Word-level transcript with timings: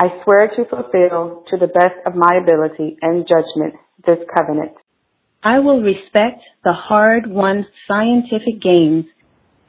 I 0.00 0.22
swear 0.22 0.46
to 0.54 0.64
fulfill, 0.64 1.42
to 1.48 1.56
the 1.56 1.66
best 1.66 1.98
of 2.06 2.14
my 2.14 2.38
ability 2.40 2.96
and 3.02 3.26
judgment, 3.26 3.74
this 4.06 4.18
covenant. 4.36 4.72
I 5.42 5.58
will 5.58 5.82
respect 5.82 6.40
the 6.62 6.72
hard-won 6.72 7.66
scientific 7.88 8.62
gains 8.62 9.06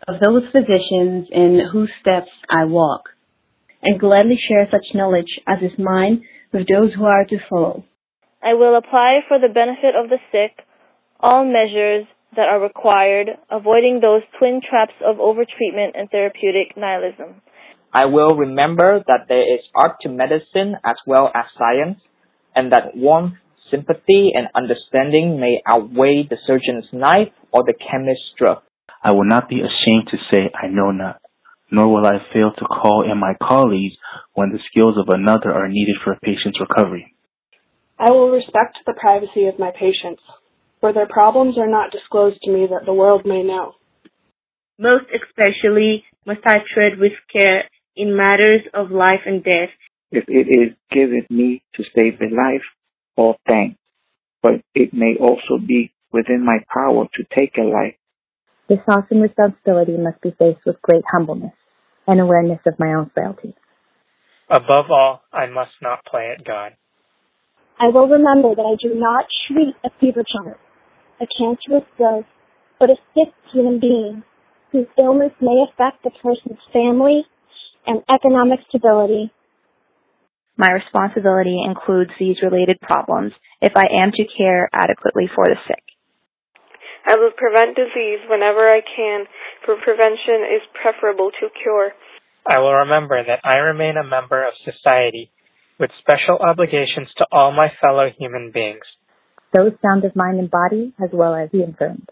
of 0.08 0.20
those 0.22 0.44
physicians 0.52 1.28
in 1.32 1.62
whose 1.72 1.90
steps 2.00 2.30
I 2.48 2.66
walk, 2.66 3.10
and 3.82 4.00
gladly 4.00 4.40
share 4.48 4.68
such 4.70 4.94
knowledge 4.94 5.40
as 5.48 5.64
is 5.64 5.80
mine 5.80 6.24
with 6.54 6.68
those 6.68 6.94
who 6.94 7.06
are 7.06 7.26
to 7.26 7.38
follow. 7.50 7.84
I 8.44 8.54
will 8.54 8.78
apply 8.78 9.22
for 9.28 9.40
the 9.40 9.52
benefit 9.52 9.96
of 9.96 10.10
the 10.10 10.20
sick 10.32 10.64
all 11.20 11.44
measures 11.44 12.06
that 12.36 12.48
are 12.48 12.62
required, 12.62 13.30
avoiding 13.50 14.00
those 14.00 14.22
twin 14.38 14.62
traps 14.62 14.94
of 15.04 15.18
overtreatment 15.18 15.92
and 15.96 16.10
therapeutic 16.10 16.78
nihilism. 16.78 17.42
I 17.94 18.06
will 18.06 18.38
remember 18.38 19.04
that 19.08 19.26
there 19.28 19.42
is 19.42 19.62
art 19.74 19.98
to 20.02 20.10
medicine 20.10 20.76
as 20.86 20.98
well 21.08 21.32
as 21.34 21.46
science, 21.58 22.00
and 22.56 22.72
that 22.72 22.96
warmth, 22.96 23.36
sympathy, 23.72 24.32
and 24.36 24.48
understanding 24.54 25.40
may 25.40 25.62
outweigh 25.66 26.28
the 26.30 26.38
surgeon's 26.46 26.86
knife 26.94 27.34
or 27.52 27.64
the 27.64 27.74
chemist's 27.74 28.30
drug. 28.38 28.62
I 29.04 29.12
will 29.12 29.26
not 29.26 29.50
be 29.50 29.62
ashamed 29.62 30.08
to 30.12 30.18
say 30.32 30.52
I 30.54 30.68
know 30.68 30.92
not, 30.92 31.22
nor 31.72 31.88
will 31.88 32.06
I 32.06 32.20
fail 32.32 32.52
to 32.52 32.66
call 32.66 33.10
in 33.10 33.18
my 33.18 33.34
colleagues 33.42 33.96
when 34.34 34.52
the 34.52 34.60
skills 34.70 34.96
of 34.98 35.10
another 35.10 35.52
are 35.52 35.68
needed 35.68 35.96
for 36.04 36.14
a 36.14 36.20
patient's 36.20 36.60
recovery. 36.60 37.16
I 37.98 38.12
will 38.12 38.30
respect 38.30 38.78
the 38.86 38.94
privacy 38.94 39.48
of 39.48 39.58
my 39.58 39.72
patients, 39.72 40.22
for 40.80 40.94
their 40.94 41.08
problems 41.08 41.58
are 41.58 41.70
not 41.70 41.92
disclosed 41.92 42.40
to 42.44 42.52
me 42.52 42.68
that 42.70 42.86
the 42.86 42.94
world 42.94 43.24
may 43.26 43.42
know. 43.42 43.74
Most 44.78 45.06
especially 45.10 46.06
must 46.26 46.42
I 46.46 46.60
tread 46.74 47.00
with 47.00 47.14
care 47.34 47.64
in 48.00 48.16
matters 48.16 48.64
of 48.74 48.92
life 48.92 49.22
and 49.26 49.44
death. 49.44 49.70
If 50.10 50.24
it 50.30 50.48
is 50.48 50.74
given 50.90 51.28
me 51.30 51.62
to 51.76 51.84
save 51.84 52.20
a 52.22 52.34
life, 52.34 52.64
all 53.18 53.36
thanks, 53.48 53.78
but 54.42 54.62
it 54.74 54.94
may 54.94 55.16
also 55.20 55.60
be 55.64 55.92
within 56.12 56.44
my 56.44 56.60
power 56.74 57.06
to 57.14 57.24
take 57.38 57.58
a 57.58 57.68
life. 57.68 57.96
This 58.70 58.80
awesome 58.88 59.20
responsibility 59.20 59.98
must 59.98 60.22
be 60.22 60.32
faced 60.40 60.66
with 60.66 60.82
great 60.82 61.04
humbleness 61.12 61.52
and 62.08 62.22
awareness 62.22 62.60
of 62.66 62.80
my 62.80 62.94
own 62.94 63.12
frailty. 63.14 63.54
Above 64.50 64.90
all, 64.90 65.22
I 65.34 65.48
must 65.48 65.76
not 65.82 66.06
play 66.06 66.34
at 66.36 66.46
God. 66.46 66.72
I 67.80 67.88
will 67.88 68.08
remember 68.08 68.56
that 68.56 68.66
I 68.66 68.80
do 68.82 68.96
not 68.98 69.26
treat 69.48 69.76
a 69.84 69.90
fever 70.00 70.24
child, 70.24 70.56
a 71.22 71.28
cancerous 71.38 71.88
growth, 71.98 72.26
but 72.80 72.90
a 72.90 72.96
sick 73.14 73.34
human 73.54 73.80
being 73.80 74.24
whose 74.72 74.88
illness 74.98 75.34
may 75.42 75.66
affect 75.68 76.04
the 76.04 76.12
person's 76.12 76.60
family 76.72 77.26
and 77.90 78.06
economic 78.06 78.60
stability. 78.70 79.34
My 80.56 80.70
responsibility 80.70 81.58
includes 81.66 82.12
these 82.20 82.38
related 82.46 82.78
problems 82.82 83.34
if 83.62 83.74
I 83.76 83.90
am 84.04 84.12
to 84.14 84.24
care 84.38 84.70
adequately 84.72 85.26
for 85.34 85.46
the 85.50 85.58
sick. 85.68 85.82
I 87.08 87.16
will 87.18 87.34
prevent 87.36 87.76
disease 87.76 88.22
whenever 88.30 88.70
I 88.70 88.82
can, 88.86 89.26
for 89.66 89.76
prevention 89.82 90.46
is 90.54 90.62
preferable 90.78 91.32
to 91.42 91.50
cure. 91.64 91.92
I 92.46 92.60
will 92.60 92.86
remember 92.86 93.18
that 93.26 93.42
I 93.44 93.58
remain 93.58 93.98
a 93.98 94.06
member 94.06 94.46
of 94.46 94.54
society 94.62 95.32
with 95.80 95.90
special 96.00 96.38
obligations 96.38 97.10
to 97.18 97.26
all 97.32 97.52
my 97.52 97.70
fellow 97.82 98.10
human 98.20 98.52
beings. 98.54 98.86
Those 99.56 99.72
sound 99.82 100.06
of 100.06 100.16
mind 100.16 100.38
and 100.38 100.52
body 100.52 100.94
as 101.02 101.10
well 101.12 101.34
as 101.34 101.50
the 101.52 101.64
infirmed. 101.64 102.10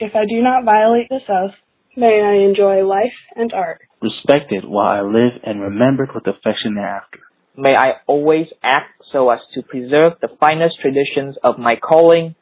If 0.00 0.16
I 0.16 0.24
do 0.26 0.42
not 0.42 0.64
violate 0.64 1.08
this 1.08 1.22
oath, 1.28 1.54
may 1.96 2.20
I 2.20 2.48
enjoy 2.48 2.84
life 2.86 3.12
and 3.36 3.52
art. 3.52 3.82
Respected 4.00 4.64
while 4.64 4.92
I 4.92 5.00
live 5.02 5.40
and 5.44 5.60
remembered 5.60 6.10
with 6.14 6.26
affection 6.26 6.74
thereafter. 6.74 7.20
May 7.56 7.74
I 7.76 8.00
always 8.06 8.46
act 8.62 9.02
so 9.12 9.30
as 9.30 9.40
to 9.54 9.62
preserve 9.62 10.14
the 10.20 10.28
finest 10.40 10.80
traditions 10.80 11.36
of 11.44 11.58
my 11.58 11.76
calling. 11.76 12.34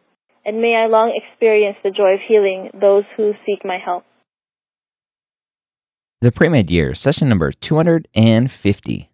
And 0.45 0.61
may 0.61 0.75
I 0.77 0.87
long 0.87 1.13
experience 1.15 1.77
the 1.83 1.91
joy 1.91 2.15
of 2.15 2.21
healing 2.27 2.71
those 2.81 3.05
who 3.17 3.33
seek 3.45 3.65
my 3.65 3.79
help. 3.85 4.05
The 6.21 6.31
Pre-Med 6.31 6.71
Year, 6.71 6.95
session 6.95 7.29
number 7.29 7.51
250. 7.51 9.11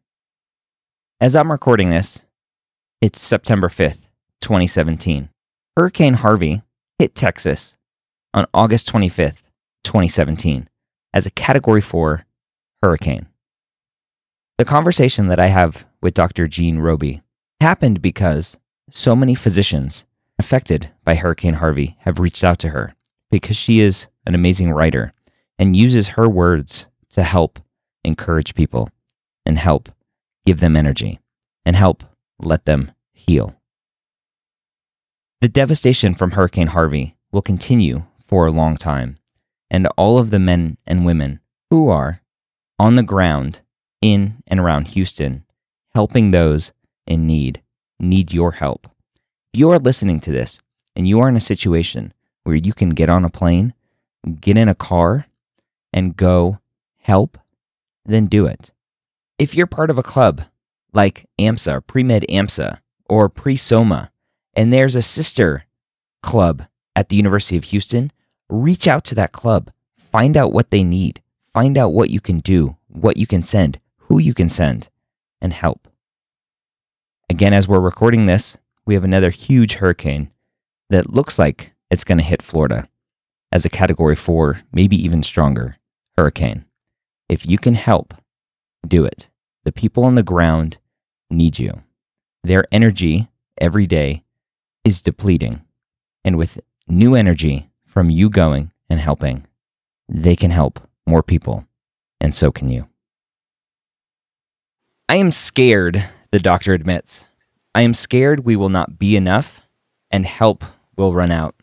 As 1.20 1.34
I'm 1.34 1.50
recording 1.50 1.90
this, 1.90 2.22
it's 3.00 3.20
September 3.20 3.68
5th, 3.68 4.06
2017. 4.40 5.30
Hurricane 5.76 6.14
Harvey 6.14 6.62
hit 6.98 7.14
Texas 7.14 7.74
on 8.34 8.46
August 8.52 8.92
25th, 8.92 9.45
2017, 9.86 10.68
as 11.14 11.26
a 11.26 11.30
Category 11.30 11.80
4 11.80 12.26
hurricane. 12.82 13.26
The 14.58 14.64
conversation 14.64 15.28
that 15.28 15.40
I 15.40 15.46
have 15.46 15.86
with 16.02 16.14
Dr. 16.14 16.46
Jean 16.46 16.78
Roby 16.78 17.22
happened 17.60 18.02
because 18.02 18.58
so 18.90 19.14
many 19.16 19.34
physicians 19.34 20.04
affected 20.38 20.90
by 21.04 21.14
Hurricane 21.14 21.54
Harvey 21.54 21.96
have 22.00 22.18
reached 22.18 22.44
out 22.44 22.58
to 22.60 22.70
her 22.70 22.94
because 23.30 23.56
she 23.56 23.80
is 23.80 24.08
an 24.26 24.34
amazing 24.34 24.72
writer 24.72 25.12
and 25.58 25.76
uses 25.76 26.08
her 26.08 26.28
words 26.28 26.86
to 27.10 27.22
help 27.22 27.58
encourage 28.04 28.54
people 28.54 28.90
and 29.44 29.58
help 29.58 29.88
give 30.44 30.60
them 30.60 30.76
energy 30.76 31.20
and 31.64 31.76
help 31.76 32.02
let 32.38 32.64
them 32.64 32.90
heal. 33.12 33.54
The 35.40 35.48
devastation 35.48 36.14
from 36.14 36.32
Hurricane 36.32 36.68
Harvey 36.68 37.16
will 37.30 37.42
continue 37.42 38.04
for 38.26 38.46
a 38.46 38.52
long 38.52 38.76
time, 38.76 39.16
and 39.70 39.86
all 39.96 40.18
of 40.18 40.30
the 40.30 40.38
men 40.38 40.76
and 40.86 41.04
women 41.04 41.40
who 41.70 41.88
are 41.88 42.20
on 42.78 42.96
the 42.96 43.02
ground 43.02 43.60
in 44.00 44.42
and 44.46 44.60
around 44.60 44.88
Houston 44.88 45.44
helping 45.94 46.30
those 46.30 46.72
in 47.06 47.26
need 47.26 47.62
need 47.98 48.32
your 48.32 48.52
help. 48.52 48.86
If 49.52 49.60
you 49.60 49.70
are 49.70 49.78
listening 49.78 50.20
to 50.20 50.30
this 50.30 50.60
and 50.94 51.08
you 51.08 51.20
are 51.20 51.28
in 51.28 51.36
a 51.36 51.40
situation 51.40 52.12
where 52.44 52.56
you 52.56 52.72
can 52.72 52.90
get 52.90 53.08
on 53.08 53.24
a 53.24 53.30
plane, 53.30 53.74
get 54.40 54.56
in 54.56 54.68
a 54.68 54.74
car, 54.74 55.26
and 55.92 56.16
go 56.16 56.58
help, 56.98 57.38
then 58.04 58.26
do 58.26 58.46
it. 58.46 58.72
If 59.38 59.54
you're 59.54 59.66
part 59.66 59.90
of 59.90 59.98
a 59.98 60.02
club 60.02 60.42
like 60.92 61.26
AMSA, 61.40 61.82
Premed 61.82 62.24
AMSA, 62.28 62.80
or 63.08 63.28
Pre 63.28 63.56
SOMA, 63.56 64.10
and 64.54 64.72
there's 64.72 64.94
a 64.94 65.02
sister 65.02 65.64
club 66.22 66.64
at 66.94 67.08
the 67.08 67.16
University 67.16 67.56
of 67.56 67.64
Houston, 67.64 68.12
reach 68.48 68.86
out 68.86 69.04
to 69.04 69.14
that 69.16 69.32
club. 69.32 69.70
Find 69.98 70.36
out 70.36 70.52
what 70.52 70.70
they 70.70 70.84
need. 70.84 71.22
Find 71.52 71.76
out 71.78 71.92
what 71.92 72.10
you 72.10 72.20
can 72.20 72.38
do, 72.38 72.76
what 72.88 73.16
you 73.16 73.26
can 73.26 73.42
send, 73.42 73.80
who 73.96 74.18
you 74.18 74.34
can 74.34 74.48
send, 74.48 74.88
and 75.40 75.52
help. 75.52 75.88
Again, 77.28 77.52
as 77.52 77.66
we're 77.66 77.80
recording 77.80 78.26
this, 78.26 78.56
we 78.84 78.94
have 78.94 79.04
another 79.04 79.30
huge 79.30 79.74
hurricane 79.74 80.30
that 80.90 81.12
looks 81.12 81.38
like 81.38 81.74
it's 81.90 82.04
going 82.04 82.18
to 82.18 82.24
hit 82.24 82.42
Florida 82.42 82.88
as 83.50 83.64
a 83.64 83.70
category 83.70 84.16
four, 84.16 84.60
maybe 84.72 84.96
even 84.96 85.22
stronger 85.22 85.76
hurricane. 86.16 86.64
If 87.28 87.46
you 87.46 87.58
can 87.58 87.74
help, 87.74 88.14
do 88.86 89.04
it. 89.04 89.28
The 89.64 89.72
people 89.72 90.04
on 90.04 90.14
the 90.14 90.22
ground 90.22 90.78
need 91.30 91.58
you. 91.58 91.82
Their 92.44 92.64
energy 92.70 93.28
every 93.58 93.86
day 93.86 94.22
is 94.84 95.02
depleting. 95.02 95.62
And 96.24 96.36
with 96.36 96.60
new 96.86 97.14
energy 97.14 97.68
from 97.96 98.10
you 98.10 98.28
going 98.28 98.70
and 98.90 99.00
helping, 99.00 99.46
they 100.06 100.36
can 100.36 100.50
help 100.50 100.78
more 101.06 101.22
people. 101.22 101.64
And 102.20 102.34
so 102.34 102.52
can 102.52 102.68
you. 102.68 102.88
I 105.08 105.16
am 105.16 105.30
scared, 105.30 106.04
the 106.30 106.38
doctor 106.38 106.74
admits. 106.74 107.24
I 107.74 107.80
am 107.80 107.94
scared 107.94 108.44
we 108.44 108.54
will 108.54 108.68
not 108.68 108.98
be 108.98 109.16
enough 109.16 109.66
and 110.10 110.26
help 110.26 110.62
will 110.98 111.14
run 111.14 111.30
out. 111.30 111.54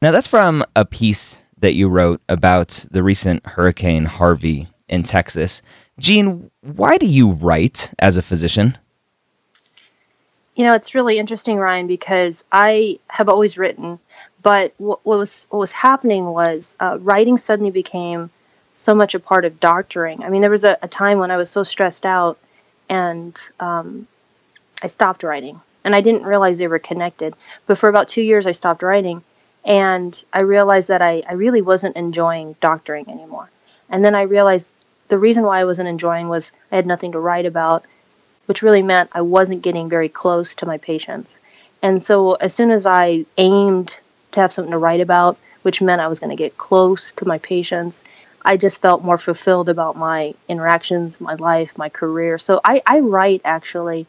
Now, 0.00 0.10
that's 0.10 0.26
from 0.26 0.64
a 0.74 0.86
piece 0.86 1.42
that 1.58 1.74
you 1.74 1.90
wrote 1.90 2.22
about 2.30 2.86
the 2.90 3.02
recent 3.02 3.44
Hurricane 3.44 4.06
Harvey 4.06 4.68
in 4.88 5.02
Texas. 5.02 5.60
Jean, 6.00 6.50
why 6.62 6.96
do 6.96 7.04
you 7.04 7.32
write 7.32 7.92
as 7.98 8.16
a 8.16 8.22
physician? 8.22 8.78
You 10.58 10.64
know, 10.64 10.74
it's 10.74 10.96
really 10.96 11.20
interesting, 11.20 11.56
Ryan, 11.56 11.86
because 11.86 12.44
I 12.50 12.98
have 13.06 13.28
always 13.28 13.58
written, 13.58 14.00
but 14.42 14.74
what, 14.76 15.06
was 15.06 15.46
what 15.50 15.60
was 15.60 15.70
happening 15.70 16.26
was 16.26 16.74
uh, 16.80 16.98
writing 17.00 17.36
suddenly 17.36 17.70
became 17.70 18.30
so 18.74 18.92
much 18.92 19.14
a 19.14 19.20
part 19.20 19.44
of 19.44 19.60
doctoring. 19.60 20.24
I 20.24 20.30
mean, 20.30 20.40
there 20.40 20.50
was 20.50 20.64
a, 20.64 20.76
a 20.82 20.88
time 20.88 21.20
when 21.20 21.30
I 21.30 21.36
was 21.36 21.48
so 21.48 21.62
stressed 21.62 22.04
out, 22.04 22.38
and 22.88 23.38
um, 23.60 24.08
I 24.82 24.88
stopped 24.88 25.22
writing, 25.22 25.60
and 25.84 25.94
I 25.94 26.00
didn't 26.00 26.24
realize 26.24 26.58
they 26.58 26.66
were 26.66 26.80
connected. 26.80 27.36
But 27.68 27.78
for 27.78 27.88
about 27.88 28.08
two 28.08 28.22
years, 28.22 28.44
I 28.44 28.50
stopped 28.50 28.82
writing, 28.82 29.22
and 29.64 30.12
I 30.32 30.40
realized 30.40 30.88
that 30.88 31.02
I, 31.02 31.22
I 31.28 31.34
really 31.34 31.62
wasn't 31.62 31.94
enjoying 31.94 32.56
doctoring 32.60 33.08
anymore. 33.08 33.48
And 33.88 34.04
then 34.04 34.16
I 34.16 34.22
realized 34.22 34.72
the 35.06 35.18
reason 35.18 35.44
why 35.44 35.60
I 35.60 35.66
wasn't 35.66 35.88
enjoying 35.88 36.28
was 36.28 36.50
I 36.72 36.74
had 36.74 36.86
nothing 36.86 37.12
to 37.12 37.20
write 37.20 37.46
about 37.46 37.84
which 38.48 38.62
really 38.62 38.80
meant 38.80 39.10
I 39.12 39.20
wasn't 39.20 39.60
getting 39.60 39.90
very 39.90 40.08
close 40.08 40.54
to 40.56 40.66
my 40.66 40.78
patients. 40.78 41.38
And 41.82 42.02
so 42.02 42.32
as 42.32 42.54
soon 42.54 42.70
as 42.70 42.86
I 42.86 43.26
aimed 43.36 43.94
to 44.32 44.40
have 44.40 44.52
something 44.52 44.72
to 44.72 44.78
write 44.78 45.02
about, 45.02 45.36
which 45.60 45.82
meant 45.82 46.00
I 46.00 46.08
was 46.08 46.18
going 46.18 46.30
to 46.30 46.36
get 46.36 46.56
close 46.56 47.12
to 47.12 47.28
my 47.28 47.36
patients, 47.36 48.04
I 48.42 48.56
just 48.56 48.80
felt 48.80 49.04
more 49.04 49.18
fulfilled 49.18 49.68
about 49.68 49.96
my 49.96 50.32
interactions, 50.48 51.20
my 51.20 51.34
life, 51.34 51.76
my 51.76 51.90
career. 51.90 52.38
So 52.38 52.58
I, 52.64 52.80
I 52.86 53.00
write 53.00 53.42
actually 53.44 54.06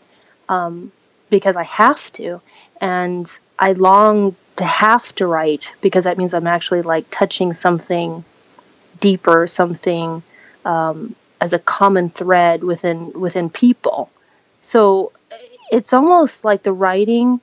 um, 0.48 0.94
because 1.30 1.58
I 1.58 1.64
have 1.64 2.12
to, 2.14 2.42
and 2.80 3.30
I 3.60 3.74
long 3.74 4.38
to 4.56 4.64
have 4.64 5.14
to 5.16 5.28
write 5.28 5.74
because 5.82 6.06
that 6.06 6.18
means 6.18 6.34
I'm 6.34 6.48
actually 6.48 6.84
like 6.84 7.10
touching 7.12 7.54
something 7.54 8.24
deeper, 9.02 9.48
something 9.48 10.24
um, 10.64 11.14
as 11.42 11.52
a 11.52 11.60
common 11.60 12.10
thread 12.10 12.64
within 12.64 13.12
within 13.20 13.50
people. 13.50 14.10
So 14.62 15.12
it's 15.72 15.94
almost 15.94 16.44
like 16.44 16.64
the 16.64 16.74
writing 16.74 17.42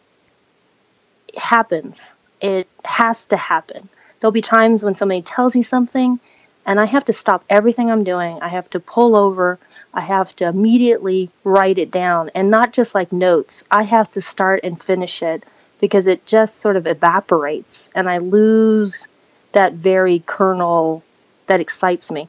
happens. 1.37 2.11
It 2.41 2.69
has 2.85 3.27
to 3.27 3.37
happen. 3.37 3.89
There'll 4.21 4.33
be 4.33 4.41
times 4.41 4.85
when 4.85 4.95
somebody 4.95 5.23
tells 5.23 5.55
me 5.55 5.63
something 5.63 6.19
and 6.65 6.81
I 6.81 6.85
have 6.85 7.05
to 7.07 7.13
stop 7.13 7.45
everything 7.49 7.91
I'm 7.91 8.05
doing. 8.05 8.41
I 8.43 8.49
have 8.49 8.69
to 8.71 8.81
pull 8.81 9.15
over. 9.15 9.59
I 9.95 10.01
have 10.01 10.35
to 10.37 10.49
immediately 10.49 11.31
write 11.45 11.79
it 11.79 11.91
down 11.91 12.31
and 12.35 12.51
not 12.51 12.73
just 12.73 12.95
like 12.95 13.13
notes. 13.13 13.65
I 13.71 13.85
have 13.85 14.11
to 14.13 14.21
start 14.21 14.61
and 14.65 14.81
finish 14.81 15.23
it 15.23 15.45
because 15.79 16.07
it 16.07 16.27
just 16.27 16.57
sort 16.57 16.77
of 16.77 16.87
evaporates 16.87 17.89
and 17.95 18.09
I 18.09 18.19
lose 18.19 19.07
that 19.53 19.75
very 19.75 20.23
kernel 20.27 21.03
that 21.47 21.61
excites 21.61 22.11
me. 22.11 22.29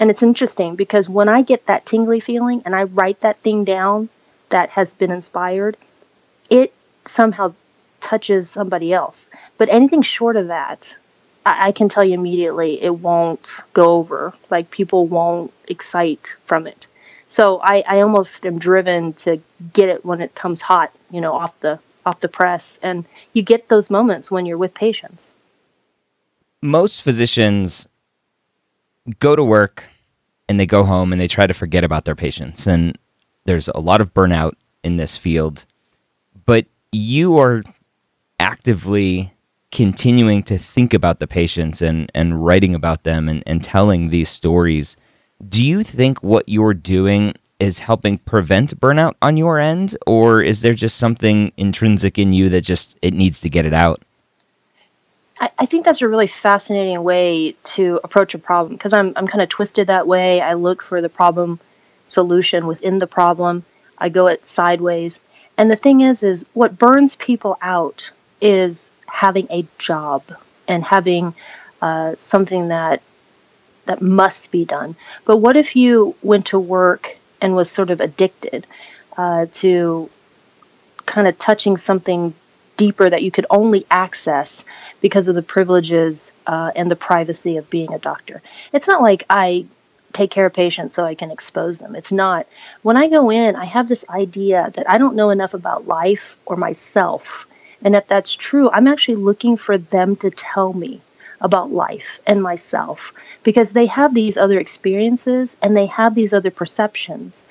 And 0.00 0.10
it's 0.10 0.22
interesting 0.22 0.76
because 0.76 1.08
when 1.08 1.28
I 1.28 1.42
get 1.42 1.66
that 1.66 1.86
tingly 1.86 2.20
feeling 2.20 2.62
and 2.64 2.74
I 2.74 2.84
write 2.84 3.22
that 3.22 3.38
thing 3.38 3.64
down 3.64 4.08
that 4.50 4.70
has 4.70 4.94
been 4.94 5.10
inspired, 5.10 5.76
it 6.48 6.72
somehow 7.04 7.54
touches 8.00 8.50
somebody 8.50 8.92
else. 8.92 9.28
But 9.56 9.68
anything 9.68 10.02
short 10.02 10.36
of 10.36 10.48
that, 10.48 10.96
I, 11.44 11.68
I 11.68 11.72
can 11.72 11.88
tell 11.88 12.04
you 12.04 12.14
immediately 12.14 12.80
it 12.80 12.94
won't 12.94 13.62
go 13.72 13.96
over. 13.96 14.32
Like 14.50 14.70
people 14.70 15.06
won't 15.06 15.52
excite 15.66 16.36
from 16.44 16.66
it. 16.66 16.86
So 17.26 17.60
I, 17.62 17.82
I 17.86 18.00
almost 18.00 18.46
am 18.46 18.58
driven 18.58 19.12
to 19.14 19.40
get 19.72 19.88
it 19.88 20.04
when 20.04 20.20
it 20.20 20.34
comes 20.34 20.62
hot, 20.62 20.92
you 21.10 21.20
know, 21.20 21.34
off 21.34 21.58
the 21.60 21.78
off 22.06 22.20
the 22.20 22.28
press. 22.28 22.78
And 22.82 23.04
you 23.32 23.42
get 23.42 23.68
those 23.68 23.90
moments 23.90 24.30
when 24.30 24.46
you're 24.46 24.56
with 24.56 24.74
patients. 24.74 25.34
Most 26.62 27.02
physicians 27.02 27.86
go 29.18 29.36
to 29.36 29.44
work 29.44 29.84
and 30.48 30.58
they 30.58 30.66
go 30.66 30.84
home 30.84 31.12
and 31.12 31.20
they 31.20 31.28
try 31.28 31.46
to 31.46 31.54
forget 31.54 31.84
about 31.84 32.04
their 32.04 32.14
patients. 32.14 32.66
And 32.66 32.98
there's 33.44 33.68
a 33.68 33.80
lot 33.80 34.00
of 34.00 34.14
burnout 34.14 34.54
in 34.82 34.96
this 34.96 35.16
field. 35.16 35.64
But 36.46 36.66
you 36.92 37.38
are 37.38 37.62
actively 38.40 39.32
continuing 39.70 40.42
to 40.44 40.56
think 40.56 40.94
about 40.94 41.20
the 41.20 41.26
patients 41.26 41.82
and, 41.82 42.10
and 42.14 42.44
writing 42.44 42.74
about 42.74 43.04
them 43.04 43.28
and, 43.28 43.42
and 43.46 43.62
telling 43.62 44.08
these 44.08 44.28
stories. 44.28 44.96
Do 45.46 45.64
you 45.64 45.82
think 45.82 46.22
what 46.22 46.48
you're 46.48 46.74
doing 46.74 47.34
is 47.60 47.80
helping 47.80 48.18
prevent 48.18 48.78
burnout 48.80 49.14
on 49.20 49.36
your 49.36 49.58
end, 49.58 49.96
or 50.06 50.40
is 50.40 50.62
there 50.62 50.74
just 50.74 50.96
something 50.96 51.52
intrinsic 51.56 52.18
in 52.18 52.32
you 52.32 52.48
that 52.48 52.62
just 52.62 52.96
it 53.02 53.12
needs 53.12 53.40
to 53.40 53.50
get 53.50 53.66
it 53.66 53.74
out? 53.74 54.02
I, 55.40 55.50
I 55.58 55.66
think 55.66 55.84
that's 55.84 56.02
a 56.02 56.08
really 56.08 56.26
fascinating 56.26 57.02
way 57.02 57.52
to 57.74 58.00
approach 58.02 58.34
a 58.34 58.38
problem 58.38 58.74
because 58.74 58.92
I'm 58.92 59.12
I'm 59.16 59.26
kind 59.26 59.42
of 59.42 59.48
twisted 59.48 59.88
that 59.88 60.06
way. 60.06 60.40
I 60.40 60.54
look 60.54 60.82
for 60.82 61.00
the 61.00 61.08
problem 61.08 61.60
solution 62.06 62.66
within 62.66 62.98
the 62.98 63.06
problem. 63.06 63.64
I 63.96 64.08
go 64.08 64.26
it 64.28 64.46
sideways. 64.46 65.20
And 65.56 65.70
the 65.70 65.76
thing 65.76 66.00
is 66.00 66.22
is 66.22 66.46
what 66.54 66.78
burns 66.78 67.16
people 67.16 67.56
out 67.60 68.12
is 68.40 68.90
having 69.06 69.48
a 69.50 69.66
job 69.78 70.22
and 70.66 70.84
having 70.84 71.34
uh, 71.82 72.14
something 72.16 72.68
that 72.68 73.02
that 73.86 74.02
must 74.02 74.50
be 74.50 74.64
done. 74.64 74.96
But 75.24 75.38
what 75.38 75.56
if 75.56 75.74
you 75.74 76.14
went 76.22 76.46
to 76.46 76.58
work 76.58 77.16
and 77.40 77.54
was 77.54 77.70
sort 77.70 77.90
of 77.90 78.00
addicted 78.00 78.66
uh, 79.16 79.46
to 79.52 80.10
kind 81.06 81.26
of 81.26 81.38
touching 81.38 81.76
something 81.76 82.34
deeper 82.78 83.10
that 83.10 83.22
you 83.22 83.30
could 83.30 83.46
only 83.50 83.84
access 83.90 84.64
because 85.02 85.28
of 85.28 85.34
the 85.34 85.42
privileges 85.42 86.32
uh, 86.46 86.72
and 86.74 86.90
the 86.90 86.96
privacy 86.96 87.58
of 87.58 87.68
being 87.68 87.92
a 87.92 87.98
doctor? 87.98 88.40
It's 88.72 88.88
not 88.88 89.02
like 89.02 89.24
I 89.28 89.66
take 90.14 90.30
care 90.30 90.46
of 90.46 90.54
patients 90.54 90.94
so 90.94 91.04
I 91.04 91.14
can 91.14 91.30
expose 91.30 91.78
them. 91.78 91.94
It's 91.94 92.10
not. 92.10 92.46
When 92.80 92.96
I 92.96 93.08
go 93.08 93.30
in, 93.30 93.54
I 93.56 93.66
have 93.66 93.88
this 93.88 94.06
idea 94.08 94.70
that 94.74 94.88
I 94.88 94.96
don't 94.96 95.16
know 95.16 95.28
enough 95.28 95.52
about 95.52 95.86
life 95.86 96.38
or 96.46 96.56
myself 96.56 97.46
and 97.82 97.94
if 97.94 98.06
that's 98.06 98.34
true, 98.34 98.70
I'm 98.70 98.88
actually 98.88 99.16
looking 99.16 99.56
for 99.56 99.78
them 99.78 100.16
to 100.16 100.30
tell 100.30 100.72
me 100.72 101.00
about 101.40 101.70
life 101.70 102.20
and 102.26 102.42
myself 102.42 103.12
because 103.44 103.72
they 103.72 103.86
have 103.86 104.12
these 104.12 104.36
other 104.36 104.58
experiences 104.58 105.56
and 105.62 105.76
they 105.76 105.86
have 105.86 106.14
these 106.14 106.32
other 106.32 106.50
perceptions. 106.50 107.44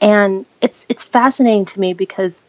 And 0.00 0.46
it's 0.60 0.86
it's 0.88 1.04
fascinating 1.04 1.66
to 1.66 1.80
me 1.80 1.92
because 1.92 2.42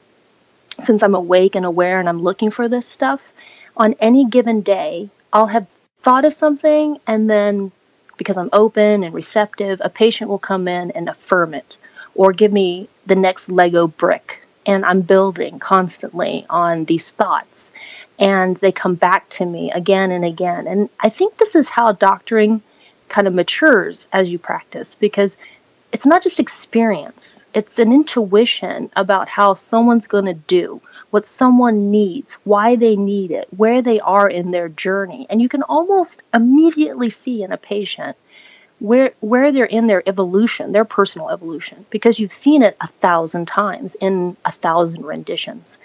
since 0.79 1.03
I'm 1.03 1.15
awake 1.15 1.55
and 1.55 1.65
aware 1.65 1.99
and 1.99 2.09
I'm 2.09 2.21
looking 2.21 2.51
for 2.51 2.67
this 2.67 2.87
stuff, 2.87 3.33
on 3.77 3.95
any 3.99 4.25
given 4.25 4.61
day, 4.61 5.09
I'll 5.31 5.47
have 5.47 5.67
thought 6.01 6.25
of 6.25 6.33
something 6.33 6.99
and 7.07 7.29
then 7.29 7.71
because 8.17 8.37
I'm 8.37 8.49
open 8.53 9.03
and 9.03 9.13
receptive, 9.13 9.81
a 9.83 9.89
patient 9.89 10.29
will 10.29 10.39
come 10.39 10.67
in 10.67 10.91
and 10.91 11.09
affirm 11.09 11.53
it 11.53 11.77
or 12.13 12.31
give 12.31 12.53
me 12.53 12.87
the 13.05 13.15
next 13.15 13.49
Lego 13.49 13.87
brick 13.87 14.45
and 14.65 14.85
I'm 14.85 15.01
building 15.01 15.59
constantly 15.59 16.45
on 16.49 16.85
these 16.85 17.11
thoughts. 17.11 17.71
And 18.17 18.55
they 18.57 18.71
come 18.71 18.95
back 18.95 19.29
to 19.31 19.45
me 19.45 19.71
again 19.71 20.11
and 20.11 20.25
again. 20.25 20.67
And 20.67 20.89
I 20.99 21.09
think 21.09 21.37
this 21.37 21.55
is 21.55 21.69
how 21.69 21.91
doctoring 21.91 22.61
kind 23.09 23.27
of 23.27 23.33
matures 23.33 24.07
as 24.11 24.31
you 24.31 24.39
practice 24.39 24.95
because 24.95 25.37
it's 25.95 26.05
not 26.05 26.21
just 26.21 26.41
experience, 26.41 27.45
it's 27.53 27.79
an 27.79 27.93
intuition 27.93 28.91
about 28.97 29.29
how 29.29 29.53
someone's 29.53 30.07
going 30.07 30.25
to 30.25 30.33
do, 30.33 30.81
what 31.09 31.25
someone 31.25 31.89
needs, 31.89 32.37
why 32.43 32.75
they 32.75 32.97
need 32.97 33.31
it, 33.31 33.47
where 33.55 33.81
they 33.81 34.01
are 34.01 34.29
in 34.29 34.51
their 34.51 34.67
journey. 34.67 35.25
And 35.29 35.41
you 35.41 35.47
can 35.47 35.63
almost 35.63 36.21
immediately 36.33 37.09
see 37.09 37.43
in 37.43 37.53
a 37.53 37.57
patient 37.57 38.17
where 38.79 39.13
where 39.21 39.53
they're 39.53 39.63
in 39.63 39.87
their 39.87 40.03
evolution, 40.05 40.73
their 40.73 40.83
personal 40.83 41.29
evolution, 41.29 41.85
because 41.89 42.19
you've 42.19 42.33
seen 42.33 42.61
it 42.61 42.75
a 42.81 42.87
thousand 42.87 43.45
times 43.45 43.95
in 43.95 44.35
a 44.43 44.51
thousand 44.51 45.05
renditions. 45.05 45.77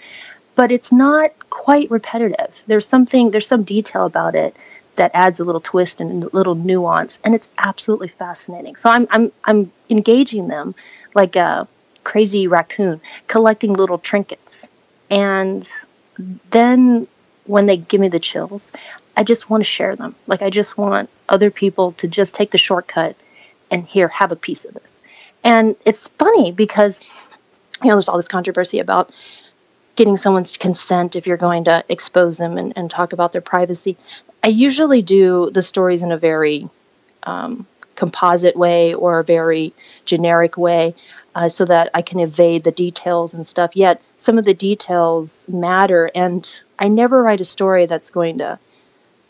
But 0.55 0.73
it's 0.73 0.91
not 0.91 1.31
quite 1.49 1.89
repetitive. 1.89 2.61
There's 2.67 2.85
something 2.85 3.31
there's 3.31 3.47
some 3.47 3.63
detail 3.63 4.05
about 4.05 4.35
it 4.35 4.57
that 4.95 5.11
adds 5.13 5.39
a 5.39 5.43
little 5.43 5.61
twist 5.61 5.99
and 6.01 6.23
a 6.23 6.29
little 6.33 6.55
nuance, 6.55 7.19
and 7.23 7.33
it's 7.33 7.47
absolutely 7.57 8.09
fascinating. 8.09 8.75
So 8.75 8.89
I'm 8.89 9.07
I'm 9.09 9.31
I'm 9.43 9.71
engaging 9.89 10.47
them 10.47 10.75
like 11.13 11.35
a 11.35 11.67
crazy 12.03 12.47
raccoon, 12.47 13.01
collecting 13.27 13.73
little 13.73 13.97
trinkets. 13.97 14.67
And 15.09 15.67
then 16.49 17.07
when 17.45 17.65
they 17.65 17.77
give 17.77 18.01
me 18.01 18.07
the 18.07 18.19
chills, 18.19 18.71
I 19.15 19.23
just 19.23 19.49
want 19.49 19.61
to 19.61 19.69
share 19.69 19.95
them. 19.95 20.15
Like 20.27 20.41
I 20.41 20.49
just 20.49 20.77
want 20.77 21.09
other 21.27 21.51
people 21.51 21.93
to 21.93 22.07
just 22.07 22.35
take 22.35 22.51
the 22.51 22.57
shortcut 22.57 23.15
and 23.69 23.85
here 23.85 24.07
have 24.09 24.31
a 24.31 24.35
piece 24.35 24.65
of 24.65 24.73
this. 24.73 25.01
And 25.43 25.75
it's 25.85 26.07
funny 26.07 26.51
because 26.51 27.01
you 27.81 27.89
know 27.89 27.95
there's 27.95 28.09
all 28.09 28.17
this 28.17 28.27
controversy 28.27 28.79
about 28.79 29.11
getting 30.01 30.17
someone's 30.17 30.57
consent 30.57 31.15
if 31.15 31.27
you're 31.27 31.37
going 31.37 31.65
to 31.65 31.85
expose 31.87 32.39
them 32.39 32.57
and, 32.57 32.73
and 32.75 32.89
talk 32.89 33.13
about 33.13 33.31
their 33.33 33.41
privacy. 33.41 33.95
I 34.43 34.47
usually 34.47 35.03
do 35.03 35.51
the 35.51 35.61
stories 35.61 36.01
in 36.01 36.11
a 36.11 36.17
very 36.17 36.67
um, 37.21 37.67
composite 37.95 38.55
way 38.55 38.95
or 38.95 39.19
a 39.19 39.23
very 39.23 39.73
generic 40.03 40.57
way 40.57 40.95
uh, 41.35 41.49
so 41.49 41.65
that 41.65 41.91
I 41.93 42.01
can 42.01 42.19
evade 42.19 42.63
the 42.63 42.71
details 42.71 43.35
and 43.35 43.45
stuff. 43.45 43.75
Yet 43.75 44.01
some 44.17 44.39
of 44.39 44.45
the 44.45 44.55
details 44.55 45.47
matter, 45.47 46.09
and 46.15 46.49
I 46.79 46.87
never 46.87 47.21
write 47.21 47.41
a 47.41 47.45
story 47.45 47.85
that's 47.85 48.09
going 48.09 48.39
to 48.39 48.57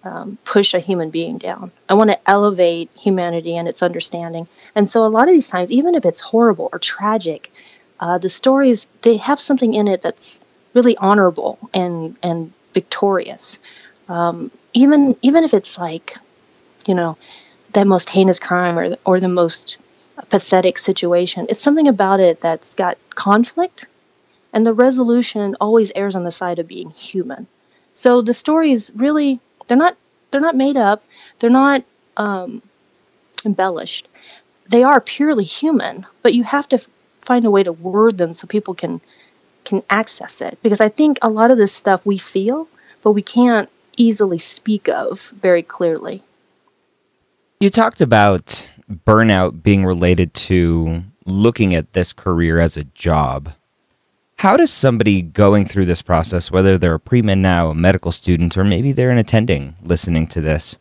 um, 0.06 0.38
push 0.46 0.74
a 0.74 0.80
human 0.80 1.10
being 1.10 1.38
down. 1.38 1.74
I 1.90 1.96
want 1.96 2.12
to 2.12 2.30
elevate 2.30 2.90
humanity 2.98 3.58
and 3.58 3.68
its 3.68 3.84
understanding. 3.84 4.48
And 4.74 4.90
so, 4.90 5.04
a 5.04 5.08
lot 5.08 5.28
of 5.28 5.34
these 5.34 5.50
times, 5.50 5.70
even 5.70 5.96
if 5.96 6.06
it's 6.06 6.22
horrible 6.22 6.70
or 6.72 6.80
tragic, 6.80 7.51
uh, 8.00 8.20
the 8.20 8.30
stories 8.30 8.88
they 9.01 9.18
have 9.18 9.42
something 9.42 9.74
in 9.74 9.90
it 9.90 10.01
that's 10.01 10.40
really 10.74 10.98
honorable 10.98 11.58
and 11.74 12.16
and 12.24 12.54
victorious. 12.74 13.60
Um, 14.08 14.51
even 14.74 15.16
even 15.22 15.44
if 15.44 15.54
it's 15.54 15.78
like, 15.78 16.18
you 16.88 16.96
know, 16.96 17.18
the 17.74 17.86
most 17.86 18.10
heinous 18.10 18.40
crime 18.40 18.78
or 18.78 18.98
or 19.06 19.20
the 19.20 19.30
most 19.30 19.78
pathetic 20.30 20.78
situation, 20.78 21.48
it's 21.50 21.62
something 21.62 21.88
about 21.88 22.20
it 22.20 22.42
that's 22.42 22.75
got 22.75 22.98
conflict, 23.16 23.88
and 24.54 24.66
the 24.66 24.74
resolution 24.74 25.56
always 25.60 25.92
errs 25.96 26.16
on 26.16 26.24
the 26.24 26.32
side 26.32 26.60
of 26.60 26.68
being 26.68 26.92
human. 26.92 27.48
So 27.94 28.22
the 28.22 28.34
stories 28.34 28.92
really 28.96 29.40
they're 29.68 29.78
not 29.78 29.96
they're 30.32 30.42
not 30.42 30.56
made 30.56 30.78
up. 30.78 31.04
They're 31.40 31.50
not 31.50 31.84
um, 32.18 32.62
embellished. 33.46 34.08
They 34.70 34.84
are 34.84 35.01
purely 35.01 35.44
human, 35.44 36.06
but 36.22 36.34
you 36.34 36.44
have 36.44 36.68
to 36.70 36.78
f- 36.78 36.88
find 37.22 37.46
a 37.46 37.51
way 37.51 37.63
to 37.63 37.74
word 37.74 38.18
them 38.18 38.34
so 38.34 38.48
people 38.48 38.74
can 38.74 39.01
can 39.72 39.84
access 39.90 40.42
it. 40.42 40.60
Because 40.62 40.82
I 40.82 40.90
think 40.90 41.18
a 41.22 41.30
lot 41.30 41.50
of 41.50 41.58
this 41.58 41.74
stuff 41.74 42.06
we 42.06 42.18
feel, 42.18 42.68
but 43.01 43.13
we 43.13 43.22
can't 43.22 43.70
easily 43.96 44.38
speak 44.38 44.90
of 44.90 45.34
very 45.42 45.63
clearly. 45.63 46.22
You 47.60 47.70
talked 47.70 48.01
about 48.01 48.68
burnout 49.08 49.63
being 49.63 49.86
related 49.86 50.34
to 50.34 51.04
looking 51.25 51.74
at 51.74 51.94
this 51.94 52.12
career 52.12 52.60
as 52.60 52.75
a 52.75 52.84
job. 52.84 53.54
How 54.38 54.58
does 54.58 54.72
somebody 54.74 55.22
going 55.22 55.66
through 55.66 55.86
this 55.86 56.01
process, 56.01 56.51
whether 56.51 56.78
they're 56.78 56.96
a 56.96 57.00
pre 57.00 57.22
med 57.22 57.38
now, 57.38 57.70
a 57.70 57.75
medical 57.75 58.12
student, 58.12 58.58
or 58.58 58.63
maybe 58.63 58.92
they're 58.92 59.12
an 59.12 59.20
attending 59.20 59.75
listening 59.84 60.28
to 60.28 60.42
this, 60.42 60.75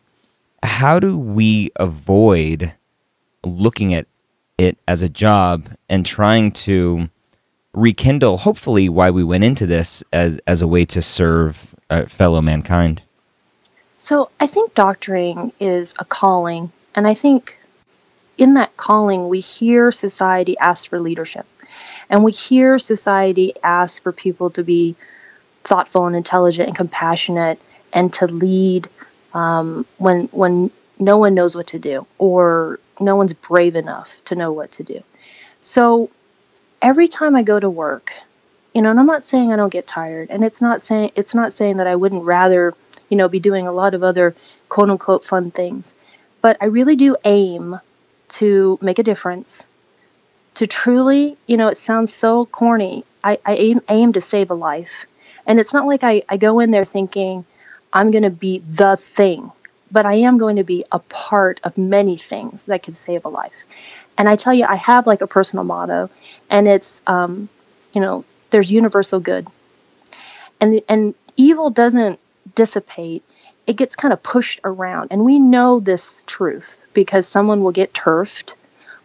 how 0.63 0.99
do 0.99 1.17
we 1.17 1.71
avoid 1.77 2.73
looking 3.43 3.93
at 3.93 4.07
it 4.57 4.77
as 4.87 5.01
a 5.01 5.09
job 5.09 5.69
and 5.87 6.05
trying 6.05 6.51
to 6.51 7.09
rekindle, 7.73 8.37
hopefully, 8.37 8.89
why 8.89 9.11
we 9.11 9.23
went 9.23 9.43
into 9.43 9.65
this 9.65 10.03
as, 10.11 10.39
as 10.47 10.61
a 10.61 10.67
way 10.67 10.85
to 10.85 11.01
serve 11.01 11.75
uh, 11.89 12.05
fellow 12.05 12.41
mankind? 12.41 13.01
So 13.97 14.29
I 14.39 14.47
think 14.47 14.73
doctoring 14.73 15.53
is 15.59 15.93
a 15.99 16.05
calling, 16.05 16.71
and 16.95 17.05
I 17.07 17.13
think 17.13 17.57
in 18.37 18.55
that 18.55 18.75
calling, 18.75 19.29
we 19.29 19.39
hear 19.39 19.91
society 19.91 20.57
ask 20.57 20.89
for 20.89 20.99
leadership. 20.99 21.45
And 22.09 22.23
we 22.23 22.31
hear 22.31 22.79
society 22.79 23.53
ask 23.63 24.03
for 24.03 24.11
people 24.11 24.49
to 24.51 24.63
be 24.63 24.95
thoughtful 25.63 26.07
and 26.07 26.15
intelligent 26.15 26.67
and 26.67 26.75
compassionate 26.75 27.59
and 27.93 28.11
to 28.15 28.27
lead 28.27 28.89
um, 29.33 29.85
when 29.97 30.25
when 30.31 30.71
no 30.99 31.17
one 31.17 31.33
knows 31.35 31.55
what 31.55 31.67
to 31.67 31.79
do 31.79 32.05
or 32.17 32.79
no 32.99 33.15
one's 33.15 33.33
brave 33.33 33.75
enough 33.75 34.23
to 34.25 34.35
know 34.35 34.51
what 34.51 34.71
to 34.71 34.83
do. 34.83 35.03
So 35.61 36.09
every 36.81 37.07
time 37.07 37.35
I 37.35 37.43
go 37.43 37.59
to 37.59 37.69
work, 37.69 38.13
you 38.73 38.81
know, 38.81 38.89
and 38.89 38.99
I'm 38.99 39.05
not 39.05 39.23
saying 39.23 39.51
I 39.51 39.55
don't 39.55 39.71
get 39.71 39.87
tired, 39.87 40.29
and 40.29 40.43
it's 40.43 40.61
not 40.61 40.81
saying 40.81 41.11
it's 41.15 41.35
not 41.35 41.53
saying 41.53 41.77
that 41.77 41.87
I 41.87 41.95
wouldn't 41.95 42.23
rather, 42.23 42.73
you 43.09 43.17
know, 43.17 43.27
be 43.27 43.39
doing 43.39 43.67
a 43.67 43.71
lot 43.71 43.93
of 43.93 44.03
other 44.03 44.35
quote 44.69 44.89
unquote 44.89 45.25
fun 45.25 45.51
things, 45.51 45.93
but 46.41 46.57
I 46.61 46.65
really 46.65 46.95
do 46.95 47.15
aim 47.25 47.79
to 48.29 48.79
make 48.81 48.99
a 48.99 49.03
difference 49.03 49.67
to 50.55 50.67
truly, 50.67 51.37
you 51.47 51.57
know, 51.57 51.67
it 51.69 51.77
sounds 51.77 52.13
so 52.13 52.45
corny. 52.45 53.03
I, 53.23 53.39
I 53.45 53.55
aim, 53.55 53.81
aim 53.89 54.13
to 54.13 54.21
save 54.21 54.51
a 54.51 54.53
life. 54.53 55.05
And 55.45 55.59
it's 55.59 55.73
not 55.73 55.85
like 55.85 56.03
I, 56.03 56.23
I 56.29 56.37
go 56.37 56.59
in 56.59 56.71
there 56.71 56.85
thinking 56.85 57.45
I'm 57.93 58.11
going 58.11 58.23
to 58.23 58.29
be 58.29 58.59
the 58.59 58.95
thing, 58.95 59.51
but 59.91 60.05
I 60.05 60.13
am 60.15 60.37
going 60.37 60.57
to 60.57 60.63
be 60.63 60.85
a 60.91 60.99
part 60.99 61.59
of 61.63 61.77
many 61.77 62.17
things 62.17 62.65
that 62.65 62.83
can 62.83 62.93
save 62.93 63.25
a 63.25 63.29
life. 63.29 63.65
And 64.17 64.29
I 64.29 64.35
tell 64.35 64.53
you, 64.53 64.65
I 64.65 64.75
have 64.75 65.07
like 65.07 65.21
a 65.21 65.27
personal 65.27 65.63
motto, 65.63 66.09
and 66.49 66.67
it's, 66.67 67.01
um, 67.07 67.49
you 67.93 68.01
know, 68.01 68.25
there's 68.49 68.71
universal 68.71 69.19
good. 69.19 69.47
And, 70.59 70.81
and 70.87 71.15
evil 71.37 71.69
doesn't 71.69 72.19
dissipate, 72.55 73.23
it 73.65 73.77
gets 73.77 73.95
kind 73.95 74.13
of 74.13 74.21
pushed 74.21 74.59
around. 74.63 75.09
And 75.11 75.25
we 75.25 75.39
know 75.39 75.79
this 75.79 76.23
truth 76.27 76.85
because 76.93 77.27
someone 77.27 77.63
will 77.63 77.71
get 77.71 77.93
turfed 77.93 78.53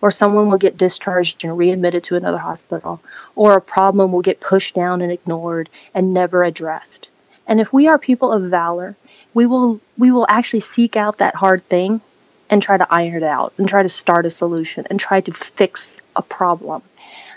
or 0.01 0.11
someone 0.11 0.51
will 0.51 0.59
get 0.59 0.77
discharged 0.77 1.45
and 1.45 1.57
readmitted 1.57 2.05
to 2.05 2.17
another 2.17 2.39
hospital, 2.39 3.01
or 3.35 3.57
a 3.57 3.61
problem 3.61 4.13
will 4.13 4.21
get 4.21 4.41
pushed 4.41 4.75
down 4.75 5.01
and 5.01 5.11
ignored 5.11 5.71
and 5.95 6.13
never 6.13 6.45
addressed. 6.45 7.09
And 7.47 7.61
if 7.61 7.73
we 7.73 7.87
are 7.87 7.99
people 7.99 8.33
of 8.33 8.45
valor, 8.45 8.97
we 9.33 9.47
will 9.47 9.81
we 9.97 10.11
will 10.11 10.27
actually 10.29 10.61
seek 10.61 10.97
out 10.97 11.19
that 11.19 11.35
hard 11.35 11.67
thing 11.69 12.01
and 12.49 12.63
try 12.63 12.77
to 12.77 12.87
iron 12.89 13.15
it 13.15 13.23
out 13.23 13.53
and 13.59 13.69
try 13.69 13.83
to 13.83 13.89
start 13.89 14.27
a 14.27 14.31
solution 14.31 14.87
and 14.89 14.99
try 14.99 15.21
to 15.21 15.33
fix 15.33 15.99
a 16.15 16.23
problem. 16.23 16.83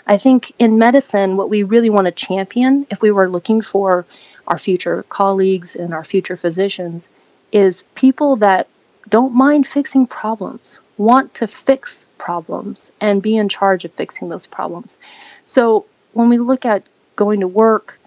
I 0.06 0.18
think 0.18 0.52
in 0.58 0.78
medicine 0.78 1.36
what 1.36 1.50
we 1.50 1.62
really 1.62 1.90
want 1.90 2.06
to 2.06 2.12
champion 2.12 2.86
if 2.90 3.02
we 3.02 3.10
were 3.10 3.28
looking 3.28 3.60
for 3.60 4.06
our 4.46 4.58
future 4.58 5.04
colleagues 5.04 5.76
and 5.76 5.94
our 5.94 6.04
future 6.04 6.36
physicians 6.36 7.08
is 7.52 7.84
people 7.94 8.36
that 8.36 8.68
don't 9.08 9.34
mind 9.34 9.66
fixing 9.66 10.06
problems, 10.06 10.80
want 10.96 11.34
to 11.34 11.46
fix 11.46 12.04
problems 12.18 12.92
and 13.00 13.22
be 13.22 13.36
in 13.36 13.48
charge 13.48 13.84
of 13.84 13.92
fixing 13.92 14.28
those 14.28 14.46
problems. 14.46 14.98
So 15.44 15.86
when 16.12 16.28
we 16.28 16.38
look 16.38 16.64
at 16.66 16.84
going 17.16 17.40
to 17.40 17.48
work 17.48 17.98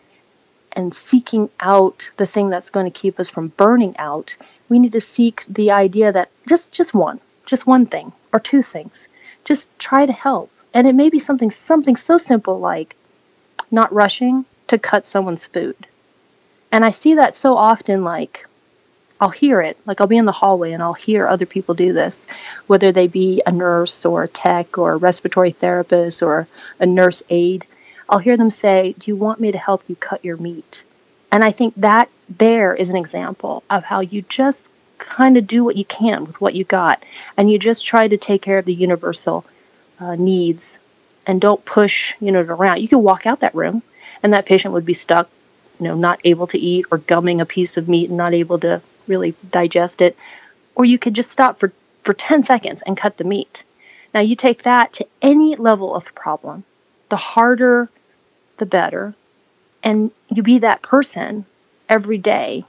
and 0.72 0.94
seeking 0.94 1.50
out 1.60 2.12
the 2.18 2.26
thing 2.26 2.50
that's 2.50 2.70
going 2.70 2.86
to 2.86 3.00
keep 3.00 3.20
us 3.20 3.30
from 3.30 3.48
burning 3.50 3.96
out, 3.98 4.36
we 4.74 4.80
need 4.80 4.94
to 4.94 5.02
seek 5.02 5.46
the 5.48 5.70
idea 5.70 6.12
that 6.12 6.32
just 6.48 6.72
just 6.72 6.96
one, 6.96 7.20
just 7.46 7.68
one 7.68 7.86
thing 7.86 8.12
or 8.34 8.40
two 8.40 8.64
things. 8.64 9.08
Just 9.46 9.70
try 9.78 10.04
to 10.04 10.12
help. 10.12 10.50
And 10.74 10.88
it 10.88 10.96
may 10.96 11.10
be 11.12 11.20
something 11.20 11.52
something 11.52 11.96
so 11.96 12.18
simple 12.18 12.58
like 12.58 12.96
not 13.70 13.94
rushing 13.94 14.46
to 14.70 14.80
cut 14.80 15.06
someone's 15.06 15.46
food. 15.46 15.76
And 16.72 16.84
I 16.84 16.90
see 16.90 17.14
that 17.14 17.36
so 17.36 17.56
often 17.56 18.04
like 18.04 18.48
I'll 19.22 19.30
hear 19.30 19.62
it. 19.62 19.78
Like 19.86 20.02
I'll 20.02 20.08
be 20.08 20.18
in 20.18 20.26
the 20.26 20.40
hallway 20.42 20.72
and 20.72 20.82
I'll 20.82 21.02
hear 21.08 21.28
other 21.28 21.46
people 21.46 21.76
do 21.76 21.94
this, 21.94 22.26
whether 22.66 22.92
they 22.92 23.06
be 23.06 23.44
a 23.46 23.52
nurse 23.52 24.06
or 24.06 24.24
a 24.24 24.28
tech 24.28 24.80
or 24.80 24.94
a 24.94 24.98
respiratory 24.98 25.52
therapist 25.52 26.24
or 26.24 26.48
a 26.80 26.88
nurse 26.88 27.22
aide. 27.30 27.68
I'll 28.10 28.26
hear 28.28 28.38
them 28.38 28.50
say, 28.50 28.96
Do 28.98 29.12
you 29.12 29.18
want 29.18 29.40
me 29.40 29.52
to 29.52 29.60
help 29.60 29.84
you 29.88 29.96
cut 29.96 30.26
your 30.26 30.38
meat? 30.38 30.84
And 31.34 31.44
I 31.44 31.52
think 31.52 31.74
that 31.78 32.10
there 32.30 32.74
is 32.74 32.90
an 32.90 32.96
example 32.96 33.64
of 33.70 33.84
how 33.84 34.00
you 34.00 34.22
just 34.22 34.70
kind 34.98 35.36
of 35.36 35.46
do 35.46 35.66
what 35.66 35.76
you 35.76 35.84
can 35.84 36.24
with 36.24 36.40
what 36.40 36.56
you 36.56 36.64
got 36.64 37.04
and 37.36 37.52
you 37.52 37.60
just 37.60 37.86
try 37.86 38.08
to 38.08 38.16
take 38.16 38.42
care 38.42 38.60
of 38.60 38.66
the 38.66 38.74
universal 38.74 39.44
uh, 40.00 40.16
needs 40.16 40.80
and 41.28 41.42
don't 41.42 41.66
push 41.66 42.14
you 42.22 42.32
know 42.32 42.40
around 42.40 42.80
you 42.80 42.88
could 42.88 43.00
walk 43.00 43.26
out 43.26 43.42
that 43.42 43.54
room 43.54 43.84
and 44.22 44.32
that 44.32 44.46
patient 44.46 44.74
would 44.74 44.86
be 44.86 44.94
stuck 44.94 45.30
you 45.80 45.86
know 45.86 45.96
not 45.96 46.22
able 46.24 46.48
to 46.48 46.58
eat 46.58 46.86
or 46.90 47.00
gumming 47.00 47.42
a 47.42 47.46
piece 47.46 47.76
of 47.76 47.90
meat 47.90 48.08
and 48.08 48.18
not 48.18 48.34
able 48.34 48.60
to 48.60 48.82
really 49.08 49.36
digest 49.50 50.02
it. 50.02 50.18
Or 50.76 50.86
you 50.86 50.98
could 50.98 51.14
just 51.14 51.32
stop 51.32 51.60
for, 51.60 51.72
for 52.04 52.14
10 52.14 52.44
seconds 52.44 52.82
and 52.82 52.98
cut 52.98 53.18
the 53.18 53.24
meat. 53.24 53.64
Now, 54.14 54.22
you 54.22 54.36
take 54.36 54.64
that 54.64 54.94
to 54.94 55.08
any 55.22 55.56
level 55.56 55.96
of 55.96 56.14
problem. 56.16 56.64
The 57.10 57.18
harder, 57.18 57.90
the 58.58 58.66
better. 58.66 59.14
And 59.84 60.12
you 60.30 60.44
be 60.44 60.60
that 60.60 60.82
person 60.82 61.46
every 61.90 62.18
day. 62.18 62.66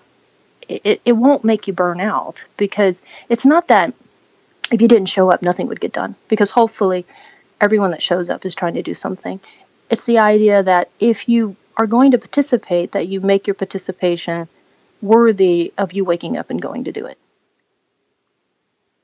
It, 0.68 1.00
it 1.04 1.12
won't 1.12 1.44
make 1.44 1.66
you 1.66 1.72
burn 1.72 2.00
out 2.00 2.44
because 2.56 3.00
it's 3.28 3.46
not 3.46 3.68
that 3.68 3.94
if 4.72 4.80
you 4.80 4.88
didn't 4.88 5.08
show 5.08 5.30
up, 5.30 5.42
nothing 5.42 5.68
would 5.68 5.80
get 5.80 5.92
done. 5.92 6.16
Because 6.28 6.50
hopefully, 6.50 7.06
everyone 7.60 7.92
that 7.92 8.02
shows 8.02 8.28
up 8.30 8.44
is 8.44 8.54
trying 8.54 8.74
to 8.74 8.82
do 8.82 8.94
something. 8.94 9.40
It's 9.90 10.04
the 10.04 10.18
idea 10.18 10.62
that 10.62 10.90
if 10.98 11.28
you 11.28 11.56
are 11.76 11.86
going 11.86 12.12
to 12.12 12.18
participate, 12.18 12.92
that 12.92 13.08
you 13.08 13.20
make 13.20 13.46
your 13.46 13.54
participation 13.54 14.48
worthy 15.02 15.72
of 15.76 15.92
you 15.92 16.04
waking 16.04 16.36
up 16.36 16.50
and 16.50 16.60
going 16.60 16.84
to 16.84 16.92
do 16.92 17.06
it. 17.06 17.18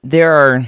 There 0.03 0.33
are 0.33 0.65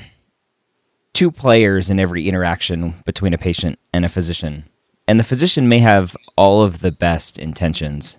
two 1.14 1.30
players 1.30 1.88
in 1.88 1.98
every 1.98 2.28
interaction 2.28 2.94
between 3.06 3.32
a 3.32 3.38
patient 3.38 3.78
and 3.92 4.04
a 4.04 4.08
physician. 4.08 4.64
And 5.06 5.18
the 5.18 5.24
physician 5.24 5.68
may 5.68 5.80
have 5.80 6.16
all 6.36 6.62
of 6.62 6.80
the 6.80 6.92
best 6.92 7.38
intentions, 7.38 8.18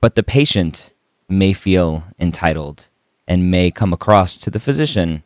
but 0.00 0.14
the 0.14 0.22
patient 0.22 0.90
may 1.28 1.52
feel 1.52 2.04
entitled 2.18 2.88
and 3.26 3.50
may 3.50 3.70
come 3.70 3.92
across 3.92 4.36
to 4.38 4.50
the 4.50 4.60
physician 4.60 5.22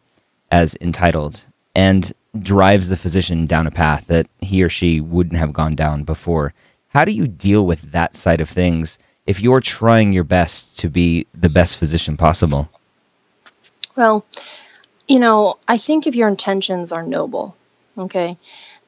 as 0.51 0.77
entitled 0.81 1.45
and 1.75 2.13
drives 2.39 2.89
the 2.89 2.97
physician 2.97 3.47
down 3.47 3.67
a 3.67 3.71
path 3.71 4.07
that 4.07 4.27
he 4.41 4.63
or 4.63 4.69
she 4.69 5.01
wouldn't 5.01 5.39
have 5.39 5.53
gone 5.53 5.75
down 5.75 6.03
before. 6.03 6.55
How 6.89 7.05
do 7.05 7.13
you 7.13 7.27
deal 7.27 7.67
with 7.67 7.93
that 7.93 8.15
side 8.15 8.41
of 8.41 8.49
things 8.49 8.99
if 9.27 9.41
you're 9.41 9.61
trying 9.61 10.13
your 10.13 10.25
best 10.25 10.79
to 10.81 10.89
be 10.89 11.27
the 11.35 11.49
best 11.49 11.77
physician 11.77 12.17
possible? 12.17 12.71
Well, 13.97 14.25
you 15.09 15.19
know, 15.19 15.59
I 15.69 15.79
think 15.79 16.07
if 16.07 16.15
your 16.15 16.29
intentions 16.29 16.93
are 16.93 17.03
noble, 17.03 17.57
okay, 17.97 18.39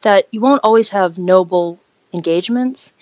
that 0.05 0.29
you 0.31 0.41
won't 0.41 0.61
always 0.65 0.91
have 0.91 1.19
noble 1.19 1.81
engagements, 2.13 2.93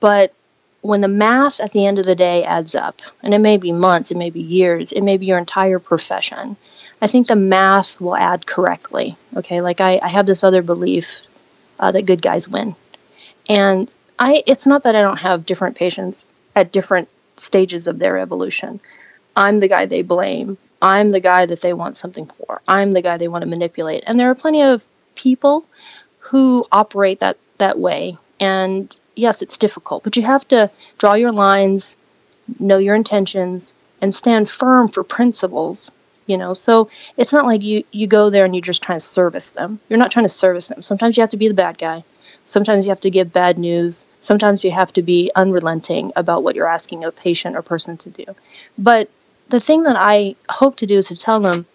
but 0.00 0.34
when 0.80 1.00
the 1.00 1.08
math 1.08 1.60
at 1.60 1.72
the 1.72 1.86
end 1.86 1.98
of 1.98 2.06
the 2.06 2.14
day 2.14 2.42
adds 2.42 2.74
up, 2.74 3.00
and 3.22 3.32
it 3.32 3.38
may 3.38 3.56
be 3.56 3.70
months, 3.72 4.10
it 4.10 4.16
may 4.16 4.30
be 4.30 4.40
years, 4.40 4.92
it 4.92 5.02
may 5.02 5.16
be 5.16 5.26
your 5.26 5.38
entire 5.38 5.78
profession, 5.78 6.56
I 7.00 7.06
think 7.06 7.26
the 7.26 7.36
math 7.36 8.00
will 8.00 8.16
add 8.16 8.46
correctly. 8.46 9.16
Okay, 9.36 9.60
like 9.60 9.80
I, 9.80 10.00
I 10.02 10.08
have 10.08 10.26
this 10.26 10.42
other 10.42 10.62
belief 10.62 11.22
uh, 11.78 11.92
that 11.92 12.06
good 12.06 12.22
guys 12.22 12.48
win. 12.48 12.74
And 13.48 13.92
I, 14.18 14.42
it's 14.46 14.66
not 14.66 14.84
that 14.84 14.96
I 14.96 15.02
don't 15.02 15.18
have 15.18 15.46
different 15.46 15.76
patients 15.76 16.24
at 16.54 16.72
different 16.72 17.08
stages 17.36 17.86
of 17.86 17.98
their 17.98 18.18
evolution. 18.18 18.80
I'm 19.36 19.60
the 19.60 19.68
guy 19.68 19.86
they 19.86 20.02
blame. 20.02 20.58
I'm 20.80 21.10
the 21.10 21.20
guy 21.20 21.46
that 21.46 21.60
they 21.60 21.72
want 21.72 21.96
something 21.96 22.26
for. 22.26 22.62
I'm 22.66 22.92
the 22.92 23.02
guy 23.02 23.18
they 23.18 23.28
want 23.28 23.42
to 23.42 23.50
manipulate. 23.50 24.04
And 24.06 24.18
there 24.18 24.30
are 24.30 24.34
plenty 24.34 24.62
of 24.62 24.84
people 25.14 25.64
who 26.22 26.64
operate 26.72 27.20
that 27.20 27.36
that 27.58 27.78
way. 27.78 28.16
And 28.40 28.96
yes, 29.14 29.42
it's 29.42 29.58
difficult, 29.58 30.04
but 30.04 30.16
you 30.16 30.22
have 30.22 30.46
to 30.48 30.70
draw 30.98 31.14
your 31.14 31.32
lines, 31.32 31.94
know 32.58 32.78
your 32.78 32.94
intentions, 32.94 33.74
and 34.00 34.14
stand 34.14 34.48
firm 34.48 34.88
for 34.88 35.04
principles. 35.04 35.90
You 36.26 36.38
know, 36.38 36.54
so 36.54 36.88
it's 37.16 37.32
not 37.32 37.46
like 37.46 37.62
you 37.62 37.84
you 37.90 38.06
go 38.06 38.30
there 38.30 38.44
and 38.44 38.54
you're 38.54 38.62
just 38.62 38.82
trying 38.82 39.00
to 39.00 39.04
service 39.04 39.50
them. 39.50 39.80
You're 39.88 39.98
not 39.98 40.12
trying 40.12 40.24
to 40.24 40.30
service 40.30 40.68
them. 40.68 40.80
Sometimes 40.80 41.16
you 41.16 41.22
have 41.22 41.30
to 41.30 41.36
be 41.36 41.48
the 41.48 41.54
bad 41.54 41.78
guy. 41.78 42.04
Sometimes 42.44 42.84
you 42.84 42.90
have 42.90 43.00
to 43.00 43.10
give 43.10 43.32
bad 43.32 43.58
news. 43.58 44.06
Sometimes 44.20 44.64
you 44.64 44.70
have 44.70 44.92
to 44.94 45.02
be 45.02 45.30
unrelenting 45.34 46.12
about 46.16 46.42
what 46.42 46.54
you're 46.56 46.66
asking 46.66 47.04
a 47.04 47.10
patient 47.12 47.56
or 47.56 47.62
person 47.62 47.96
to 47.98 48.10
do. 48.10 48.24
But 48.78 49.10
the 49.48 49.60
thing 49.60 49.82
that 49.84 49.96
I 49.96 50.36
hope 50.48 50.76
to 50.76 50.86
do 50.86 50.98
is 50.98 51.08
to 51.08 51.16
tell 51.16 51.40
them 51.40 51.66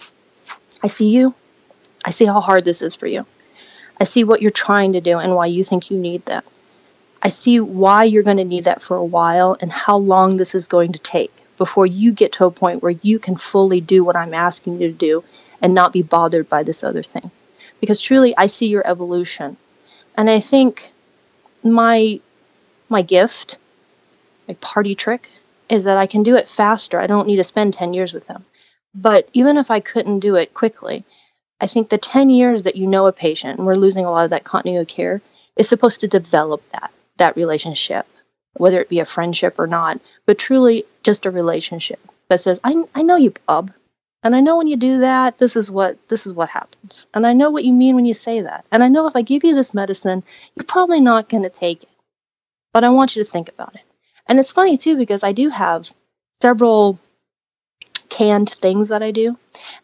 I 0.83 0.87
see 0.87 1.09
you. 1.09 1.33
I 2.05 2.11
see 2.11 2.25
how 2.25 2.39
hard 2.39 2.63
this 2.63 2.81
is 2.81 2.95
for 2.95 3.07
you. 3.07 3.25
I 3.99 4.03
see 4.03 4.23
what 4.23 4.41
you're 4.41 4.51
trying 4.51 4.93
to 4.93 5.01
do 5.01 5.17
and 5.17 5.35
why 5.35 5.47
you 5.47 5.63
think 5.63 5.89
you 5.89 5.97
need 5.97 6.25
that. 6.27 6.43
I 7.21 7.29
see 7.29 7.59
why 7.59 8.03
you're 8.03 8.23
going 8.23 8.37
to 8.37 8.43
need 8.45 8.65
that 8.65 8.81
for 8.81 8.95
a 8.95 9.03
while 9.03 9.57
and 9.59 9.71
how 9.71 9.97
long 9.97 10.37
this 10.37 10.53
is 10.53 10.67
going 10.67 10.93
to 10.93 10.99
take 10.99 11.33
before 11.57 11.85
you 11.85 12.11
get 12.11 12.33
to 12.33 12.45
a 12.45 12.51
point 12.51 12.83
where 12.83 12.95
you 13.01 13.17
can 13.17 13.35
fully 13.35 13.81
do 13.81 14.03
what 14.03 14.15
I'm 14.15 14.33
asking 14.33 14.79
you 14.79 14.87
to 14.89 14.93
do 14.93 15.23
and 15.61 15.73
not 15.73 15.91
be 15.91 16.03
bothered 16.03 16.47
by 16.47 16.63
this 16.63 16.83
other 16.83 17.01
thing. 17.01 17.31
Because 17.79 18.01
truly, 18.01 18.37
I 18.37 18.47
see 18.47 18.67
your 18.67 18.85
evolution. 18.85 19.57
And 20.15 20.29
I 20.29 20.39
think 20.39 20.91
my 21.63 22.19
my 22.89 23.01
gift, 23.01 23.57
my 24.47 24.53
party 24.55 24.95
trick, 24.95 25.29
is 25.69 25.83
that 25.83 25.97
I 25.97 26.07
can 26.07 26.23
do 26.23 26.37
it 26.37 26.47
faster. 26.47 26.99
I 26.99 27.07
don't 27.07 27.27
need 27.27 27.35
to 27.37 27.43
spend 27.43 27.73
10 27.73 27.93
years 27.93 28.13
with 28.13 28.27
them. 28.27 28.45
But 28.95 29.27
even 29.33 29.57
if 29.57 29.69
I 29.69 29.79
couldn't 29.79 30.19
do 30.19 30.35
it 30.35 30.53
quickly, 30.53 31.03
I 31.59 31.67
think 31.67 31.89
the 31.89 31.97
10 31.97 32.29
years 32.29 32.63
that 32.63 32.75
you 32.75 32.87
know 32.87 33.07
a 33.07 33.13
patient, 33.13 33.57
and 33.57 33.65
we're 33.65 33.75
losing 33.75 34.05
a 34.05 34.11
lot 34.11 34.25
of 34.25 34.29
that 34.31 34.43
continuity 34.43 34.81
of 34.81 34.87
care, 34.87 35.21
is 35.55 35.67
supposed 35.67 36.01
to 36.01 36.07
develop 36.07 36.61
that, 36.71 36.91
that 37.17 37.35
relationship, 37.35 38.05
whether 38.53 38.79
it 38.79 38.89
be 38.89 38.99
a 38.99 39.05
friendship 39.05 39.59
or 39.59 39.67
not, 39.67 39.99
but 40.25 40.37
truly 40.37 40.85
just 41.03 41.25
a 41.25 41.31
relationship 41.31 41.99
that 42.29 42.41
says, 42.41 42.59
I, 42.63 42.83
I 42.93 43.01
know 43.01 43.15
you, 43.15 43.33
Bob. 43.47 43.71
And 44.23 44.35
I 44.35 44.41
know 44.41 44.57
when 44.57 44.67
you 44.67 44.77
do 44.77 44.99
that, 44.99 45.37
this 45.37 45.55
is 45.55 45.69
what 45.69 45.95
this 46.09 46.25
is 46.25 46.33
what 46.33 46.49
happens. 46.49 47.05
And 47.13 47.25
I 47.25 47.33
know 47.33 47.51
what 47.51 47.63
you 47.63 47.71
mean 47.71 47.95
when 47.95 48.05
you 48.05 48.15
say 48.15 48.41
that. 48.41 48.65
And 48.71 48.83
I 48.83 48.87
know 48.87 49.07
if 49.07 49.15
I 49.15 49.21
give 49.21 49.43
you 49.43 49.55
this 49.55 49.73
medicine, 49.73 50.23
you're 50.55 50.65
probably 50.65 50.99
not 50.99 51.29
going 51.29 51.43
to 51.43 51.49
take 51.49 51.83
it. 51.83 51.89
But 52.73 52.83
I 52.83 52.89
want 52.89 53.15
you 53.15 53.23
to 53.23 53.29
think 53.29 53.47
about 53.47 53.75
it. 53.75 53.81
And 54.27 54.39
it's 54.39 54.51
funny 54.51 54.77
too 54.77 54.97
because 54.97 55.23
I 55.23 55.31
do 55.31 55.49
have 55.49 55.89
several 56.41 56.99
canned 58.09 58.49
things 58.49 58.89
that 58.89 59.03
I 59.03 59.11
do. 59.11 59.37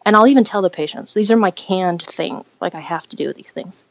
And 0.04 0.16
I'll 0.16 0.26
even 0.26 0.44
tell 0.44 0.62
the 0.62 0.70
patients, 0.70 1.14
these 1.14 1.30
are 1.30 1.36
my 1.36 1.50
canned 1.50 2.02
things. 2.02 2.58
Like 2.60 2.74
I 2.74 2.80
have 2.80 3.06
to 3.08 3.16
do 3.16 3.32
these 3.32 3.52
things. 3.52 3.84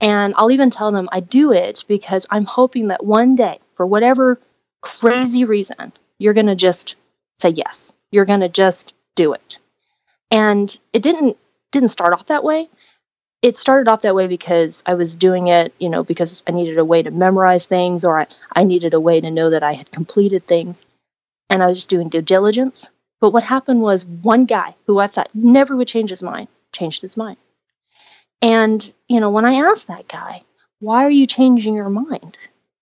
And 0.00 0.34
I'll 0.36 0.50
even 0.50 0.70
tell 0.70 0.90
them 0.90 1.08
I 1.12 1.20
do 1.20 1.52
it 1.52 1.84
because 1.86 2.26
I'm 2.28 2.44
hoping 2.44 2.88
that 2.88 3.04
one 3.04 3.36
day, 3.36 3.60
for 3.74 3.86
whatever 3.86 4.40
crazy 4.80 5.44
reason, 5.44 5.92
you're 6.18 6.34
going 6.34 6.46
to 6.46 6.56
just 6.56 6.96
say 7.38 7.50
yes. 7.50 7.92
You're 8.10 8.24
going 8.24 8.40
to 8.40 8.48
just 8.48 8.92
do 9.14 9.32
it. 9.34 9.58
And 10.30 10.76
it 10.92 11.02
didn't 11.02 11.38
didn't 11.70 11.88
start 11.88 12.12
off 12.12 12.26
that 12.26 12.44
way. 12.44 12.68
It 13.42 13.56
started 13.56 13.88
off 13.88 14.02
that 14.02 14.14
way 14.14 14.26
because 14.26 14.82
I 14.86 14.94
was 14.94 15.16
doing 15.16 15.48
it, 15.48 15.74
you 15.78 15.88
know, 15.88 16.04
because 16.04 16.42
I 16.46 16.52
needed 16.52 16.78
a 16.78 16.84
way 16.84 17.02
to 17.02 17.10
memorize 17.10 17.66
things 17.66 18.04
or 18.04 18.20
I, 18.20 18.26
I 18.54 18.64
needed 18.64 18.94
a 18.94 19.00
way 19.00 19.20
to 19.20 19.30
know 19.30 19.50
that 19.50 19.62
I 19.62 19.72
had 19.72 19.90
completed 19.90 20.46
things. 20.46 20.84
And 21.48 21.62
I 21.62 21.66
was 21.66 21.78
just 21.78 21.90
doing 21.90 22.08
due 22.08 22.22
diligence. 22.22 22.88
But 23.22 23.30
what 23.30 23.44
happened 23.44 23.80
was 23.80 24.04
one 24.04 24.46
guy 24.46 24.74
who 24.88 24.98
I 24.98 25.06
thought 25.06 25.30
never 25.32 25.76
would 25.76 25.86
change 25.86 26.10
his 26.10 26.24
mind 26.24 26.48
changed 26.72 27.02
his 27.02 27.16
mind. 27.16 27.36
And, 28.40 28.92
you 29.06 29.20
know, 29.20 29.30
when 29.30 29.44
I 29.44 29.70
asked 29.70 29.86
that 29.86 30.08
guy, 30.08 30.42
why 30.80 31.04
are 31.04 31.10
you 31.10 31.28
changing 31.28 31.76
your 31.76 31.88
mind? 31.88 32.36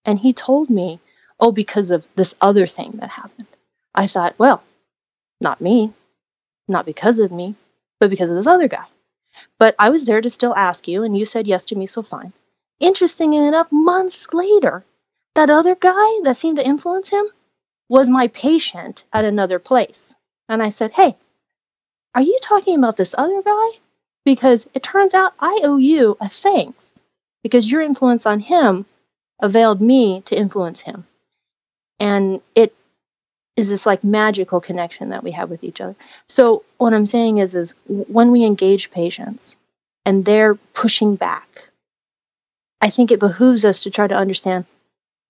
And 0.06 0.18
he 0.18 0.32
told 0.32 0.70
me, 0.70 0.98
oh, 1.38 1.52
because 1.52 1.90
of 1.90 2.06
this 2.16 2.34
other 2.40 2.66
thing 2.66 2.92
that 3.00 3.10
happened. 3.10 3.48
I 3.94 4.06
thought, 4.06 4.38
well, 4.38 4.62
not 5.42 5.60
me, 5.60 5.92
not 6.66 6.86
because 6.86 7.18
of 7.18 7.30
me, 7.30 7.54
but 7.98 8.08
because 8.08 8.30
of 8.30 8.36
this 8.36 8.46
other 8.46 8.68
guy. 8.68 8.86
But 9.58 9.74
I 9.78 9.90
was 9.90 10.06
there 10.06 10.22
to 10.22 10.30
still 10.30 10.54
ask 10.54 10.88
you, 10.88 11.02
and 11.02 11.14
you 11.14 11.26
said 11.26 11.48
yes 11.48 11.66
to 11.66 11.76
me, 11.76 11.86
so 11.86 12.00
fine. 12.02 12.32
Interestingly 12.78 13.46
enough, 13.46 13.68
months 13.70 14.32
later, 14.32 14.86
that 15.34 15.50
other 15.50 15.74
guy 15.74 16.20
that 16.22 16.38
seemed 16.38 16.56
to 16.56 16.66
influence 16.66 17.10
him 17.10 17.26
was 17.90 18.08
my 18.08 18.28
patient 18.28 19.04
at 19.12 19.26
another 19.26 19.58
place. 19.58 20.14
And 20.50 20.60
I 20.60 20.70
said, 20.70 20.90
Hey, 20.92 21.16
are 22.14 22.22
you 22.22 22.38
talking 22.42 22.76
about 22.76 22.96
this 22.96 23.14
other 23.16 23.40
guy? 23.40 23.68
Because 24.24 24.68
it 24.74 24.82
turns 24.82 25.14
out 25.14 25.32
I 25.38 25.60
owe 25.62 25.78
you 25.78 26.18
a 26.20 26.28
thanks 26.28 27.00
because 27.42 27.70
your 27.70 27.80
influence 27.80 28.26
on 28.26 28.40
him 28.40 28.84
availed 29.40 29.80
me 29.80 30.22
to 30.22 30.36
influence 30.36 30.80
him. 30.80 31.06
And 32.00 32.42
it 32.54 32.74
is 33.56 33.68
this 33.68 33.86
like 33.86 34.02
magical 34.02 34.60
connection 34.60 35.10
that 35.10 35.22
we 35.22 35.30
have 35.30 35.50
with 35.50 35.62
each 35.62 35.80
other. 35.80 35.94
So 36.28 36.64
what 36.78 36.94
I'm 36.94 37.06
saying 37.06 37.38
is 37.38 37.54
is 37.54 37.74
when 37.86 38.32
we 38.32 38.44
engage 38.44 38.90
patients 38.90 39.56
and 40.04 40.24
they're 40.24 40.56
pushing 40.56 41.14
back, 41.14 41.68
I 42.80 42.90
think 42.90 43.12
it 43.12 43.20
behooves 43.20 43.64
us 43.64 43.84
to 43.84 43.90
try 43.90 44.08
to 44.08 44.16
understand 44.16 44.66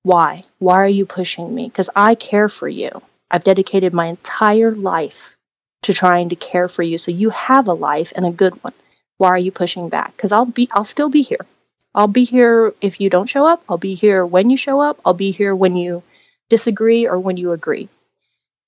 why. 0.03 0.45
Why 0.59 0.77
are 0.77 0.89
you 0.89 1.05
pushing 1.05 1.55
me? 1.55 1.65
Because 1.65 1.91
I 1.95 2.15
care 2.15 2.49
for 2.49 2.69
you. 2.69 3.03
I've 3.31 3.45
dedicated 3.45 3.95
my 3.95 4.07
entire 4.07 4.73
life 4.73 5.37
to 5.83 5.95
trying 5.95 6.31
to 6.31 6.37
care 6.37 6.69
for 6.69 6.83
you 6.83 6.99
so 6.99 7.11
you 7.11 7.31
have 7.31 7.69
a 7.69 7.73
life 7.73 8.13
and 8.15 8.27
a 8.27 8.31
good 8.31 8.63
one. 8.63 8.75
Why 9.19 9.29
are 9.29 9.39
you 9.39 9.53
pushing 9.53 9.89
back? 9.89 10.17
Because 10.17 10.33
I'll 10.33 10.47
be 10.47 10.69
I'll 10.73 10.85
still 10.85 11.09
be 11.09 11.23
here. 11.23 11.47
I'll 11.95 12.09
be 12.09 12.25
here 12.25 12.73
if 12.81 13.01
you 13.01 13.11
don't 13.11 13.29
show 13.29 13.47
up. 13.47 13.63
I'll 13.69 13.79
be 13.79 13.95
here 13.95 14.25
when 14.25 14.51
you 14.51 14.57
show 14.57 14.81
up. 14.81 15.01
I'll 15.05 15.15
be 15.15 15.31
here 15.31 15.55
when 15.55 15.77
you 15.77 16.03
disagree 16.49 17.07
or 17.07 17.19
when 17.19 17.37
you 17.37 17.53
agree. 17.53 17.89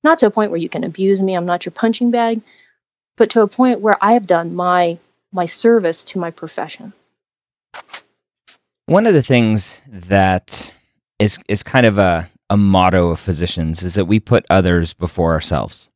Not 0.04 0.18
to 0.18 0.26
a 0.26 0.30
point 0.30 0.50
where 0.50 0.60
you 0.60 0.68
can 0.68 0.84
abuse 0.84 1.22
me. 1.22 1.34
I'm 1.34 1.46
not 1.46 1.64
your 1.64 1.72
punching 1.72 2.10
bag, 2.10 2.42
but 3.16 3.30
to 3.30 3.42
a 3.42 3.48
point 3.48 3.80
where 3.80 3.96
I 4.00 4.14
have 4.14 4.26
done 4.26 4.54
my 4.54 4.98
my 5.32 5.46
service 5.46 6.04
to 6.04 6.18
my 6.18 6.30
profession. 6.30 6.92
One 8.86 9.06
of 9.06 9.14
the 9.14 9.22
things 9.22 9.80
that 9.88 10.72
is 11.18 11.38
is 11.48 11.62
kind 11.62 11.86
of 11.86 11.98
a 11.98 12.28
a 12.52 12.56
motto 12.58 13.08
of 13.08 13.18
physicians 13.18 13.82
is 13.82 13.94
that 13.94 14.04
we 14.04 14.20
put 14.20 14.44
others 14.50 14.92
before 14.92 15.32
ourselves. 15.32 15.88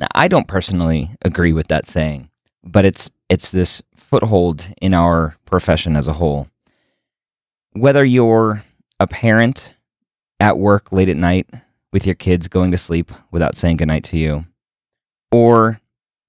Now, 0.00 0.08
I 0.12 0.26
don't 0.26 0.48
personally 0.48 1.10
agree 1.22 1.52
with 1.52 1.68
that 1.68 1.86
saying, 1.86 2.30
but 2.64 2.84
it's 2.84 3.12
it's 3.28 3.52
this 3.52 3.80
foothold 3.94 4.68
in 4.82 4.92
our 4.92 5.36
profession 5.46 5.94
as 5.94 6.08
a 6.08 6.14
whole. 6.14 6.48
Whether 7.74 8.04
you're 8.04 8.64
a 8.98 9.06
parent 9.06 9.74
at 10.40 10.58
work 10.58 10.90
late 10.90 11.08
at 11.08 11.16
night 11.16 11.48
with 11.92 12.06
your 12.06 12.16
kids 12.16 12.48
going 12.48 12.72
to 12.72 12.78
sleep 12.78 13.12
without 13.30 13.54
saying 13.54 13.76
goodnight 13.76 14.02
to 14.04 14.18
you, 14.18 14.46
or 15.30 15.80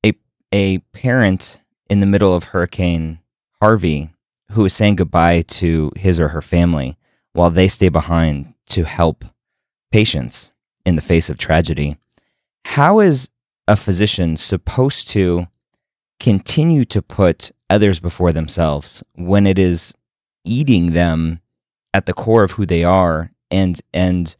a 0.05 0.13
a 0.53 0.77
parent 0.93 1.59
in 1.89 2.01
the 2.01 2.05
middle 2.05 2.35
of 2.35 2.43
Hurricane 2.43 3.17
Harvey 3.59 4.11
who 4.51 4.63
is 4.63 4.75
saying 4.75 4.97
goodbye 4.97 5.41
to 5.41 5.91
his 5.95 6.19
or 6.19 6.27
her 6.27 6.41
family 6.43 6.99
while 7.33 7.49
they 7.49 7.67
stay 7.67 7.89
behind 7.89 8.53
to 8.67 8.83
help 8.83 9.25
patients 9.91 10.51
in 10.85 10.95
the 10.95 11.01
face 11.01 11.29
of 11.29 11.37
tragedy. 11.37 11.97
How 12.65 12.99
is 12.99 13.29
a 13.67 13.75
physician 13.75 14.37
supposed 14.37 15.09
to 15.11 15.47
continue 16.19 16.85
to 16.85 17.01
put 17.01 17.51
others 17.69 17.99
before 17.99 18.31
themselves 18.31 19.03
when 19.15 19.45
it 19.45 19.59
is 19.59 19.93
eating 20.43 20.93
them 20.93 21.39
at 21.93 22.05
the 22.05 22.13
core 22.13 22.43
of 22.43 22.51
who 22.51 22.65
they 22.65 22.83
are? 22.83 23.31
And 23.49 23.79
and 23.93 24.35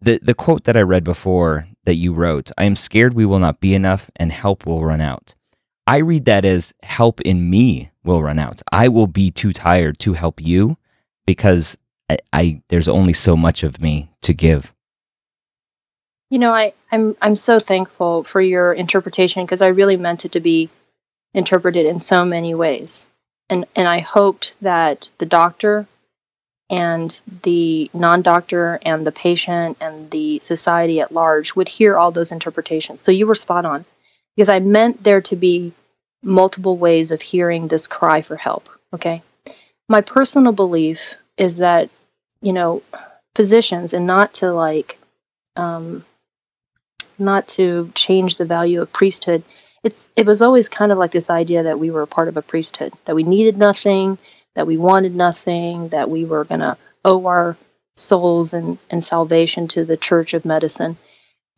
the 0.00 0.18
the 0.20 0.34
quote 0.34 0.64
that 0.64 0.76
I 0.76 0.82
read 0.82 1.04
before 1.04 1.68
that 1.84 1.96
you 1.96 2.12
wrote 2.12 2.50
I 2.58 2.64
am 2.64 2.74
scared 2.74 3.14
we 3.14 3.26
will 3.26 3.38
not 3.38 3.60
be 3.60 3.74
enough 3.74 4.10
and 4.16 4.32
help 4.32 4.66
will 4.66 4.84
run 4.84 5.00
out. 5.00 5.34
I 5.86 5.98
read 5.98 6.26
that 6.26 6.44
as 6.44 6.74
help 6.82 7.20
in 7.22 7.48
me 7.48 7.90
will 8.04 8.22
run 8.22 8.38
out. 8.38 8.60
I 8.72 8.88
will 8.88 9.06
be 9.06 9.30
too 9.30 9.52
tired 9.52 9.98
to 10.00 10.12
help 10.12 10.40
you 10.40 10.76
because 11.26 11.78
I, 12.10 12.18
I 12.32 12.62
there's 12.68 12.88
only 12.88 13.12
so 13.12 13.36
much 13.36 13.62
of 13.62 13.80
me 13.80 14.10
to 14.22 14.34
give 14.34 14.74
You 16.30 16.38
know, 16.38 16.52
I, 16.52 16.74
I'm 16.92 17.16
I'm 17.20 17.36
so 17.36 17.58
thankful 17.58 18.22
for 18.22 18.40
your 18.40 18.72
interpretation 18.72 19.44
because 19.44 19.62
I 19.62 19.68
really 19.68 19.96
meant 19.96 20.24
it 20.24 20.32
to 20.32 20.40
be 20.40 20.68
interpreted 21.32 21.86
in 21.86 22.00
so 22.00 22.24
many 22.24 22.54
ways. 22.54 23.06
And 23.48 23.64
and 23.74 23.88
I 23.88 24.00
hoped 24.00 24.54
that 24.60 25.08
the 25.18 25.26
doctor 25.26 25.86
and 26.70 27.18
the 27.42 27.90
non-doctor 27.94 28.78
and 28.82 29.06
the 29.06 29.12
patient 29.12 29.78
and 29.80 30.10
the 30.10 30.38
society 30.40 31.00
at 31.00 31.12
large 31.12 31.56
would 31.56 31.68
hear 31.68 31.96
all 31.96 32.10
those 32.10 32.30
interpretations. 32.30 33.00
So 33.00 33.10
you 33.10 33.26
were 33.26 33.34
spot 33.34 33.64
on 33.64 33.86
because 34.36 34.50
I 34.50 34.58
meant 34.58 35.02
there 35.02 35.22
to 35.22 35.36
be 35.36 35.72
multiple 36.22 36.76
ways 36.76 37.10
of 37.10 37.22
hearing 37.22 37.68
this 37.68 37.86
cry 37.86 38.20
for 38.20 38.36
help, 38.36 38.68
okay? 38.92 39.22
My 39.88 40.02
personal 40.02 40.52
belief 40.52 41.14
is 41.38 41.56
that 41.58 41.88
you 42.40 42.52
know, 42.52 42.82
physicians 43.34 43.92
and 43.94 44.06
not 44.06 44.34
to 44.34 44.52
like 44.52 44.98
um 45.56 46.04
not 47.18 47.48
to 47.48 47.90
change 47.94 48.36
the 48.36 48.44
value 48.44 48.82
of 48.82 48.92
priesthood. 48.92 49.42
It's 49.84 50.10
it 50.16 50.26
was 50.26 50.42
always 50.42 50.68
kind 50.68 50.92
of 50.92 50.98
like 50.98 51.12
this 51.12 51.30
idea 51.30 51.64
that 51.64 51.78
we 51.78 51.90
were 51.90 52.02
a 52.02 52.06
part 52.06 52.28
of 52.28 52.36
a 52.36 52.42
priesthood, 52.42 52.92
that 53.04 53.14
we 53.14 53.22
needed 53.22 53.56
nothing, 53.56 54.18
that 54.54 54.66
we 54.66 54.76
wanted 54.76 55.14
nothing, 55.14 55.88
that 55.88 56.10
we 56.10 56.24
were 56.24 56.44
going 56.44 56.60
to 56.60 56.76
owe 57.04 57.26
our 57.26 57.56
souls 57.96 58.54
and, 58.54 58.78
and 58.90 59.04
salvation 59.04 59.68
to 59.68 59.84
the 59.84 59.96
church 59.96 60.34
of 60.34 60.44
medicine. 60.44 60.96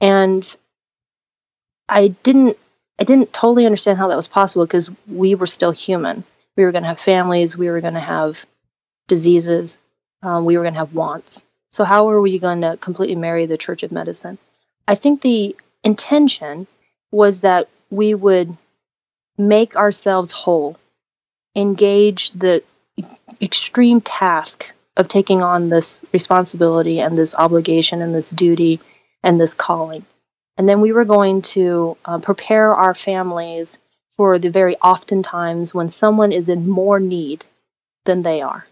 And 0.01 0.44
I 1.88 2.09
didn't 2.09 2.57
I 2.99 3.05
didn't 3.05 3.33
totally 3.33 3.64
understand 3.64 3.99
how 3.99 4.09
that 4.09 4.16
was 4.16 4.29
possible 4.29 4.66
because 4.66 4.90
we 5.07 5.35
were 5.35 5.46
still 5.46 5.70
human. 5.70 6.23
We 6.57 6.64
were 6.64 6.73
going 6.73 6.83
to 6.83 6.88
have 6.88 7.01
families, 7.01 7.57
we 7.57 7.70
were 7.70 7.81
going 7.81 7.94
to 7.94 8.01
have 8.01 8.44
diseases, 9.09 9.79
um, 10.23 10.44
we 10.44 10.57
were 10.59 10.64
going 10.64 10.75
to 10.75 10.81
have 10.81 10.92
wants. 10.92 11.44
So 11.73 11.85
how 11.85 12.11
are 12.11 12.20
we 12.20 12.38
going 12.38 12.61
to 12.61 12.77
completely 12.77 13.16
marry 13.16 13.46
the 13.46 13.57
church 13.57 13.83
of 13.83 13.92
medicine? 13.92 14.38
I 14.87 14.95
think 14.95 15.21
the 15.21 15.57
intention 15.85 16.66
was 17.11 17.40
that 17.40 17.69
we 17.90 18.14
would 18.14 18.57
make 19.38 19.77
ourselves 19.77 20.33
whole, 20.33 20.77
engage 21.57 22.31
the 22.33 22.62
extreme 23.40 24.01
task 24.01 24.66
of 24.97 25.09
taking 25.09 25.43
on 25.43 25.69
this 25.69 26.05
responsibility 26.12 27.01
and 27.01 27.16
this 27.16 27.35
obligation 27.35 28.03
and 28.03 28.14
this 28.14 28.31
duty 28.31 28.81
and 29.23 29.40
this 29.40 29.55
calling. 29.55 30.05
And 30.59 30.69
then 30.69 30.81
we 30.81 30.93
were 30.93 31.05
going 31.05 31.43
to 31.43 31.97
uh, 32.05 32.19
prepare 32.19 32.75
our 32.75 32.95
families 32.95 33.79
for 34.16 34.38
the 34.38 34.51
very 34.51 34.77
often 34.83 35.23
times 35.23 35.73
when 35.73 35.88
someone 35.88 36.33
is 36.33 36.49
in 36.49 36.69
more 36.69 37.01
need 37.01 37.45
than 38.05 38.23
they 38.23 38.43
are. 38.43 38.66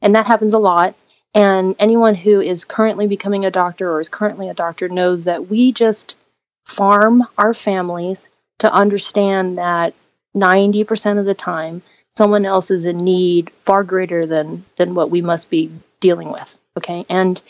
And 0.00 0.14
that 0.14 0.26
happens 0.26 0.52
a 0.52 0.58
lot. 0.58 0.94
And 1.34 1.74
anyone 1.78 2.14
who 2.14 2.40
is 2.40 2.64
currently 2.64 3.06
becoming 3.06 3.44
a 3.44 3.50
doctor 3.50 3.90
or 3.90 4.00
is 4.00 4.08
currently 4.08 4.48
a 4.48 4.54
doctor 4.54 4.88
knows 4.88 5.24
that 5.24 5.48
we 5.48 5.72
just 5.72 6.16
farm 6.64 7.26
our 7.36 7.52
families 7.52 8.28
to 8.60 8.72
understand 8.72 9.58
that 9.58 9.94
90% 10.36 11.18
of 11.18 11.24
the 11.24 11.34
time 11.34 11.82
someone 12.10 12.46
else 12.46 12.70
is 12.70 12.84
in 12.84 12.98
need 12.98 13.50
far 13.58 13.82
greater 13.82 14.26
than 14.26 14.64
than 14.76 14.94
what 14.94 15.10
we 15.10 15.20
must 15.20 15.50
be 15.50 15.70
dealing 16.00 16.30
with 16.30 16.60
okay? 16.76 17.04
And 17.08 17.40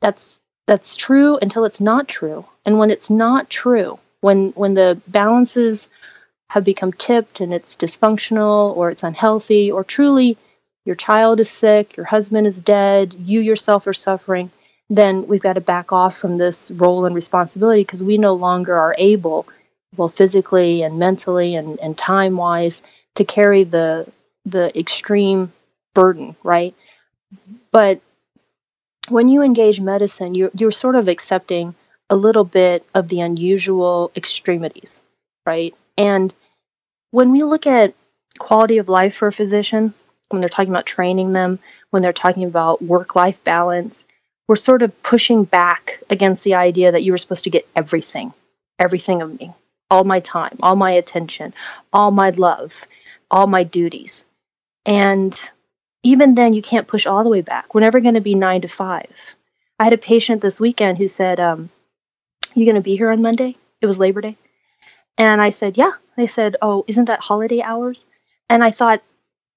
that's 0.00 0.40
that's 0.66 0.96
true 0.96 1.38
until 1.40 1.64
it's 1.64 1.80
not 1.80 2.08
true. 2.08 2.44
And 2.64 2.78
when 2.78 2.90
it's 2.90 3.10
not 3.10 3.48
true 3.48 3.98
when 4.20 4.50
when 4.50 4.74
the 4.74 5.00
balances 5.06 5.88
have 6.48 6.64
become 6.64 6.92
tipped 6.92 7.40
and 7.40 7.52
it's 7.52 7.76
dysfunctional 7.76 8.76
or 8.76 8.90
it's 8.90 9.02
unhealthy 9.02 9.70
or 9.72 9.84
truly 9.84 10.36
your 10.86 10.96
child 10.96 11.40
is 11.40 11.50
sick 11.50 11.96
your 11.96 12.06
husband 12.06 12.46
is 12.46 12.60
dead 12.60 13.14
you 13.18 13.40
yourself 13.40 13.86
are 13.86 13.92
suffering 13.92 14.50
then 14.88 15.26
we've 15.26 15.42
got 15.42 15.54
to 15.54 15.60
back 15.60 15.92
off 15.92 16.16
from 16.16 16.38
this 16.38 16.70
role 16.70 17.04
and 17.04 17.14
responsibility 17.14 17.82
because 17.82 18.02
we 18.02 18.16
no 18.16 18.34
longer 18.34 18.74
are 18.74 18.94
able 18.96 19.46
both 19.92 20.16
physically 20.16 20.82
and 20.82 20.98
mentally 20.98 21.56
and, 21.56 21.78
and 21.80 21.96
time 21.96 22.36
wise 22.36 22.82
to 23.16 23.24
carry 23.24 23.64
the 23.64 24.06
the 24.44 24.78
extreme 24.78 25.52
burden, 25.94 26.36
right? 26.44 26.74
But 27.72 28.00
when 29.08 29.28
you 29.28 29.42
engage 29.42 29.80
medicine, 29.80 30.34
you're 30.34 30.50
you're 30.54 30.72
sort 30.72 30.94
of 30.94 31.08
accepting 31.08 31.74
a 32.08 32.16
little 32.16 32.44
bit 32.44 32.86
of 32.94 33.08
the 33.08 33.20
unusual 33.20 34.12
extremities, 34.14 35.02
right? 35.44 35.74
And 35.98 36.32
when 37.10 37.32
we 37.32 37.42
look 37.42 37.66
at 37.66 37.94
quality 38.38 38.78
of 38.78 38.88
life 38.88 39.16
for 39.16 39.28
a 39.28 39.32
physician, 39.32 39.94
when 40.28 40.40
they're 40.40 40.48
talking 40.48 40.70
about 40.70 40.86
training 40.86 41.32
them, 41.32 41.58
when 41.90 42.02
they're 42.02 42.12
talking 42.12 42.44
about 42.44 42.82
work 42.82 43.14
life 43.14 43.42
balance, 43.44 44.04
we're 44.48 44.56
sort 44.56 44.82
of 44.82 45.02
pushing 45.02 45.44
back 45.44 46.00
against 46.10 46.44
the 46.44 46.54
idea 46.54 46.92
that 46.92 47.02
you 47.02 47.12
were 47.12 47.18
supposed 47.18 47.44
to 47.44 47.50
get 47.50 47.66
everything, 47.74 48.32
everything 48.78 49.22
of 49.22 49.38
me, 49.38 49.52
all 49.90 50.04
my 50.04 50.20
time, 50.20 50.56
all 50.62 50.76
my 50.76 50.92
attention, 50.92 51.54
all 51.92 52.10
my 52.10 52.30
love 52.30 52.86
all 53.30 53.46
my 53.46 53.64
duties. 53.64 54.24
And 54.84 55.38
even 56.02 56.34
then, 56.34 56.52
you 56.52 56.62
can't 56.62 56.86
push 56.86 57.06
all 57.06 57.24
the 57.24 57.30
way 57.30 57.40
back. 57.40 57.74
We're 57.74 57.80
never 57.80 58.00
going 58.00 58.14
to 58.14 58.20
be 58.20 58.34
nine 58.34 58.60
to 58.62 58.68
five. 58.68 59.10
I 59.78 59.84
had 59.84 59.92
a 59.92 59.98
patient 59.98 60.40
this 60.40 60.60
weekend 60.60 60.98
who 60.98 61.08
said, 61.08 61.40
um, 61.40 61.70
You 62.54 62.64
going 62.64 62.76
to 62.76 62.80
be 62.80 62.96
here 62.96 63.10
on 63.10 63.22
Monday? 63.22 63.56
It 63.80 63.86
was 63.86 63.98
Labor 63.98 64.20
Day. 64.20 64.36
And 65.18 65.40
I 65.40 65.50
said, 65.50 65.76
Yeah. 65.76 65.92
They 66.16 66.26
said, 66.26 66.56
Oh, 66.62 66.84
isn't 66.86 67.06
that 67.06 67.20
holiday 67.20 67.60
hours? 67.60 68.04
And 68.48 68.62
I 68.62 68.70
thought, 68.70 69.02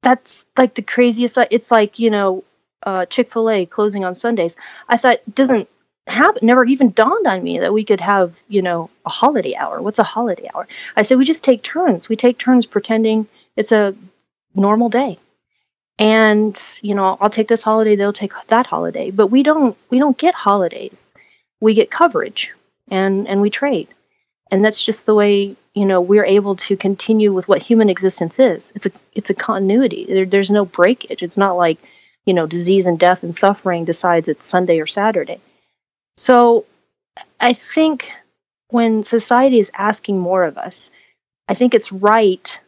That's 0.02 0.46
like 0.58 0.76
the 0.76 0.82
craziest. 0.82 1.38
It's 1.52 1.72
like, 1.72 2.00
you 2.00 2.10
know, 2.10 2.44
uh, 2.84 3.06
Chick 3.06 3.32
fil 3.32 3.50
A 3.50 3.66
closing 3.66 4.06
on 4.06 4.16
Sundays. 4.16 4.56
I 4.88 4.98
thought, 4.98 5.20
doesn't 5.34 5.68
happen, 6.08 6.46
never 6.46 6.64
even 6.66 6.92
dawned 6.92 7.28
on 7.28 7.44
me 7.44 7.60
that 7.60 7.74
we 7.74 7.84
could 7.84 8.02
have, 8.02 8.34
you 8.48 8.62
know, 8.62 8.90
a 9.06 9.10
holiday 9.10 9.56
hour. 9.56 9.82
What's 9.82 10.00
a 10.00 10.04
holiday 10.04 10.50
hour? 10.54 10.68
I 10.96 11.04
said, 11.04 11.18
We 11.18 11.26
just 11.26 11.44
take 11.44 11.64
turns. 11.64 12.10
We 12.10 12.16
take 12.16 12.38
turns 12.38 12.66
pretending 12.66 13.28
it's 13.56 13.72
a 13.72 13.96
normal 14.56 14.90
day. 14.90 15.20
And, 15.98 16.58
you 16.82 16.96
know, 16.96 17.18
I'll 17.20 17.30
take 17.30 17.50
this 17.50 17.62
holiday, 17.62 17.96
they'll 17.98 18.14
take 18.14 18.32
that 18.48 18.66
holiday. 18.68 19.12
But 19.12 19.28
we 19.28 19.44
don't 19.44 19.78
we 19.90 20.00
don't 20.00 20.18
get 20.18 20.34
holidays. 20.34 21.14
We 21.60 21.74
get 21.74 21.92
coverage 21.92 22.54
and 22.90 23.28
and 23.28 23.42
we 23.42 23.50
trade. 23.50 23.90
And 24.52 24.66
that's 24.66 24.84
just 24.84 25.06
the 25.06 25.14
way, 25.14 25.56
you 25.76 25.86
know, 25.86 26.02
we're 26.02 26.26
able 26.26 26.56
to 26.56 26.76
continue 26.76 27.32
with 27.32 27.48
what 27.48 27.62
human 27.62 27.90
existence 27.90 28.40
is. 28.40 28.72
It's 28.76 28.88
a 28.88 28.92
it's 29.14 29.30
a 29.30 29.36
continuity. 29.36 30.06
There, 30.06 30.26
there's 30.26 30.50
no 30.50 30.66
breakage. 30.66 31.22
It's 31.22 31.38
not 31.38 31.56
like, 31.56 31.78
you 32.26 32.34
know, 32.34 32.48
disease 32.48 32.88
and 32.88 33.00
death 33.00 33.24
and 33.24 33.36
suffering 33.36 33.86
decides 33.86 34.28
it's 34.28 34.46
Sunday 34.46 34.80
or 34.80 34.88
Saturday. 34.88 35.40
So 36.18 36.66
I 37.40 37.54
think 37.54 38.12
when 38.70 39.04
society 39.04 39.60
is 39.60 39.72
asking 39.74 40.20
more 40.20 40.44
of 40.44 40.58
us, 40.58 40.90
I 41.48 41.54
think 41.54 41.74
it's 41.74 41.92
right 41.92 42.60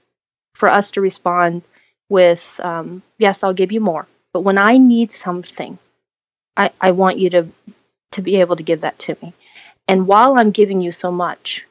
for 0.54 0.70
us 0.70 0.92
to 0.92 1.02
respond 1.02 1.64
with, 2.10 2.60
um, 2.64 3.02
yes, 3.18 3.44
I'll 3.44 3.54
give 3.54 3.72
you 3.72 3.80
more. 3.80 4.08
But 4.34 4.42
when 4.42 4.58
I 4.58 4.78
need 4.78 5.12
something, 5.12 5.78
I, 6.56 6.72
I 6.80 6.92
want 6.92 7.20
you 7.20 7.30
to, 7.32 7.48
to 8.12 8.22
be 8.22 8.38
able 8.38 8.56
to 8.56 8.64
give 8.64 8.82
that 8.82 9.00
to 9.00 9.18
me. 9.22 9.34
And 9.88 10.08
while 10.08 10.38
I'm 10.38 10.52
giving 10.52 10.82
you 10.82 10.92
so 10.92 11.12
much, 11.12 11.66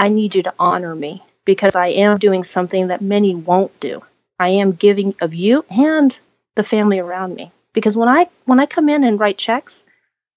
I 0.00 0.08
need 0.08 0.34
you 0.34 0.42
to 0.44 0.54
honor 0.58 0.94
me 0.94 1.22
because 1.44 1.76
I 1.76 1.88
am 1.88 2.16
doing 2.16 2.44
something 2.44 2.88
that 2.88 3.02
many 3.02 3.34
won't 3.34 3.78
do. 3.80 4.02
I 4.38 4.48
am 4.48 4.72
giving 4.72 5.14
of 5.20 5.34
you 5.34 5.66
and 5.68 6.18
the 6.54 6.64
family 6.64 6.98
around 6.98 7.34
me. 7.34 7.52
Because 7.74 7.98
when 7.98 8.08
I 8.08 8.26
when 8.46 8.60
I 8.60 8.64
come 8.64 8.88
in 8.88 9.04
and 9.04 9.20
write 9.20 9.36
checks, 9.36 9.84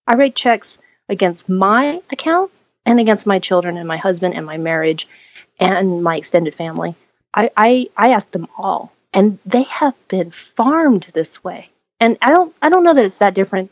I 0.05 0.15
write 0.15 0.35
checks 0.35 0.77
against 1.07 1.47
my 1.47 2.01
account 2.11 2.51
and 2.85 2.99
against 2.99 3.25
my 3.25 3.39
children 3.39 3.77
and 3.77 3.87
my 3.87 3.95
husband 3.95 4.33
and 4.33 4.45
my 4.45 4.57
marriage 4.57 5.07
and 5.61 6.03
my 6.03 6.17
extended 6.17 6.53
family. 6.53 6.95
I, 7.33 7.49
I, 7.55 7.89
I 7.95 8.09
asked 8.09 8.33
them 8.33 8.47
all, 8.57 8.91
and 9.13 9.39
they 9.45 9.63
have 9.63 9.95
been 10.09 10.29
farmed 10.29 11.09
this 11.13 11.41
way. 11.41 11.69
And 12.01 12.17
I 12.21 12.31
don't 12.31 12.53
I 12.61 12.67
don't 12.67 12.83
know 12.83 12.93
that 12.93 13.05
it's 13.05 13.19
that 13.19 13.33
different 13.33 13.71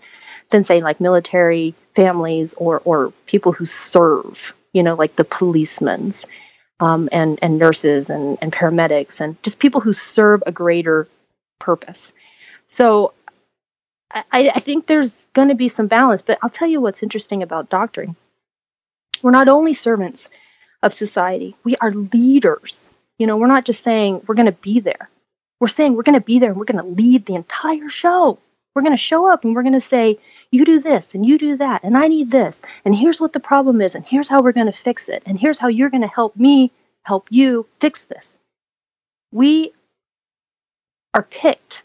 than 0.51 0.63
say 0.63 0.79
like 0.79 1.01
military 1.01 1.75
families 1.93 2.53
or 2.53 2.81
or 2.85 3.11
people 3.25 3.51
who 3.51 3.65
serve, 3.65 4.55
you 4.73 4.83
know, 4.83 4.95
like 4.95 5.15
the 5.15 5.23
policemen's 5.23 6.25
um, 6.79 7.09
and 7.11 7.39
and 7.41 7.59
nurses 7.59 8.09
and 8.09 8.37
and 8.41 8.51
paramedics 8.51 9.21
and 9.21 9.41
just 9.43 9.59
people 9.59 9.81
who 9.81 9.93
serve 9.93 10.43
a 10.45 10.51
greater 10.51 11.07
purpose. 11.59 12.13
So 12.67 13.13
I, 14.13 14.51
I 14.55 14.59
think 14.59 14.87
there's 14.87 15.27
going 15.33 15.49
to 15.49 15.55
be 15.55 15.69
some 15.69 15.87
balance, 15.87 16.21
but 16.21 16.39
I'll 16.41 16.49
tell 16.49 16.67
you 16.67 16.81
what's 16.81 17.03
interesting 17.03 17.43
about 17.43 17.69
doctoring. 17.69 18.15
We're 19.21 19.31
not 19.31 19.47
only 19.47 19.73
servants 19.73 20.29
of 20.83 20.93
society, 20.93 21.55
we 21.63 21.75
are 21.77 21.91
leaders 21.91 22.93
you 23.21 23.27
know, 23.27 23.37
we're 23.37 23.45
not 23.45 23.65
just 23.65 23.83
saying 23.83 24.23
we're 24.25 24.33
going 24.33 24.47
to 24.47 24.51
be 24.51 24.79
there. 24.79 25.07
We're 25.59 25.67
saying 25.67 25.95
we're 25.95 26.01
going 26.01 26.19
to 26.19 26.25
be 26.25 26.39
there 26.39 26.49
and 26.49 26.57
we're 26.57 26.65
going 26.65 26.83
to 26.83 27.03
lead 27.03 27.27
the 27.27 27.35
entire 27.35 27.87
show. 27.87 28.39
We're 28.73 28.83
going 28.83 28.93
to 28.93 28.97
show 28.97 29.31
up 29.31 29.43
and 29.43 29.55
we're 29.55 29.63
going 29.63 29.73
to 29.73 29.81
say, 29.81 30.19
you 30.51 30.65
do 30.65 30.79
this 30.79 31.13
and 31.13 31.25
you 31.25 31.37
do 31.37 31.57
that, 31.57 31.83
and 31.83 31.97
I 31.97 32.07
need 32.07 32.31
this, 32.31 32.61
and 32.85 32.95
here's 32.95 33.19
what 33.19 33.33
the 33.33 33.39
problem 33.39 33.81
is, 33.81 33.95
and 33.95 34.05
here's 34.05 34.29
how 34.29 34.41
we're 34.41 34.53
going 34.53 34.67
to 34.67 34.71
fix 34.71 35.09
it, 35.09 35.23
and 35.25 35.39
here's 35.39 35.57
how 35.57 35.67
you're 35.67 35.89
going 35.89 36.01
to 36.01 36.07
help 36.07 36.35
me 36.35 36.71
help 37.03 37.27
you 37.29 37.67
fix 37.79 38.05
this. 38.05 38.39
We 39.31 39.73
are 41.13 41.23
picked 41.23 41.83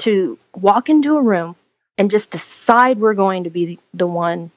to 0.00 0.38
walk 0.54 0.88
into 0.88 1.16
a 1.16 1.22
room 1.22 1.56
and 1.96 2.10
just 2.10 2.30
decide 2.30 2.98
we're 2.98 3.14
going 3.14 3.44
to 3.44 3.50
be 3.50 3.78
the 3.94 4.06
one, 4.06 4.50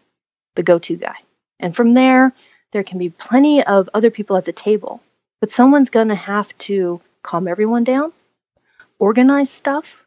the 0.55 0.63
go 0.63 0.79
to 0.79 0.95
guy. 0.95 1.15
And 1.59 1.75
from 1.75 1.93
there, 1.93 2.33
there 2.71 2.83
can 2.83 2.97
be 2.99 3.09
plenty 3.09 3.63
of 3.63 3.89
other 3.93 4.11
people 4.11 4.35
at 4.37 4.45
the 4.45 4.53
table 4.53 5.01
but 5.43 5.51
someone's 5.51 5.89
going 5.89 6.07
to 6.07 6.15
have 6.15 6.57
to 6.57 7.01
calm 7.21 7.49
everyone 7.49 7.83
down, 7.83 8.13
organize 8.97 9.51
stuff, 9.51 10.02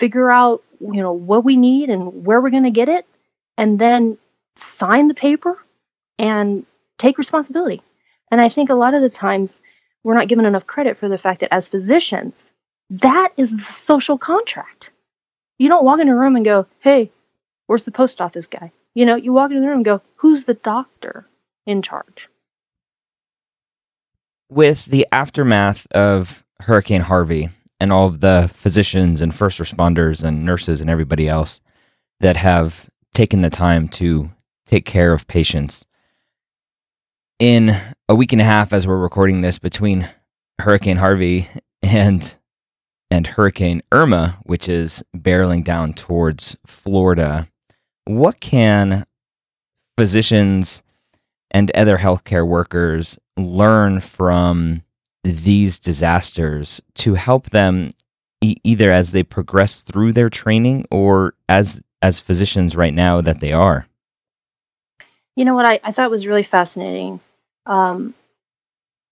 figure 0.00 0.30
out, 0.30 0.64
you 0.80 1.02
know, 1.02 1.12
what 1.12 1.44
we 1.44 1.56
need 1.56 1.90
and 1.90 2.26
where 2.26 2.40
we're 2.40 2.50
going 2.50 2.64
to 2.64 2.72
get 2.72 2.88
it, 2.88 3.06
and 3.58 3.78
then 3.78 4.18
sign 4.56 5.08
the 5.08 5.14
paper 5.14 5.58
and 6.18 6.66
take 6.98 7.18
responsibility. 7.18 7.82
And 8.30 8.40
I 8.40 8.48
think 8.48 8.70
a 8.70 8.74
lot 8.74 8.94
of 8.94 9.02
the 9.02 9.10
times 9.10 9.60
we're 10.02 10.16
not 10.16 10.28
given 10.28 10.46
enough 10.46 10.66
credit 10.66 10.96
for 10.96 11.08
the 11.08 11.18
fact 11.18 11.40
that 11.40 11.54
as 11.54 11.68
physicians, 11.68 12.52
that 12.90 13.32
is 13.36 13.52
the 13.52 13.62
social 13.62 14.18
contract. 14.18 14.90
You 15.58 15.68
don't 15.68 15.84
walk 15.84 16.00
in 16.00 16.08
a 16.08 16.16
room 16.16 16.36
and 16.36 16.44
go, 16.44 16.66
hey, 16.80 17.12
where's 17.66 17.84
the 17.84 17.92
post 17.92 18.20
office 18.20 18.48
guy? 18.48 18.72
You 18.94 19.06
know, 19.06 19.16
you 19.16 19.32
walk 19.32 19.52
in 19.52 19.60
the 19.60 19.68
room 19.68 19.78
and 19.78 19.84
go, 19.84 20.02
who's 20.16 20.46
the 20.46 20.54
doctor 20.54 21.26
in 21.66 21.82
charge? 21.82 22.28
with 24.50 24.84
the 24.86 25.06
aftermath 25.12 25.86
of 25.92 26.44
Hurricane 26.60 27.00
Harvey 27.00 27.48
and 27.80 27.90
all 27.90 28.06
of 28.06 28.20
the 28.20 28.50
physicians 28.52 29.20
and 29.20 29.34
first 29.34 29.58
responders 29.58 30.22
and 30.22 30.44
nurses 30.44 30.80
and 30.80 30.90
everybody 30.90 31.28
else 31.28 31.60
that 32.20 32.36
have 32.36 32.88
taken 33.14 33.40
the 33.40 33.50
time 33.50 33.88
to 33.88 34.30
take 34.66 34.84
care 34.84 35.12
of 35.12 35.26
patients. 35.26 35.84
In 37.38 37.74
a 38.08 38.14
week 38.14 38.32
and 38.32 38.42
a 38.42 38.44
half, 38.44 38.72
as 38.72 38.86
we're 38.86 38.98
recording 38.98 39.40
this, 39.40 39.58
between 39.58 40.08
Hurricane 40.58 40.98
Harvey 40.98 41.48
and 41.82 42.36
and 43.10 43.26
Hurricane 43.26 43.82
Irma, 43.90 44.38
which 44.44 44.68
is 44.68 45.02
barreling 45.16 45.64
down 45.64 45.94
towards 45.94 46.56
Florida, 46.64 47.48
what 48.04 48.40
can 48.40 49.04
physicians 49.98 50.82
and 51.50 51.70
other 51.72 51.98
healthcare 51.98 52.46
workers 52.46 53.18
learn 53.36 54.00
from 54.00 54.82
these 55.22 55.78
disasters 55.78 56.80
to 56.94 57.14
help 57.14 57.50
them 57.50 57.90
e- 58.40 58.56
either 58.64 58.90
as 58.90 59.12
they 59.12 59.22
progress 59.22 59.82
through 59.82 60.12
their 60.12 60.30
training 60.30 60.86
or 60.90 61.34
as 61.48 61.82
as 62.02 62.20
physicians 62.20 62.74
right 62.74 62.94
now 62.94 63.20
that 63.20 63.40
they 63.40 63.52
are? 63.52 63.86
You 65.36 65.44
know 65.44 65.54
what 65.54 65.66
I, 65.66 65.80
I 65.84 65.92
thought 65.92 66.10
was 66.10 66.26
really 66.26 66.42
fascinating 66.42 67.20
um, 67.66 68.14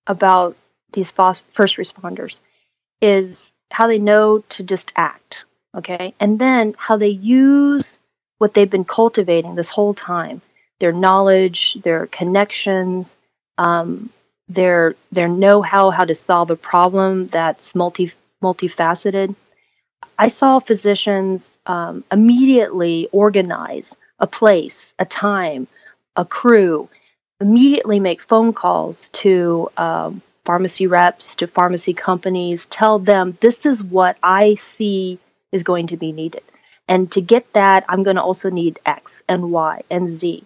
about 0.07 0.57
these 0.93 1.13
first 1.13 1.77
responders 1.77 2.41
is 3.01 3.53
how 3.71 3.87
they 3.87 3.99
know 3.99 4.39
to 4.49 4.63
just 4.63 4.93
act, 4.97 5.45
okay? 5.75 6.15
And 6.19 6.39
then 6.39 6.75
how 6.79 6.97
they 6.97 7.09
use 7.09 7.99
what 8.39 8.55
they've 8.55 8.71
been 8.71 8.85
cultivating 8.85 9.55
this 9.55 9.69
whole 9.69 9.95
time 9.95 10.41
their 10.81 10.93
knowledge, 10.93 11.75
their 11.83 12.07
connections, 12.07 13.17
um, 13.59 14.11
their 14.49 14.95
their 15.13 15.29
know-how 15.29 15.91
how 15.91 16.05
to 16.05 16.15
solve 16.15 16.51
a 16.51 16.57
problem 16.57 17.27
that's 17.27 17.75
multi 17.75 18.13
multifaceted. 18.43 19.35
I 20.19 20.29
saw 20.29 20.59
physicians 20.59 21.59
um, 21.67 22.05
immediately 22.11 23.09
organize 23.13 23.95
a 24.19 24.27
place, 24.27 24.93
a 24.99 25.05
time, 25.05 25.69
a 26.17 26.25
crew, 26.25 26.89
immediately 27.41 28.01
make 28.01 28.21
phone 28.21 28.53
calls 28.53 29.09
to 29.11 29.71
um, 29.77 30.23
pharmacy 30.45 30.87
reps, 30.87 31.37
to 31.37 31.47
pharmacy 31.47 31.93
companies, 31.93 32.67
tell 32.67 32.99
them 32.99 33.37
this 33.41 33.67
is 33.67 33.83
what 33.83 34.17
I 34.23 34.55
see 34.55 35.19
is 35.53 35.63
going 35.63 35.89
to 35.89 35.97
be 35.97 36.11
needed. 36.11 36.43
And 36.89 37.13
to 37.13 37.21
get 37.21 37.53
that, 37.53 37.85
I'm 37.89 38.03
going 38.03 38.17
to 38.17 38.23
also 38.23 38.51
need 38.51 38.81
X 38.87 39.23
and 39.29 39.53
Y 39.53 39.83
and 39.91 40.09
Z. 40.09 40.45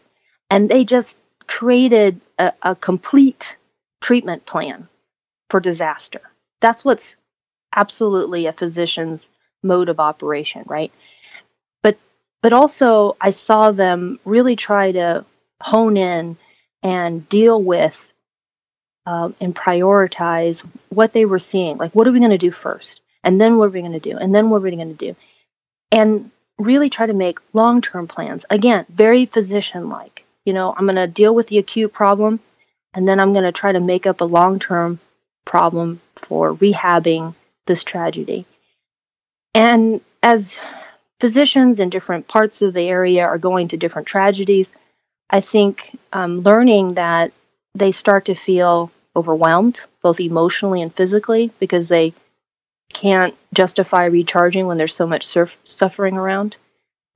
And 0.51 0.69
they 0.69 0.85
just 0.85 1.19
created 1.47 2.21
a, 2.39 2.53
a 2.63 2.75
complete 2.75 3.57
treatment 4.03 4.45
plan 4.45 4.89
for 5.49 5.61
disaster. 5.61 6.21
That's 6.61 6.85
what's 6.85 7.17
absolutely 7.75 8.47
a 8.47 8.53
physician's 8.53 9.29
mode 9.63 9.89
of 9.89 10.01
operation, 10.01 10.65
right? 10.67 10.93
But 11.83 11.99
but 12.43 12.53
also 12.53 13.17
I 13.21 13.31
saw 13.31 13.71
them 13.73 14.19
really 14.25 14.57
try 14.57 14.93
to 14.93 15.25
hone 15.61 15.97
in 15.97 16.37
and 16.83 17.29
deal 17.29 17.63
with 17.63 18.13
um, 19.07 19.35
and 19.41 19.55
prioritize 19.55 20.61
what 20.89 21.13
they 21.13 21.25
were 21.25 21.39
seeing. 21.39 21.77
Like, 21.77 21.95
what 21.95 22.07
are 22.07 22.13
we 22.13 22.19
going 22.19 22.31
to 22.31 22.39
do 22.39 22.51
first? 22.51 23.01
And 23.25 23.41
then 23.41 23.57
what 23.57 23.67
are 23.67 23.71
we 23.71 23.81
going 23.81 23.93
to 23.93 24.01
do? 24.01 24.17
And 24.17 24.35
then 24.35 24.51
what 24.51 24.59
are 24.59 24.61
we 24.61 24.77
going 24.77 24.97
to 24.97 25.07
do? 25.07 25.17
And 25.91 26.31
really 26.59 26.91
try 26.91 27.07
to 27.07 27.13
make 27.13 27.39
long 27.53 27.81
term 27.83 28.09
plans. 28.09 28.45
Again, 28.51 28.87
very 28.89 29.27
physician 29.27 29.89
like. 29.89 30.25
You 30.45 30.53
know, 30.53 30.75
I'm 30.77 30.87
going 30.87 30.97
to 30.97 31.07
deal 31.07 31.35
with 31.35 31.47
the 31.49 31.59
acute 31.59 31.93
problem, 31.93 32.41
and 32.95 33.07
then 33.07 33.21
I'm 33.21 33.33
going 33.33 33.45
to 33.45 33.53
try 33.53 33.73
to 33.73 33.81
make 33.81 34.07
up 34.07 34.21
a 34.21 34.25
long 34.25 34.59
term 34.59 35.01
problem 35.45 36.01
for 36.17 36.55
rehabbing 36.55 37.35
this 37.67 37.85
tragedy. 37.85 38.47
And 39.55 40.01
as 40.23 40.59
physicians 41.21 41.81
in 41.81 41.91
different 41.91 42.29
parts 42.29 42.63
of 42.63 42.75
the 42.75 42.83
area 42.83 43.25
are 43.25 43.39
going 43.39 43.69
to 43.69 43.77
different 43.77 44.09
tragedies, 44.09 44.73
I 45.29 45.41
think 45.41 45.99
um, 46.13 46.41
learning 46.41 46.95
that 46.95 47.33
they 47.75 47.93
start 47.93 48.27
to 48.27 48.35
feel 48.35 48.91
overwhelmed, 49.15 49.81
both 50.03 50.21
emotionally 50.21 50.83
and 50.83 50.95
physically, 50.95 51.51
because 51.59 51.89
they 51.89 52.13
can't 52.93 53.35
justify 53.55 54.07
recharging 54.07 54.67
when 54.67 54.79
there's 54.79 54.95
so 54.95 55.07
much 55.07 55.27
surf- 55.27 55.59
suffering 55.65 56.17
around. 56.17 56.57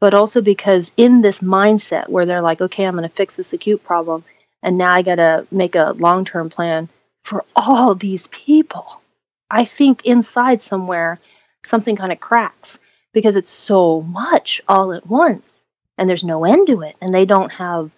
But 0.00 0.14
also 0.14 0.40
because 0.42 0.92
in 0.96 1.22
this 1.22 1.40
mindset 1.40 2.08
where 2.08 2.26
they're 2.26 2.42
like, 2.42 2.60
okay, 2.60 2.84
I'm 2.84 2.96
going 2.96 3.08
to 3.08 3.14
fix 3.14 3.36
this 3.36 3.52
acute 3.52 3.82
problem, 3.82 4.24
and 4.66 4.78
now 4.78 4.92
I 4.92 5.02
got 5.02 5.14
to 5.14 5.46
make 5.52 5.76
a 5.76 5.94
long 5.96 6.24
term 6.24 6.50
plan 6.50 6.88
for 7.22 7.44
all 7.54 7.94
these 7.94 8.26
people. 8.26 9.00
I 9.48 9.64
think 9.64 10.04
inside 10.04 10.60
somewhere 10.60 11.20
something 11.64 11.94
kind 11.94 12.10
of 12.10 12.18
cracks 12.18 12.80
because 13.14 13.36
it's 13.36 13.50
so 13.50 14.02
much 14.02 14.60
all 14.68 14.92
at 14.92 15.06
once 15.06 15.64
and 15.96 16.08
there's 16.08 16.24
no 16.24 16.44
end 16.44 16.66
to 16.66 16.82
it 16.82 16.96
and 17.00 17.14
they 17.14 17.24
don't 17.24 17.52
have 17.52 17.92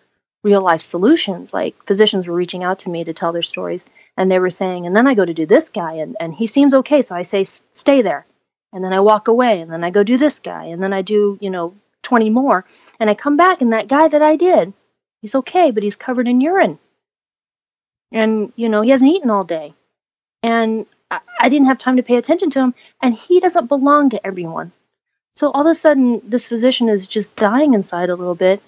real 0.45 0.61
life 0.61 0.83
solutions. 0.83 1.55
Like 1.55 1.75
physicians 1.87 2.27
were 2.27 2.35
reaching 2.35 2.65
out 2.65 2.81
to 2.81 2.91
me 2.91 3.03
to 3.05 3.15
tell 3.15 3.33
their 3.33 3.43
stories 3.43 3.87
and 4.19 4.31
they 4.31 4.39
were 4.39 4.51
saying 4.51 4.87
and 4.87 4.95
then 4.95 5.07
i 5.07 5.15
go 5.15 5.25
to 5.25 5.35
do 5.35 5.47
this 5.47 5.71
guy 5.71 5.95
and, 5.95 6.17
and 6.21 6.35
he 6.35 6.47
seems 6.47 6.75
okay 6.75 7.01
so 7.01 7.17
i 7.17 7.23
say 7.23 7.45
stay 7.45 8.03
there. 8.03 8.27
And 8.75 8.85
then 8.85 8.93
i 8.93 9.01
walk 9.01 9.29
away 9.29 9.63
and 9.63 9.73
then 9.73 9.85
i 9.85 9.91
go 9.91 10.03
do 10.03 10.19
this 10.19 10.39
guy 10.39 10.67
and 10.67 10.83
then 10.83 10.93
i 10.93 11.01
do 11.01 11.39
you 11.41 11.49
know 11.49 11.75
20 12.03 12.29
more. 12.29 12.67
And 13.01 13.09
i 13.09 13.15
come 13.15 13.39
back 13.39 13.63
and 13.63 13.73
that 13.73 13.89
guy 13.89 14.07
that 14.07 14.21
i 14.21 14.37
did 14.37 14.75
he's 15.23 15.35
okay 15.35 15.71
but 15.71 15.83
he's 15.83 15.97
covered 15.97 16.29
in 16.29 16.41
urine 16.41 16.79
and 18.13 18.53
you 18.57 18.69
know 18.69 18.83
he 18.83 18.91
hasn't 18.91 19.11
eaten 19.11 19.31
all 19.31 19.45
day 19.45 19.75
and 20.43 20.87
I, 21.11 21.21
I 21.41 21.49
didn't 21.49 21.67
have 21.67 21.79
time 21.79 21.97
to 21.97 22.03
pay 22.03 22.17
attention 22.17 22.51
to 22.51 22.61
him 22.61 22.75
and 23.03 23.15
he 23.15 23.41
doesn't 23.41 23.67
belong 23.67 24.11
to 24.11 24.27
everyone 24.27 24.73
so 25.35 25.51
all 25.51 25.67
of 25.67 25.71
a 25.71 25.75
sudden 25.75 26.21
this 26.25 26.49
physician 26.49 26.89
is 26.89 27.07
just 27.07 27.37
dying 27.37 27.75
inside 27.75 28.11
a 28.11 28.17
little 28.17 28.35
bit 28.35 28.63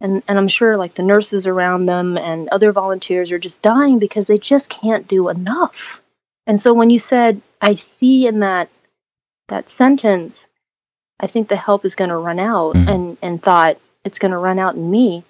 and 0.00 0.22
and 0.28 0.38
I'm 0.38 0.48
sure 0.48 0.76
like 0.76 0.94
the 0.94 1.02
nurses 1.02 1.46
around 1.46 1.86
them 1.86 2.18
and 2.18 2.48
other 2.48 2.72
volunteers 2.72 3.32
are 3.32 3.38
just 3.38 3.62
dying 3.62 3.98
because 3.98 4.26
they 4.26 4.38
just 4.38 4.68
can't 4.68 5.08
do 5.08 5.28
enough. 5.28 6.02
And 6.46 6.60
so 6.60 6.74
when 6.74 6.90
you 6.90 6.98
said 6.98 7.40
I 7.60 7.74
see 7.74 8.26
in 8.26 8.40
that 8.40 8.68
that 9.48 9.68
sentence 9.68 10.48
I 11.18 11.26
think 11.26 11.48
the 11.48 11.56
help 11.56 11.84
is 11.84 11.94
going 11.94 12.10
to 12.10 12.16
run 12.16 12.38
out 12.38 12.74
mm-hmm. 12.74 12.88
and 12.88 13.18
and 13.22 13.42
thought 13.42 13.78
it's 14.04 14.18
going 14.18 14.32
to 14.32 14.38
run 14.38 14.58
out 14.58 14.74
in 14.74 14.90
me 14.90 15.24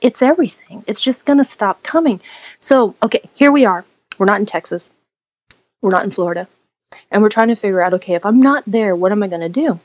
it's 0.00 0.22
everything. 0.22 0.84
It's 0.86 1.00
just 1.00 1.26
going 1.26 1.38
to 1.38 1.44
stop 1.44 1.82
coming. 1.82 2.20
So 2.58 2.94
okay 3.02 3.28
here 3.34 3.52
we 3.52 3.66
are. 3.66 3.84
We're 4.18 4.26
not 4.26 4.40
in 4.40 4.46
Texas. 4.46 4.90
We're 5.82 5.90
not 5.90 6.04
in 6.04 6.10
Florida. 6.10 6.48
And 7.10 7.22
we're 7.22 7.28
trying 7.28 7.48
to 7.48 7.56
figure 7.56 7.82
out 7.82 7.94
okay 7.94 8.14
if 8.14 8.26
I'm 8.26 8.40
not 8.40 8.64
there 8.66 8.94
what 8.94 9.12
am 9.12 9.22
I 9.22 9.28
going 9.28 9.40
to 9.40 9.48
do? 9.48 9.80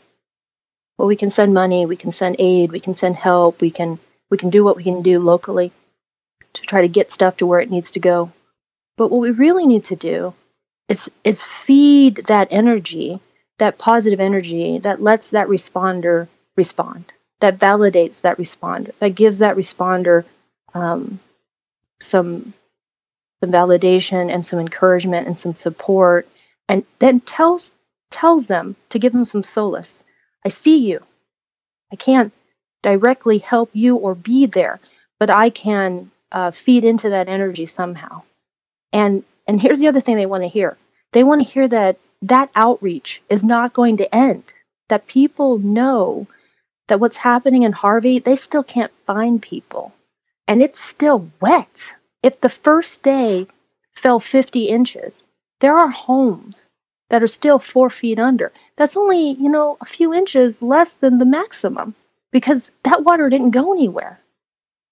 Well 0.97 1.07
we 1.07 1.15
can 1.15 1.29
send 1.29 1.53
money 1.53 1.85
we 1.85 1.97
can 1.97 2.11
send 2.11 2.37
aid 2.39 2.71
we 2.71 2.79
can 2.79 2.93
send 2.93 3.15
help 3.15 3.61
we 3.61 3.71
can 3.71 3.99
we 4.29 4.37
can 4.37 4.49
do 4.49 4.63
what 4.63 4.77
we 4.77 4.83
can 4.83 5.01
do 5.01 5.19
locally 5.19 5.71
to 6.53 6.61
try 6.61 6.81
to 6.81 6.87
get 6.87 7.11
stuff 7.11 7.37
to 7.37 7.45
where 7.45 7.59
it 7.59 7.71
needs 7.71 7.91
to 7.91 7.99
go. 7.99 8.31
But 8.97 9.11
what 9.11 9.19
we 9.19 9.31
really 9.31 9.65
need 9.65 9.85
to 9.85 9.95
do 9.95 10.33
is 10.87 11.09
is 11.23 11.43
feed 11.43 12.17
that 12.27 12.47
energy 12.51 13.19
that 13.57 13.77
positive 13.77 14.19
energy 14.19 14.79
that 14.79 15.01
lets 15.01 15.31
that 15.31 15.47
responder 15.47 16.27
respond 16.55 17.05
that 17.41 17.59
validates 17.59 18.21
that 18.21 18.37
responder 18.37 18.93
that 18.99 19.15
gives 19.15 19.39
that 19.39 19.55
responder 19.57 20.23
um, 20.73 21.19
some 21.99 22.53
some 23.41 23.51
validation 23.51 24.33
and 24.33 24.45
some 24.45 24.59
encouragement 24.59 25.27
and 25.27 25.37
some 25.37 25.53
support 25.53 26.27
and 26.69 26.85
then 26.99 27.19
tells 27.19 27.71
tells 28.11 28.47
them 28.47 28.75
to 28.89 28.99
give 28.99 29.13
them 29.13 29.25
some 29.25 29.43
solace 29.43 30.03
I 30.45 30.49
see 30.49 30.77
you. 30.77 30.99
I 31.91 31.95
can't 31.95 32.31
directly 32.83 33.39
help 33.39 33.71
you 33.73 33.95
or 33.97 34.13
be 34.13 34.45
there, 34.45 34.79
but 35.19 35.31
I 35.31 35.49
can 35.49 36.11
uh, 36.31 36.51
feed 36.51 36.85
into 36.85 37.09
that 37.09 37.27
energy 37.27 37.65
somehow. 37.65 38.21
And 38.93 39.23
and 39.47 39.59
here's 39.59 39.79
the 39.79 39.87
other 39.87 40.01
thing 40.01 40.15
they 40.15 40.27
want 40.27 40.43
to 40.43 40.47
hear. 40.47 40.77
They 41.13 41.23
want 41.23 41.41
to 41.45 41.51
hear 41.51 41.67
that 41.67 41.97
that 42.21 42.49
outreach 42.55 43.21
is 43.29 43.43
not 43.43 43.73
going 43.73 43.97
to 43.97 44.15
end. 44.15 44.43
That 44.89 45.07
people 45.07 45.57
know 45.57 46.27
that 46.87 46.99
what's 46.99 47.17
happening 47.17 47.63
in 47.63 47.71
Harvey, 47.71 48.19
they 48.19 48.35
still 48.35 48.63
can't 48.63 48.91
find 49.05 49.41
people. 49.41 49.93
And 50.47 50.61
it's 50.61 50.79
still 50.79 51.29
wet. 51.41 51.95
If 52.21 52.41
the 52.41 52.49
first 52.49 53.03
day 53.03 53.47
fell 53.91 54.19
50 54.19 54.65
inches, 54.65 55.27
there 55.59 55.77
are 55.77 55.89
homes 55.89 56.69
that 57.09 57.23
are 57.23 57.27
still 57.27 57.59
four 57.59 57.89
feet 57.89 58.19
under. 58.19 58.51
That's 58.75 58.97
only, 58.97 59.31
you 59.31 59.49
know, 59.49 59.77
a 59.79 59.85
few 59.85 60.13
inches 60.13 60.61
less 60.61 60.95
than 60.95 61.17
the 61.17 61.25
maximum 61.25 61.95
because 62.31 62.69
that 62.83 63.03
water 63.03 63.29
didn't 63.29 63.51
go 63.51 63.73
anywhere. 63.73 64.19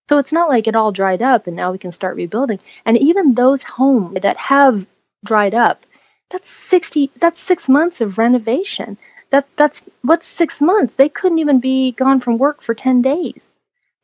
So 0.10 0.18
it's 0.18 0.34
not 0.34 0.50
like 0.50 0.68
it 0.68 0.76
all 0.76 0.92
dried 0.92 1.22
up 1.22 1.48
and 1.48 1.56
now 1.56 1.72
we 1.72 1.78
can 1.78 1.92
start 1.92 2.16
rebuilding. 2.16 2.60
And 2.86 2.98
even 2.98 3.34
those 3.34 3.64
homes 3.64 4.22
that 4.22 4.38
have 4.38 4.86
dried 5.24 5.56
up, 5.56 5.86
that's 6.30 6.50
60 6.50 7.12
that's 7.16 7.40
6 7.40 7.70
months 7.70 8.02
of 8.02 8.18
renovation. 8.18 8.98
That 9.34 9.46
that's 9.58 9.90
what's 10.02 10.28
6 10.28 10.62
months? 10.62 10.96
They 10.96 11.10
couldn't 11.10 11.40
even 11.40 11.60
be 11.60 11.92
gone 11.92 12.22
from 12.22 12.38
work 12.38 12.62
for 12.62 12.74
10 12.74 13.02
days. 13.02 13.54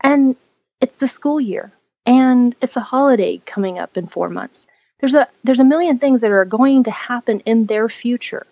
And 0.02 0.36
it's 0.82 0.98
the 0.98 1.08
school 1.08 1.40
year 1.40 1.72
and 2.06 2.54
it's 2.62 2.76
a 2.76 2.82
holiday 2.82 3.42
coming 3.46 3.80
up 3.80 3.96
in 3.96 4.08
4 4.08 4.30
months 4.30 4.68
there's 5.00 5.14
a 5.14 5.28
there's 5.44 5.60
a 5.60 5.64
million 5.66 5.98
things 5.98 6.22
that 6.22 6.32
are 6.32 6.46
going 6.46 6.84
to 6.84 6.92
happen 6.92 7.40
in 7.42 7.66
their 7.66 7.90
future 7.90 8.46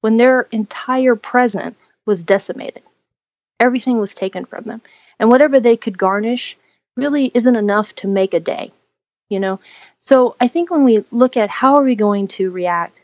when 0.00 0.16
their 0.16 0.42
entire 0.50 1.16
present 1.16 1.76
was 2.04 2.22
decimated. 2.24 2.82
Everything 3.60 3.98
was 3.98 4.14
taken 4.14 4.44
from 4.44 4.64
them. 4.64 4.82
And 5.18 5.30
whatever 5.30 5.60
they 5.60 5.76
could 5.76 5.96
garnish 5.96 6.56
really 6.96 7.30
isn't 7.32 7.56
enough 7.56 7.94
to 7.96 8.08
make 8.08 8.34
a 8.34 8.40
day, 8.40 8.72
you 9.28 9.38
know? 9.38 9.60
So 10.00 10.34
I 10.40 10.48
think 10.48 10.70
when 10.70 10.82
we 10.82 11.04
look 11.12 11.36
at 11.36 11.48
how 11.48 11.76
are 11.76 11.84
we 11.84 11.94
going 11.94 12.26
to 12.28 12.50
react 12.50 12.98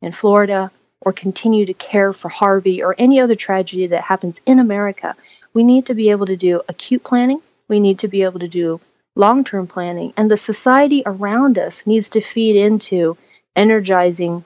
in 0.00 0.12
Florida 0.12 0.70
or 1.00 1.12
continue 1.12 1.66
to 1.66 1.74
care 1.74 2.12
for 2.12 2.28
Harvey 2.28 2.82
or 2.82 2.94
any 2.98 3.20
other 3.20 3.34
tragedy 3.34 3.88
that 3.88 4.02
happens 4.02 4.40
in 4.46 4.58
America, 4.58 5.14
we 5.54 5.62
need 5.62 5.86
to 5.86 5.94
be 5.94 6.10
able 6.10 6.26
to 6.26 6.36
do 6.36 6.60
acute 6.68 7.04
planning. 7.04 7.40
We 7.68 7.80
need 7.80 8.00
to 8.00 8.08
be 8.08 8.22
able 8.22 8.40
to 8.40 8.48
do 8.48 8.80
long 9.14 9.44
term 9.44 9.66
planning, 9.66 10.12
and 10.16 10.30
the 10.30 10.36
society 10.36 11.02
around 11.04 11.58
us 11.58 11.86
needs 11.86 12.10
to 12.10 12.20
feed 12.20 12.56
into 12.56 13.16
energizing 13.56 14.44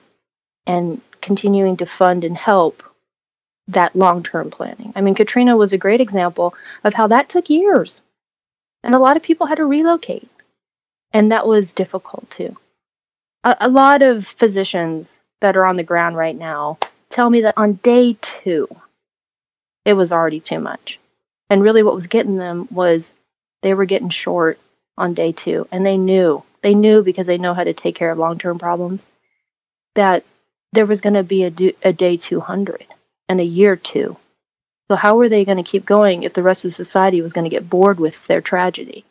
and 0.65 1.01
continuing 1.21 1.77
to 1.77 1.85
fund 1.85 2.23
and 2.23 2.37
help 2.37 2.83
that 3.69 3.95
long 3.95 4.23
term 4.23 4.49
planning. 4.49 4.93
I 4.95 5.01
mean, 5.01 5.15
Katrina 5.15 5.55
was 5.55 5.73
a 5.73 5.77
great 5.77 6.01
example 6.01 6.53
of 6.83 6.93
how 6.93 7.07
that 7.07 7.29
took 7.29 7.49
years. 7.49 8.01
And 8.83 8.93
a 8.93 8.99
lot 8.99 9.15
of 9.15 9.23
people 9.23 9.47
had 9.47 9.57
to 9.57 9.65
relocate. 9.65 10.29
And 11.13 11.31
that 11.31 11.47
was 11.47 11.73
difficult 11.73 12.29
too. 12.29 12.57
A, 13.43 13.55
a 13.61 13.69
lot 13.69 14.01
of 14.01 14.25
physicians 14.25 15.21
that 15.43 15.57
are 15.57 15.65
on 15.65 15.75
the 15.75 15.83
ground 15.83 16.15
right 16.15 16.37
now 16.37 16.77
tell 17.09 17.29
me 17.29 17.41
that 17.41 17.57
on 17.57 17.73
day 17.73 18.17
two, 18.21 18.67
it 19.85 19.93
was 19.93 20.13
already 20.13 20.39
too 20.39 20.59
much. 20.59 20.99
And 21.49 21.61
really, 21.61 21.83
what 21.83 21.95
was 21.95 22.07
getting 22.07 22.37
them 22.37 22.67
was 22.71 23.13
they 23.61 23.73
were 23.73 23.85
getting 23.85 24.09
short 24.09 24.57
on 24.97 25.13
day 25.13 25.33
two. 25.33 25.67
And 25.69 25.85
they 25.85 25.97
knew, 25.97 26.43
they 26.61 26.73
knew 26.73 27.03
because 27.03 27.27
they 27.27 27.37
know 27.37 27.53
how 27.53 27.65
to 27.65 27.73
take 27.73 27.95
care 27.95 28.09
of 28.09 28.17
long 28.17 28.39
term 28.39 28.57
problems, 28.57 29.05
that 29.95 30.23
there 30.71 30.85
was 30.85 31.01
going 31.01 31.13
to 31.13 31.23
be 31.23 31.43
a, 31.43 31.49
do, 31.49 31.73
a 31.83 31.91
day 31.91 32.15
200 32.15 32.85
and 33.27 33.41
a 33.41 33.45
year 33.45 33.75
two. 33.75 34.15
So, 34.89 34.95
how 34.95 35.17
were 35.17 35.29
they 35.29 35.43
going 35.43 35.57
to 35.57 35.69
keep 35.69 35.85
going 35.85 36.23
if 36.23 36.33
the 36.33 36.41
rest 36.41 36.63
of 36.63 36.73
society 36.73 37.21
was 37.21 37.33
going 37.33 37.45
to 37.45 37.55
get 37.55 37.69
bored 37.69 37.99
with 37.99 38.25
their 38.27 38.41
tragedy? 38.41 39.03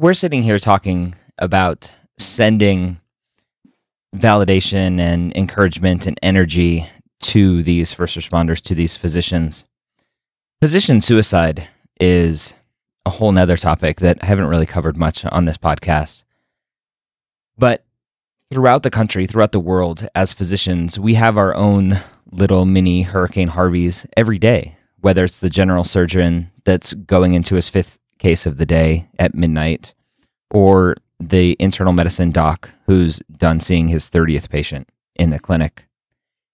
We're 0.00 0.14
sitting 0.14 0.42
here 0.42 0.58
talking 0.58 1.14
about 1.38 1.90
sending 2.18 3.00
validation 4.18 4.98
and 4.98 5.36
encouragement 5.36 6.06
and 6.06 6.18
energy 6.22 6.88
to 7.20 7.62
these 7.62 7.92
first 7.92 8.16
responders, 8.16 8.60
to 8.62 8.74
these 8.74 8.96
physicians. 8.96 9.64
Physician 10.60 11.00
suicide 11.00 11.68
is 12.00 12.54
a 13.04 13.10
whole 13.10 13.32
nother 13.32 13.56
topic 13.56 14.00
that 14.00 14.18
I 14.22 14.26
haven't 14.26 14.48
really 14.48 14.66
covered 14.66 14.96
much 14.96 15.24
on 15.24 15.44
this 15.44 15.58
podcast. 15.58 16.24
But 17.56 17.84
throughout 18.50 18.82
the 18.82 18.90
country, 18.90 19.26
throughout 19.26 19.52
the 19.52 19.60
world, 19.60 20.08
as 20.14 20.32
physicians, 20.32 20.98
we 20.98 21.14
have 21.14 21.38
our 21.38 21.54
own 21.54 22.00
little 22.30 22.64
mini 22.64 23.02
Hurricane 23.02 23.48
Harveys 23.48 24.06
every 24.16 24.38
day, 24.38 24.76
whether 25.00 25.24
it's 25.24 25.40
the 25.40 25.50
general 25.50 25.84
surgeon 25.84 26.50
that's 26.64 26.94
going 26.94 27.34
into 27.34 27.54
his 27.54 27.68
fifth 27.68 27.98
case 28.18 28.46
of 28.46 28.56
the 28.58 28.66
day 28.66 29.08
at 29.18 29.34
midnight, 29.34 29.94
or 30.50 30.96
the 31.18 31.56
internal 31.58 31.92
medicine 31.92 32.30
doc 32.30 32.70
who's 32.86 33.20
done 33.38 33.60
seeing 33.60 33.88
his 33.88 34.10
30th 34.10 34.48
patient 34.50 34.90
in 35.14 35.30
the 35.30 35.38
clinic. 35.38 35.86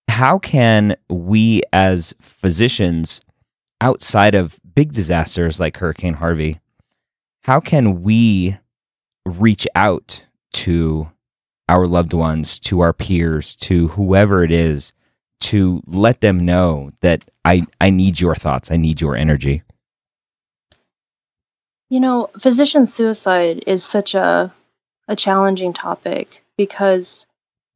How 0.09 0.39
can 0.39 0.97
we, 1.09 1.63
as 1.73 2.15
physicians, 2.21 3.21
outside 3.81 4.35
of 4.35 4.59
big 4.75 4.93
disasters 4.93 5.59
like 5.59 5.77
Hurricane 5.77 6.15
Harvey, 6.15 6.61
how 7.43 7.61
can 7.61 8.03
we 8.03 8.57
reach 9.27 9.67
out 9.75 10.25
to 10.53 11.11
our 11.69 11.87
loved 11.87 12.13
ones, 12.13 12.61
to 12.61 12.81
our 12.81 12.93
peers, 12.93 13.57
to 13.57 13.89
whoever 13.89 14.45
it 14.45 14.53
is, 14.53 14.93
to 15.41 15.83
let 15.87 16.21
them 16.21 16.39
know 16.39 16.93
that 17.01 17.25
I, 17.45 17.63
I 17.81 17.91
need 17.91 18.21
your 18.21 18.37
thoughts, 18.37 18.71
I 18.71 18.77
need 18.77 19.01
your 19.01 19.17
energy? 19.17 19.63
You 21.93 22.01
know, 22.01 22.31
physician 22.39 22.87
suicide 22.87 23.65
is 23.67 23.85
such 23.85 24.15
a 24.15 24.51
a 25.09 25.15
challenging 25.15 25.75
topic 25.75 26.43
because 26.57 27.27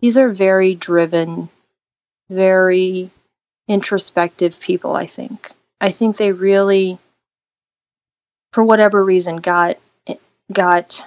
these 0.01 0.17
are 0.17 0.31
very 0.31 0.75
driven, 0.75 1.51
very 2.31 3.11
introspective 3.69 4.59
people, 4.59 4.97
I 4.97 5.05
think. 5.05 5.53
I 5.83 5.91
think 5.91 6.17
they 6.17 6.33
really 6.33 6.97
for 8.53 8.65
whatever 8.65 9.05
reason 9.05 9.37
got 9.37 9.77
got 10.51 11.05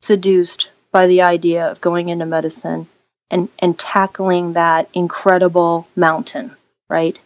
seduced 0.00 0.70
by 0.92 1.08
the 1.08 1.22
idea 1.22 1.68
of 1.68 1.80
going 1.80 2.10
into 2.10 2.26
medicine 2.26 2.86
and 3.28 3.48
and 3.58 3.76
tackling 3.76 4.52
that 4.52 4.88
incredible 4.94 5.88
mountain, 5.96 6.54
right? 6.88 7.20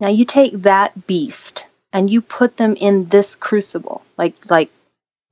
Now 0.00 0.10
you 0.10 0.26
take 0.26 0.52
that 0.64 1.06
beast 1.06 1.64
and 1.98 2.08
you 2.08 2.22
put 2.22 2.56
them 2.56 2.76
in 2.76 3.06
this 3.06 3.34
crucible. 3.34 4.02
Like 4.16 4.48
like 4.48 4.70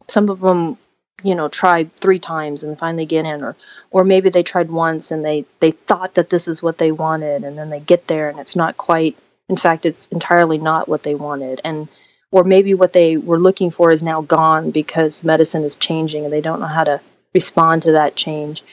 some 0.09 0.29
of 0.31 0.40
them 0.40 0.76
you 1.22 1.37
know 1.37 1.46
tried 1.46 1.94
three 1.94 2.18
times 2.18 2.64
and 2.64 2.76
finally 2.76 3.07
get 3.07 3.24
in 3.24 3.44
or 3.44 3.55
or 3.92 4.02
maybe 4.02 4.31
they 4.31 4.42
tried 4.42 4.68
once 4.68 5.12
and 5.12 5.24
they 5.24 5.44
they 5.61 5.70
thought 5.70 6.14
that 6.14 6.29
this 6.29 6.48
is 6.48 6.61
what 6.61 6.76
they 6.76 6.90
wanted 6.90 7.44
and 7.44 7.57
then 7.57 7.70
they 7.70 7.79
get 7.79 8.09
there 8.09 8.29
and 8.29 8.40
it's 8.40 8.57
not 8.57 8.76
quite 8.76 9.16
in 9.48 9.57
fact 9.57 9.87
it's 9.87 10.09
entirely 10.09 10.59
not 10.59 10.88
what 10.88 11.05
they 11.05 11.14
wanted. 11.14 11.61
And 11.62 11.87
or 12.33 12.42
maybe 12.42 12.74
what 12.74 12.92
they 12.92 13.16
were 13.16 13.38
looking 13.38 13.70
for 13.70 13.92
is 13.92 14.02
now 14.02 14.22
gone 14.22 14.72
because 14.72 15.22
medicine 15.22 15.62
is 15.62 15.76
changing 15.76 16.24
and 16.24 16.33
they 16.33 16.40
don't 16.40 16.59
know 16.59 16.66
how 16.66 16.83
to 16.83 17.00
respond 17.33 17.83
to 17.83 17.92
that 17.92 18.16
change. 18.16 18.64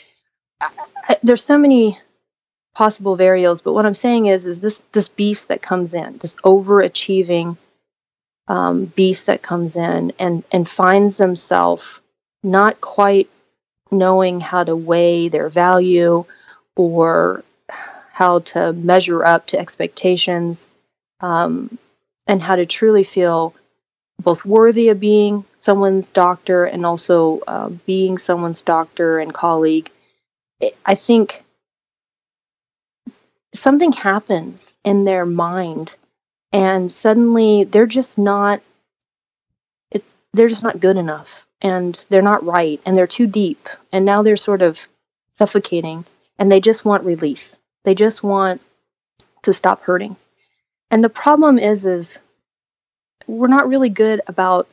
I, 0.59 0.69
I, 1.09 1.17
there's 1.21 1.43
so 1.43 1.59
many 1.59 1.99
possible 2.73 3.15
variables 3.15 3.61
but 3.61 3.73
what 3.73 3.85
i'm 3.85 3.93
saying 3.93 4.25
is 4.25 4.47
is 4.47 4.59
this 4.59 4.83
this 4.93 5.09
beast 5.09 5.49
that 5.49 5.61
comes 5.61 5.93
in 5.93 6.17
this 6.17 6.35
overachieving 6.37 7.55
um, 8.47 8.85
beast 8.85 9.27
that 9.27 9.41
comes 9.41 9.75
in 9.75 10.13
and 10.19 10.43
and 10.51 10.67
finds 10.67 11.17
themselves 11.17 12.01
not 12.43 12.81
quite 12.81 13.29
knowing 13.91 14.39
how 14.39 14.63
to 14.63 14.75
weigh 14.75 15.29
their 15.29 15.49
value 15.49 16.25
or 16.75 17.43
how 18.11 18.39
to 18.39 18.73
measure 18.73 19.23
up 19.25 19.47
to 19.47 19.59
expectations 19.59 20.67
um, 21.21 21.77
and 22.27 22.41
how 22.41 22.55
to 22.55 22.65
truly 22.65 23.03
feel 23.03 23.55
both 24.21 24.45
worthy 24.45 24.89
of 24.89 24.99
being 24.99 25.45
someone's 25.57 26.09
doctor 26.09 26.65
and 26.65 26.85
also 26.85 27.39
uh, 27.47 27.69
being 27.85 28.17
someone's 28.17 28.61
doctor 28.61 29.19
and 29.19 29.33
colleague. 29.33 29.89
I 30.85 30.95
think 30.95 31.43
something 33.53 33.91
happens 33.91 34.73
in 34.83 35.03
their 35.03 35.25
mind 35.25 35.91
and 36.53 36.91
suddenly 36.91 37.63
they're 37.63 37.87
just 37.87 38.17
not 38.17 38.61
it, 39.91 40.05
they're 40.33 40.47
just 40.47 40.63
not 40.63 40.79
good 40.79 40.97
enough. 40.97 41.45
And 41.61 41.99
they're 42.09 42.21
not 42.21 42.45
right. 42.45 42.79
And 42.85 42.95
they're 42.95 43.07
too 43.07 43.25
deep. 43.25 43.67
And 43.91 44.05
now 44.05 44.21
they're 44.21 44.35
sort 44.35 44.61
of 44.61 44.87
suffocating. 45.33 46.05
And 46.37 46.51
they 46.51 46.59
just 46.59 46.85
want 46.85 47.05
release. 47.05 47.57
They 47.83 47.95
just 47.95 48.21
want 48.21 48.61
to 49.43 49.53
stop 49.53 49.81
hurting. 49.81 50.15
And 50.91 51.03
the 51.03 51.09
problem 51.09 51.57
is 51.57 51.85
is 51.85 52.19
we're 53.25 53.47
not 53.47 53.67
really 53.67 53.89
good 53.89 54.21
about 54.27 54.67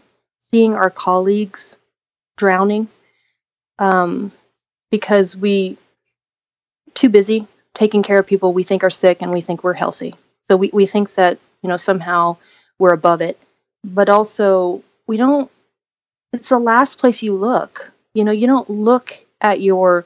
seeing 0.50 0.74
our 0.74 0.90
colleagues 0.90 1.78
drowning 2.36 2.88
um, 3.78 4.32
because 4.90 5.36
we 5.36 5.78
too 6.94 7.08
busy 7.08 7.46
taking 7.72 8.02
care 8.02 8.18
of 8.18 8.26
people 8.26 8.52
we 8.52 8.64
think 8.64 8.82
are 8.82 8.90
sick 8.90 9.22
and 9.22 9.32
we 9.32 9.40
think 9.40 9.62
we're 9.62 9.72
healthy. 9.72 10.14
So 10.44 10.56
we, 10.56 10.70
we 10.72 10.86
think 10.86 11.14
that 11.14 11.38
you 11.62 11.68
know 11.68 11.76
somehow 11.76 12.36
we're 12.78 12.92
above 12.92 13.20
it 13.20 13.38
but 13.84 14.08
also 14.08 14.82
we 15.06 15.16
don't 15.16 15.50
it's 16.32 16.50
the 16.50 16.58
last 16.58 16.98
place 16.98 17.22
you 17.22 17.34
look. 17.34 17.92
You 18.14 18.24
know, 18.24 18.32
you 18.32 18.46
don't 18.46 18.68
look 18.70 19.18
at 19.40 19.60
your 19.60 20.04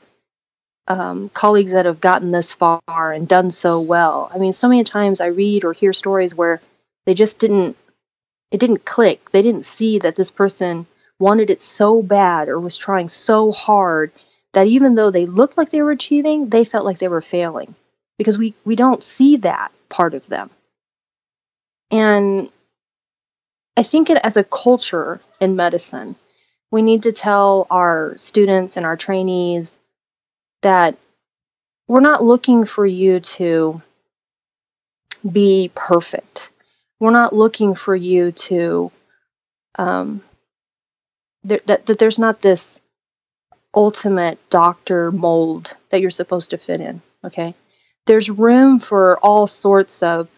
um, 0.86 1.28
colleagues 1.30 1.72
that 1.72 1.86
have 1.86 2.00
gotten 2.00 2.30
this 2.30 2.54
far 2.54 2.80
and 3.12 3.28
done 3.28 3.50
so 3.50 3.80
well. 3.80 4.30
I 4.32 4.38
mean, 4.38 4.52
so 4.52 4.68
many 4.68 4.84
times 4.84 5.20
I 5.20 5.26
read 5.26 5.64
or 5.64 5.72
hear 5.72 5.92
stories 5.92 6.34
where 6.34 6.60
they 7.06 7.14
just 7.14 7.38
didn't, 7.38 7.76
it 8.50 8.58
didn't 8.58 8.84
click. 8.84 9.30
They 9.30 9.42
didn't 9.42 9.64
see 9.64 9.98
that 9.98 10.16
this 10.16 10.30
person 10.30 10.86
wanted 11.18 11.50
it 11.50 11.62
so 11.62 12.02
bad 12.02 12.48
or 12.48 12.58
was 12.58 12.76
trying 12.76 13.08
so 13.08 13.52
hard 13.52 14.12
that 14.52 14.66
even 14.66 14.94
though 14.94 15.10
they 15.10 15.26
looked 15.26 15.56
like 15.56 15.70
they 15.70 15.82
were 15.82 15.90
achieving, 15.90 16.48
they 16.48 16.64
felt 16.64 16.84
like 16.84 16.98
they 16.98 17.08
were 17.08 17.20
failing 17.20 17.74
because 18.18 18.38
we, 18.38 18.54
we 18.64 18.76
don't 18.76 19.02
see 19.02 19.36
that 19.36 19.72
part 19.88 20.14
of 20.14 20.26
them. 20.28 20.50
And 21.90 22.50
I 23.76 23.82
think 23.82 24.10
it 24.10 24.18
as 24.22 24.36
a 24.36 24.44
culture 24.44 25.20
in 25.40 25.56
medicine, 25.56 26.16
we 26.70 26.82
need 26.82 27.04
to 27.04 27.12
tell 27.12 27.66
our 27.70 28.14
students 28.18 28.76
and 28.76 28.86
our 28.86 28.96
trainees 28.96 29.78
that 30.62 30.96
we're 31.86 32.00
not 32.00 32.24
looking 32.24 32.64
for 32.64 32.86
you 32.86 33.20
to 33.20 33.82
be 35.30 35.70
perfect. 35.74 36.50
We're 37.00 37.10
not 37.10 37.32
looking 37.32 37.74
for 37.74 37.94
you 37.94 38.32
to 38.32 38.90
um, 39.76 40.22
that, 41.44 41.66
that 41.66 41.98
there's 41.98 42.18
not 42.18 42.40
this 42.40 42.80
ultimate 43.74 44.38
doctor 44.50 45.10
mold 45.10 45.76
that 45.90 46.00
you're 46.00 46.10
supposed 46.10 46.50
to 46.50 46.58
fit 46.58 46.80
in. 46.80 47.02
Okay, 47.24 47.54
there's 48.06 48.30
room 48.30 48.78
for 48.78 49.18
all 49.18 49.46
sorts 49.46 50.02
of 50.02 50.28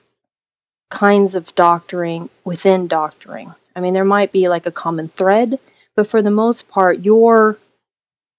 kinds 0.90 1.34
of 1.34 1.54
doctoring 1.54 2.30
within 2.44 2.88
doctoring. 2.88 3.54
I 3.74 3.80
mean, 3.80 3.94
there 3.94 4.04
might 4.04 4.32
be 4.32 4.48
like 4.48 4.66
a 4.66 4.72
common 4.72 5.08
thread, 5.08 5.58
but 5.96 6.06
for 6.06 6.22
the 6.22 6.30
most 6.30 6.68
part, 6.68 7.00
your 7.00 7.58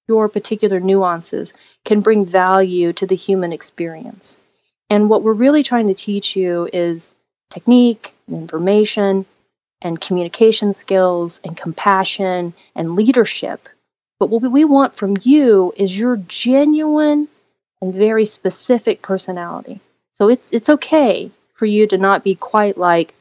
your 0.07 0.29
particular 0.29 0.79
nuances 0.79 1.53
can 1.85 2.01
bring 2.01 2.25
value 2.25 2.93
to 2.93 3.07
the 3.07 3.15
human 3.15 3.53
experience. 3.53 4.37
And 4.89 5.09
what 5.09 5.23
we're 5.23 5.33
really 5.33 5.63
trying 5.63 5.87
to 5.87 5.93
teach 5.93 6.35
you 6.35 6.69
is 6.71 7.15
technique 7.51 8.13
and 8.27 8.37
information 8.37 9.25
and 9.81 9.99
communication 10.01 10.73
skills 10.73 11.41
and 11.43 11.57
compassion 11.57 12.53
and 12.75 12.95
leadership 12.95 13.67
But 14.19 14.29
what 14.29 14.43
we 14.43 14.65
want 14.65 14.95
from 14.95 15.17
you 15.21 15.73
is 15.75 15.97
your 15.97 16.17
genuine 16.17 17.27
and 17.81 17.93
very 17.93 18.25
specific 18.25 19.01
personality. 19.01 19.79
So 20.13 20.29
it's 20.29 20.53
it's 20.53 20.69
okay 20.69 21.31
for 21.57 21.65
you 21.65 21.87
to 21.87 21.97
not 21.97 22.23
be 22.23 22.35
quite 22.35 22.77
like 22.77 23.13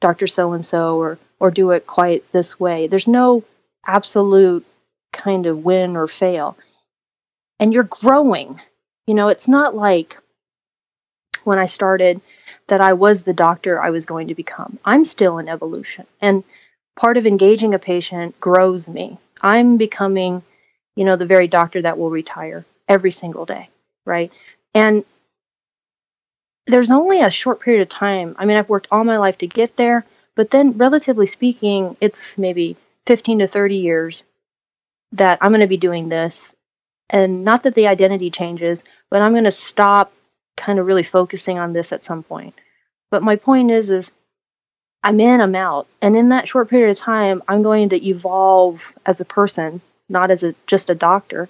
Dr. 0.00 0.26
So 0.26 0.52
and 0.52 0.66
so 0.66 0.98
or 0.98 1.18
or 1.40 1.50
do 1.50 1.70
it 1.70 1.86
quite 1.86 2.30
this 2.32 2.60
way. 2.60 2.86
There's 2.86 3.08
no 3.08 3.42
absolute 3.86 4.66
kind 5.12 5.46
of 5.46 5.64
win 5.64 5.96
or 5.96 6.08
fail. 6.08 6.56
And 7.58 7.72
you're 7.72 7.84
growing. 7.84 8.60
You 9.06 9.14
know, 9.14 9.28
it's 9.28 9.48
not 9.48 9.74
like 9.74 10.18
when 11.44 11.58
I 11.58 11.66
started 11.66 12.20
that 12.66 12.80
I 12.80 12.94
was 12.94 13.22
the 13.22 13.34
doctor 13.34 13.80
I 13.80 13.90
was 13.90 14.06
going 14.06 14.28
to 14.28 14.34
become. 14.34 14.78
I'm 14.84 15.04
still 15.04 15.38
in 15.38 15.48
evolution. 15.48 16.06
And 16.20 16.44
part 16.96 17.16
of 17.16 17.26
engaging 17.26 17.74
a 17.74 17.78
patient 17.78 18.40
grows 18.40 18.88
me. 18.88 19.18
I'm 19.40 19.76
becoming, 19.76 20.42
you 20.96 21.04
know, 21.04 21.16
the 21.16 21.26
very 21.26 21.46
doctor 21.46 21.82
that 21.82 21.98
will 21.98 22.10
retire 22.10 22.64
every 22.88 23.10
single 23.10 23.44
day, 23.44 23.68
right? 24.06 24.32
And 24.74 25.04
there's 26.66 26.90
only 26.90 27.20
a 27.20 27.30
short 27.30 27.60
period 27.60 27.82
of 27.82 27.88
time. 27.88 28.36
I 28.38 28.46
mean, 28.46 28.56
I've 28.56 28.68
worked 28.68 28.88
all 28.90 29.04
my 29.04 29.18
life 29.18 29.38
to 29.38 29.46
get 29.46 29.76
there, 29.76 30.04
but 30.34 30.50
then 30.50 30.78
relatively 30.78 31.26
speaking, 31.26 31.96
it's 32.00 32.38
maybe 32.38 32.76
15 33.06 33.40
to 33.40 33.46
30 33.46 33.76
years 33.76 34.24
that 35.12 35.38
I'm 35.40 35.50
going 35.50 35.60
to 35.60 35.66
be 35.66 35.76
doing 35.76 36.08
this. 36.08 36.54
And 37.10 37.44
not 37.44 37.64
that 37.64 37.74
the 37.74 37.88
identity 37.88 38.30
changes, 38.30 38.82
but 39.10 39.20
I'm 39.20 39.32
going 39.32 39.44
to 39.44 39.52
stop 39.52 40.12
kind 40.56 40.78
of 40.78 40.86
really 40.86 41.02
focusing 41.02 41.58
on 41.58 41.72
this 41.72 41.92
at 41.92 42.04
some 42.04 42.22
point. 42.22 42.54
But 43.10 43.22
my 43.22 43.36
point 43.36 43.70
is 43.70 43.90
is 43.90 44.10
I'm 45.02 45.20
in, 45.20 45.40
I'm 45.40 45.54
out. 45.54 45.86
And 46.00 46.16
in 46.16 46.30
that 46.30 46.48
short 46.48 46.70
period 46.70 46.90
of 46.90 46.96
time, 46.96 47.42
I'm 47.46 47.62
going 47.62 47.90
to 47.90 48.08
evolve 48.08 48.94
as 49.04 49.20
a 49.20 49.24
person, 49.26 49.82
not 50.08 50.30
as 50.30 50.42
a 50.42 50.54
just 50.66 50.88
a 50.88 50.94
doctor. 50.94 51.48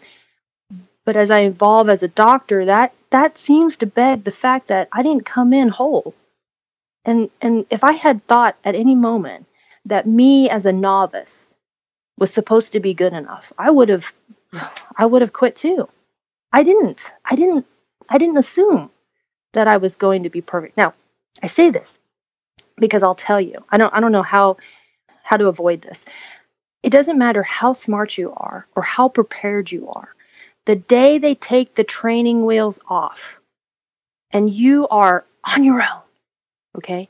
But 1.05 1.17
as 1.17 1.31
I 1.31 1.43
evolve 1.43 1.89
as 1.89 2.03
a 2.03 2.09
doctor, 2.09 2.65
that 2.65 2.93
that 3.15 3.39
seems 3.39 3.77
to 3.77 3.87
beg 3.87 4.25
the 4.25 4.33
fact 4.33 4.69
that 4.69 4.89
I 4.93 5.05
didn't 5.05 5.25
come 5.25 5.53
in 5.53 5.69
whole. 5.69 6.17
And 7.05 7.31
and 7.41 7.65
if 7.71 7.85
I 7.85 7.93
had 7.93 8.27
thought 8.27 8.57
at 8.65 8.75
any 8.75 8.97
moment 8.97 9.47
that 9.85 10.05
me 10.05 10.51
as 10.51 10.67
a 10.67 10.73
novice 10.73 11.57
was 12.19 12.33
supposed 12.33 12.73
to 12.73 12.81
be 12.81 12.93
good 12.93 13.13
enough, 13.13 13.53
I 13.57 13.71
would 13.71 13.89
have 13.89 14.13
I 14.97 15.07
would 15.07 15.23
have 15.23 15.33
quit 15.33 15.55
too. 15.55 15.89
I 16.53 16.65
didn't. 16.65 17.09
I 17.25 17.37
didn't 17.37 17.67
I 18.09 18.19
didn't 18.19 18.39
assume 18.39 18.91
that 19.53 19.69
I 19.69 19.77
was 19.77 19.95
going 19.95 20.25
to 20.25 20.31
be 20.31 20.41
perfect. 20.41 20.77
Now, 20.77 20.95
I 21.41 21.47
say 21.47 21.71
this 21.71 22.01
because 22.77 23.05
I'll 23.05 23.15
tell 23.15 23.41
you. 23.41 23.65
I 23.71 23.79
don't 23.79 23.95
I 23.95 24.01
don't 24.01 24.11
know 24.11 24.25
how 24.25 24.57
how 25.23 25.37
to 25.37 25.47
avoid 25.47 25.83
this. 25.83 26.05
It 26.83 26.91
doesn't 26.91 27.17
matter 27.17 27.45
how 27.45 27.75
smart 27.75 28.19
you 28.19 28.33
are 28.37 28.67
or 28.75 28.83
how 28.83 29.09
prepared 29.09 29.71
you 29.71 29.89
are. 29.91 30.13
The 30.67 30.77
day 30.77 31.19
they 31.19 31.35
take 31.35 31.75
the 31.75 31.85
training 31.85 32.47
wheels 32.47 32.81
off 32.89 33.39
and 34.31 34.53
you 34.53 34.89
are 34.89 35.25
on 35.45 35.65
your 35.65 35.83
own, 35.83 36.03
okay, 36.77 37.09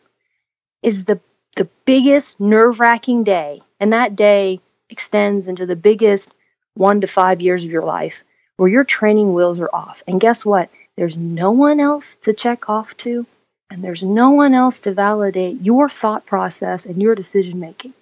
is 0.83 1.05
the 1.05 1.21
the 1.57 1.69
biggest 1.85 2.41
nerve-wracking 2.41 3.25
day. 3.25 3.63
And 3.81 3.93
that 3.93 4.17
day 4.17 4.61
extends 4.91 5.49
into 5.49 5.67
the 5.67 5.77
biggest 5.77 6.35
1 6.75 7.03
to 7.03 7.07
5 7.07 7.41
years 7.41 7.65
of 7.65 7.71
your 7.71 7.85
life 7.85 8.25
where 8.57 8.71
your 8.71 8.85
training 8.85 9.35
wheels 9.35 9.61
are 9.61 9.71
off. 9.73 10.03
And 10.07 10.21
guess 10.21 10.45
what? 10.45 10.71
There's 10.97 11.17
no 11.17 11.53
one 11.53 11.81
else 11.81 12.17
to 12.23 12.33
check 12.33 12.69
off 12.69 12.97
to, 12.99 13.27
and 13.71 13.83
there's 13.83 14.03
no 14.03 14.31
one 14.31 14.55
else 14.55 14.81
to 14.81 14.93
validate 14.93 15.61
your 15.61 15.89
thought 15.89 16.25
process 16.25 16.87
and 16.87 17.03
your 17.03 17.15
decision 17.15 17.59
making. 17.59 17.95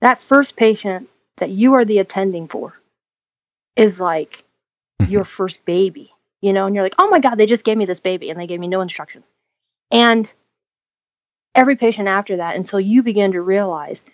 That 0.00 0.22
first 0.22 0.56
patient 0.56 1.08
that 1.36 1.50
you 1.50 1.74
are 1.74 1.84
the 1.84 1.98
attending 1.98 2.48
for 2.48 2.74
is 3.76 4.00
like 4.00 4.42
your 5.08 5.24
first 5.24 5.64
baby, 5.64 6.12
you 6.40 6.52
know, 6.52 6.66
and 6.66 6.74
you're 6.74 6.84
like, 6.84 6.94
oh 6.98 7.08
my 7.10 7.20
God, 7.20 7.36
they 7.36 7.46
just 7.46 7.64
gave 7.64 7.76
me 7.76 7.84
this 7.84 8.00
baby 8.00 8.30
and 8.30 8.38
they 8.38 8.46
gave 8.46 8.60
me 8.60 8.68
no 8.68 8.80
instructions. 8.80 9.30
And 9.90 10.32
every 11.54 11.76
patient 11.76 12.08
after 12.08 12.38
that, 12.38 12.56
until 12.56 12.80
you 12.80 13.02
begin 13.02 13.32
to 13.32 13.40
realize 13.40 14.04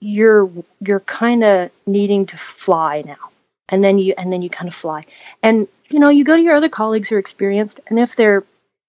you're 0.00 0.50
you're 0.80 1.00
kind 1.00 1.44
of 1.44 1.70
needing 1.86 2.26
to 2.26 2.36
fly 2.36 3.02
now. 3.02 3.30
And 3.68 3.82
then 3.82 3.98
you 3.98 4.14
and 4.18 4.32
then 4.32 4.42
you 4.42 4.50
kind 4.50 4.68
of 4.68 4.74
fly. 4.74 5.06
And 5.42 5.68
you 5.88 6.00
know 6.00 6.08
you 6.08 6.24
go 6.24 6.36
to 6.36 6.42
your 6.42 6.56
other 6.56 6.68
colleagues 6.68 7.08
who 7.08 7.16
are 7.16 7.20
experienced 7.20 7.80
and 7.86 7.98
if 7.98 8.16
they're 8.16 8.44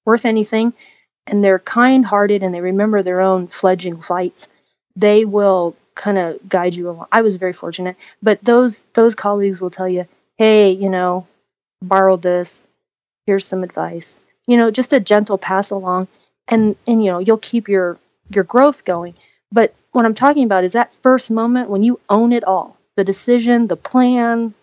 worth 0.05 0.25
anything 0.25 0.73
and 1.27 1.43
they're 1.43 1.59
kind-hearted 1.59 2.43
and 2.43 2.53
they 2.53 2.61
remember 2.61 3.01
their 3.01 3.21
own 3.21 3.47
fledging 3.47 3.95
flights 3.95 4.49
they 4.95 5.25
will 5.25 5.75
kind 5.95 6.17
of 6.17 6.47
guide 6.47 6.75
you 6.75 6.89
along. 6.89 7.07
I 7.11 7.21
was 7.21 7.35
very 7.35 7.53
fortunate 7.53 7.95
but 8.21 8.43
those 8.43 8.81
those 8.93 9.15
colleagues 9.15 9.61
will 9.61 9.69
tell 9.69 9.87
you 9.87 10.07
hey 10.43 10.71
you 10.71 10.89
know 10.89 11.25
borrowed 11.81 12.21
this 12.21 12.67
here's 13.25 13.45
some 13.45 13.63
advice 13.63 14.21
you 14.47 14.57
know 14.57 14.71
just 14.71 14.93
a 14.93 14.99
gentle 14.99 15.37
pass 15.37 15.71
along 15.71 16.07
and 16.47 16.75
and 16.87 17.03
you 17.03 17.11
know 17.11 17.19
you'll 17.19 17.37
keep 17.37 17.69
your 17.69 17.97
your 18.29 18.43
growth 18.43 18.85
going 18.85 19.13
but 19.51 19.73
what 19.91 20.05
i'm 20.05 20.13
talking 20.13 20.45
about 20.45 20.63
is 20.63 20.73
that 20.73 20.93
first 20.95 21.31
moment 21.31 21.69
when 21.69 21.83
you 21.83 21.99
own 22.09 22.33
it 22.33 22.43
all 22.43 22.77
the 22.95 23.03
decision 23.03 23.67
the 23.67 23.77
plan 23.77 24.53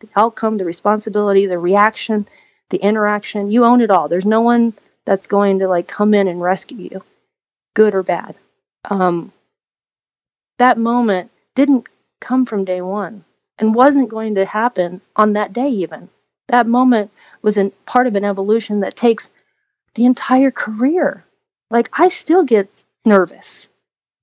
the 0.00 0.08
outcome, 0.16 0.58
the 0.58 0.64
responsibility, 0.64 1.46
the 1.46 1.58
reaction, 1.58 2.26
the 2.70 2.78
interaction. 2.78 3.50
You 3.50 3.64
own 3.64 3.80
it 3.80 3.90
all. 3.90 4.08
There's 4.08 4.26
no 4.26 4.40
one 4.40 4.74
that's 5.04 5.26
going 5.26 5.60
to 5.60 5.68
like 5.68 5.86
come 5.86 6.14
in 6.14 6.28
and 6.28 6.40
rescue 6.40 6.78
you, 6.78 7.04
good 7.74 7.94
or 7.94 8.02
bad. 8.02 8.34
Um, 8.84 9.32
that 10.58 10.78
moment 10.78 11.30
didn't 11.54 11.88
come 12.20 12.44
from 12.44 12.64
day 12.64 12.80
one 12.80 13.24
and 13.60 13.74
wasn't 13.74 14.08
going 14.08 14.34
to 14.36 14.44
happen 14.44 15.00
on 15.14 15.34
that 15.34 15.52
day 15.52 15.68
even. 15.68 16.08
That 16.48 16.66
moment 16.66 17.12
was 17.42 17.58
in 17.58 17.70
part 17.86 18.08
of 18.08 18.16
an 18.16 18.24
evolution 18.24 18.80
that 18.80 18.96
takes 18.96 19.30
the 19.94 20.06
entire 20.06 20.50
career. 20.50 21.24
Like 21.70 21.90
I 21.92 22.08
still 22.08 22.42
get 22.42 22.68
nervous. 23.04 23.68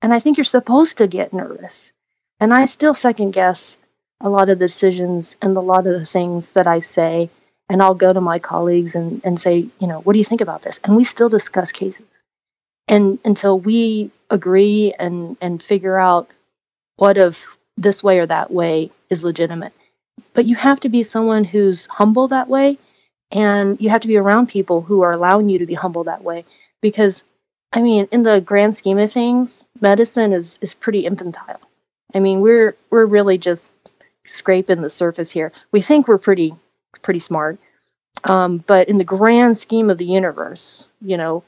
And 0.02 0.12
I 0.12 0.18
think 0.18 0.36
you're 0.36 0.44
supposed 0.44 0.98
to 0.98 1.06
get 1.06 1.32
nervous. 1.32 1.92
And 2.40 2.52
I 2.52 2.66
still 2.66 2.94
second 2.94 3.30
guess 3.30 3.78
a 4.20 4.28
lot 4.28 4.48
of 4.48 4.58
the 4.58 4.66
decisions 4.66 5.36
and 5.40 5.56
a 5.56 5.60
lot 5.60 5.86
of 5.86 5.98
the 5.98 6.04
things 6.04 6.52
that 6.52 6.66
I 6.66 6.80
say. 6.80 7.30
And 7.68 7.82
I'll 7.82 7.94
go 7.94 8.12
to 8.12 8.20
my 8.20 8.38
colleagues 8.38 8.94
and, 8.94 9.20
and 9.24 9.38
say, 9.38 9.68
you 9.78 9.86
know, 9.86 10.00
what 10.00 10.12
do 10.14 10.18
you 10.18 10.24
think 10.24 10.40
about 10.40 10.62
this? 10.62 10.80
And 10.84 10.96
we 10.96 11.04
still 11.04 11.28
discuss 11.28 11.72
cases. 11.72 12.22
And 12.86 13.18
until 13.24 13.58
we 13.58 14.10
agree 14.30 14.94
and, 14.98 15.36
and 15.40 15.62
figure 15.62 15.98
out 15.98 16.28
what 16.96 17.18
of 17.18 17.57
this 17.78 18.02
way 18.02 18.18
or 18.18 18.26
that 18.26 18.50
way 18.50 18.90
is 19.08 19.24
legitimate. 19.24 19.72
But 20.34 20.46
you 20.46 20.56
have 20.56 20.80
to 20.80 20.88
be 20.88 21.02
someone 21.02 21.44
who's 21.44 21.86
humble 21.86 22.28
that 22.28 22.48
way. 22.48 22.78
And 23.30 23.80
you 23.80 23.90
have 23.90 24.00
to 24.02 24.08
be 24.08 24.16
around 24.16 24.48
people 24.48 24.80
who 24.80 25.02
are 25.02 25.12
allowing 25.12 25.48
you 25.48 25.58
to 25.58 25.66
be 25.66 25.74
humble 25.74 26.04
that 26.04 26.24
way. 26.24 26.44
Because, 26.80 27.22
I 27.72 27.82
mean, 27.82 28.08
in 28.10 28.22
the 28.22 28.40
grand 28.40 28.74
scheme 28.74 28.98
of 28.98 29.12
things, 29.12 29.66
medicine 29.80 30.32
is, 30.32 30.58
is 30.62 30.74
pretty 30.74 31.04
infantile. 31.04 31.60
I 32.14 32.20
mean, 32.20 32.40
we're 32.40 32.74
we're 32.90 33.04
really 33.04 33.36
just 33.36 33.72
scraping 34.24 34.80
the 34.80 34.88
surface 34.88 35.30
here. 35.30 35.52
We 35.72 35.80
think 35.82 36.08
we're 36.08 36.18
pretty 36.18 36.54
pretty 37.02 37.18
smart, 37.18 37.58
um, 38.24 38.64
but 38.66 38.88
in 38.88 38.98
the 38.98 39.04
grand 39.04 39.58
scheme 39.58 39.90
of 39.90 39.98
the 39.98 40.06
universe, 40.06 40.88
you 41.02 41.18
know, 41.18 41.44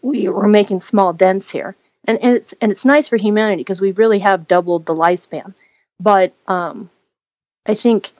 we, 0.00 0.28
we're 0.28 0.48
making 0.48 0.80
small 0.80 1.12
dents 1.12 1.50
here, 1.50 1.76
and, 2.04 2.22
and 2.22 2.36
it's 2.36 2.52
and 2.54 2.72
it's 2.72 2.84
nice 2.84 3.08
for 3.08 3.16
humanity 3.16 3.60
because 3.62 3.80
we 3.80 3.92
really 3.92 4.20
have 4.20 4.48
doubled 4.48 4.86
the 4.86 4.94
lifespan. 4.94 5.54
But 5.98 6.32
um, 6.46 6.90
I 7.66 7.74
think 7.74 8.10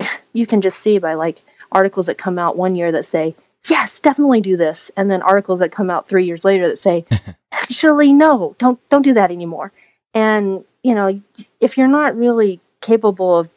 you 0.32 0.46
can 0.46 0.60
just 0.60 0.78
see 0.78 0.98
by 0.98 1.14
like 1.14 1.42
articles 1.70 2.06
that 2.06 2.18
come 2.18 2.38
out 2.38 2.56
one 2.56 2.74
year 2.74 2.92
that 2.92 3.04
say 3.04 3.34
yes, 3.68 4.00
definitely 4.00 4.40
do 4.40 4.56
this, 4.56 4.90
and 4.96 5.10
then 5.10 5.22
articles 5.22 5.60
that 5.60 5.70
come 5.70 5.90
out 5.90 6.08
three 6.08 6.26
years 6.26 6.44
later 6.44 6.68
that 6.68 6.78
say 6.78 7.04
actually 7.52 8.12
no, 8.12 8.54
don't 8.58 8.80
don't 8.88 9.02
do 9.02 9.14
that 9.14 9.30
anymore. 9.30 9.72
And 10.14 10.64
you 10.82 10.94
know, 10.94 11.18
if 11.60 11.78
you're 11.78 11.88
not 11.88 12.16
really 12.16 12.60
capable 12.80 13.38
of 13.38 13.48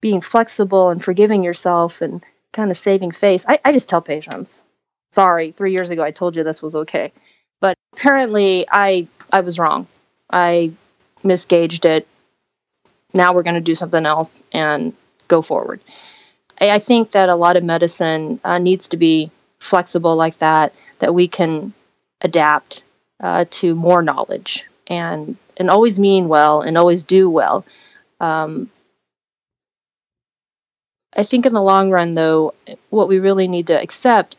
being 0.00 0.20
flexible 0.20 0.90
and 0.90 1.02
forgiving 1.02 1.42
yourself 1.42 2.02
and 2.02 2.22
kind 2.52 2.70
of 2.70 2.76
saving 2.76 3.10
face. 3.10 3.46
I, 3.48 3.58
I 3.64 3.72
just 3.72 3.88
tell 3.88 4.02
patients, 4.02 4.64
sorry, 5.12 5.50
three 5.50 5.72
years 5.72 5.90
ago 5.90 6.02
I 6.02 6.10
told 6.10 6.36
you 6.36 6.44
this 6.44 6.62
was 6.62 6.76
okay. 6.76 7.12
Apparently 7.96 8.66
I 8.70 9.06
I 9.32 9.40
was 9.40 9.58
wrong. 9.58 9.86
I 10.28 10.72
misgauged 11.22 11.84
it. 11.84 12.08
Now 13.12 13.32
we're 13.32 13.44
going 13.44 13.54
to 13.54 13.60
do 13.60 13.76
something 13.76 14.04
else 14.04 14.42
and 14.52 14.94
go 15.28 15.42
forward. 15.42 15.80
I, 16.60 16.70
I 16.70 16.78
think 16.80 17.12
that 17.12 17.28
a 17.28 17.36
lot 17.36 17.56
of 17.56 17.62
medicine 17.62 18.40
uh, 18.42 18.58
needs 18.58 18.88
to 18.88 18.96
be 18.96 19.30
flexible 19.60 20.16
like 20.16 20.38
that, 20.38 20.74
that 20.98 21.14
we 21.14 21.28
can 21.28 21.72
adapt 22.20 22.82
uh, 23.20 23.44
to 23.50 23.74
more 23.76 24.02
knowledge 24.02 24.64
and 24.88 25.36
and 25.56 25.70
always 25.70 25.96
mean 25.98 26.26
well 26.26 26.62
and 26.62 26.76
always 26.76 27.04
do 27.04 27.30
well. 27.30 27.64
Um, 28.18 28.70
I 31.16 31.22
think 31.22 31.46
in 31.46 31.52
the 31.52 31.62
long 31.62 31.92
run, 31.92 32.14
though, 32.14 32.54
what 32.90 33.06
we 33.06 33.20
really 33.20 33.46
need 33.46 33.68
to 33.68 33.80
accept 33.80 34.36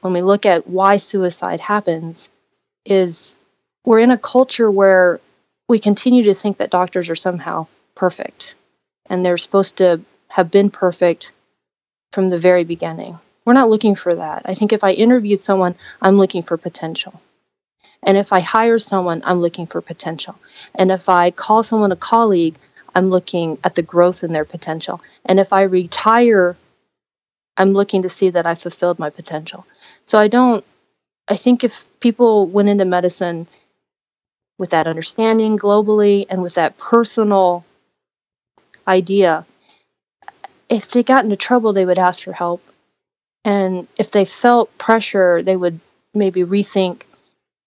when 0.00 0.12
we 0.12 0.22
look 0.22 0.44
at 0.44 0.66
why 0.66 0.96
suicide 0.96 1.60
happens 1.60 2.28
is 2.90 3.34
we're 3.84 4.00
in 4.00 4.10
a 4.10 4.18
culture 4.18 4.70
where 4.70 5.20
we 5.68 5.78
continue 5.78 6.24
to 6.24 6.34
think 6.34 6.58
that 6.58 6.70
doctors 6.70 7.10
are 7.10 7.14
somehow 7.14 7.66
perfect. 7.94 8.54
and 9.10 9.24
they're 9.24 9.38
supposed 9.38 9.78
to 9.78 10.00
have 10.28 10.50
been 10.50 10.70
perfect 10.70 11.32
from 12.12 12.30
the 12.30 12.38
very 12.38 12.64
beginning. 12.64 13.18
We're 13.44 13.54
not 13.54 13.70
looking 13.70 13.94
for 13.94 14.14
that. 14.14 14.42
I 14.44 14.54
think 14.54 14.72
if 14.72 14.84
I 14.84 14.92
interviewed 14.92 15.40
someone, 15.40 15.74
I'm 16.00 16.16
looking 16.16 16.42
for 16.42 16.56
potential. 16.56 17.20
And 18.02 18.16
if 18.16 18.32
I 18.32 18.40
hire 18.40 18.78
someone, 18.78 19.22
I'm 19.24 19.40
looking 19.40 19.66
for 19.66 19.80
potential. 19.80 20.38
And 20.74 20.92
if 20.92 21.08
I 21.08 21.30
call 21.30 21.62
someone 21.62 21.92
a 21.92 21.96
colleague, 21.96 22.56
I'm 22.94 23.08
looking 23.08 23.58
at 23.64 23.74
the 23.74 23.82
growth 23.82 24.22
in 24.24 24.32
their 24.32 24.44
potential. 24.44 25.00
And 25.24 25.40
if 25.40 25.52
I 25.52 25.62
retire, 25.62 26.56
I'm 27.56 27.72
looking 27.72 28.02
to 28.02 28.08
see 28.08 28.30
that 28.30 28.46
I 28.46 28.54
fulfilled 28.54 28.98
my 28.98 29.10
potential. 29.10 29.66
So 30.04 30.18
I 30.18 30.28
don't, 30.28 30.64
I 31.28 31.36
think 31.36 31.62
if 31.62 31.86
people 32.00 32.46
went 32.46 32.68
into 32.68 32.84
medicine 32.84 33.46
with 34.56 34.70
that 34.70 34.86
understanding 34.86 35.58
globally 35.58 36.26
and 36.28 36.42
with 36.42 36.54
that 36.54 36.78
personal 36.78 37.64
idea, 38.86 39.44
if 40.68 40.90
they 40.90 41.02
got 41.02 41.24
into 41.24 41.36
trouble, 41.36 41.72
they 41.72 41.84
would 41.84 41.98
ask 41.98 42.24
for 42.24 42.32
help. 42.32 42.62
And 43.44 43.86
if 43.96 44.10
they 44.10 44.24
felt 44.24 44.76
pressure, 44.78 45.42
they 45.42 45.56
would 45.56 45.80
maybe 46.14 46.42
rethink. 46.42 47.02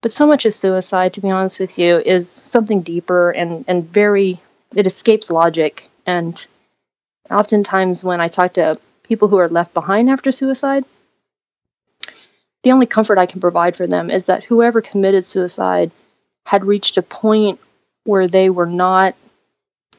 But 0.02 0.12
so 0.12 0.26
much 0.26 0.46
of 0.46 0.54
suicide, 0.54 1.14
to 1.14 1.22
be 1.22 1.30
honest 1.30 1.60
with 1.60 1.78
you, 1.78 1.98
is 2.00 2.30
something 2.30 2.82
deeper 2.82 3.30
and, 3.32 3.66
and 3.68 3.88
very, 3.88 4.40
it 4.76 4.88
escapes 4.88 5.30
logic. 5.30 5.90
And 6.06 6.44
oftentimes, 7.30 8.04
when 8.04 8.20
I 8.20 8.28
talk 8.28 8.54
to 8.54 8.76
people 9.04 9.28
who 9.28 9.38
are 9.38 9.50
left 9.50 9.74
behind 9.74 10.10
after 10.10 10.32
suicide, 10.32 10.84
the 12.64 12.72
only 12.72 12.86
comfort 12.86 13.18
I 13.18 13.26
can 13.26 13.42
provide 13.42 13.76
for 13.76 13.88
them 13.88 14.10
is 14.10 14.28
that 14.28 14.44
whoever 14.44 14.82
committed 14.82 15.26
suicide 15.26 15.92
had 16.46 16.66
reached 16.66 16.98
a 16.98 17.02
point 17.02 17.60
where 18.04 18.28
they 18.28 18.50
were 18.50 18.66
not, 18.66 19.16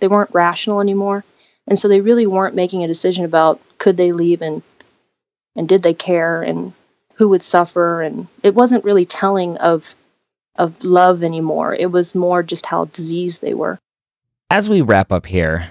they 0.00 0.08
weren't 0.08 0.34
rational 0.34 0.80
anymore. 0.80 1.24
And 1.66 1.78
so 1.78 1.88
they 1.88 2.00
really 2.00 2.26
weren't 2.26 2.54
making 2.54 2.82
a 2.82 2.88
decision 2.88 3.24
about 3.24 3.60
could 3.78 3.96
they 3.96 4.12
leave 4.12 4.42
and 4.42 4.62
and 5.54 5.68
did 5.68 5.82
they 5.82 5.94
care 5.94 6.42
and 6.42 6.72
who 7.14 7.28
would 7.28 7.42
suffer 7.42 8.02
and 8.02 8.26
it 8.42 8.54
wasn't 8.54 8.84
really 8.84 9.06
telling 9.06 9.58
of 9.58 9.94
of 10.56 10.82
love 10.84 11.22
anymore. 11.22 11.74
It 11.74 11.90
was 11.90 12.14
more 12.14 12.42
just 12.42 12.66
how 12.66 12.86
diseased 12.86 13.40
they 13.40 13.54
were. 13.54 13.78
As 14.50 14.68
we 14.68 14.82
wrap 14.82 15.12
up 15.12 15.26
here, 15.26 15.70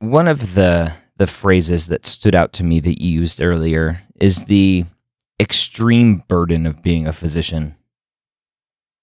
one 0.00 0.28
of 0.28 0.54
the 0.54 0.92
the 1.16 1.26
phrases 1.26 1.88
that 1.88 2.04
stood 2.04 2.34
out 2.34 2.52
to 2.54 2.64
me 2.64 2.80
that 2.80 3.00
you 3.00 3.20
used 3.20 3.40
earlier 3.40 4.02
is 4.18 4.44
the 4.44 4.84
extreme 5.42 6.22
burden 6.28 6.66
of 6.66 6.82
being 6.82 7.06
a 7.06 7.12
physician. 7.12 7.74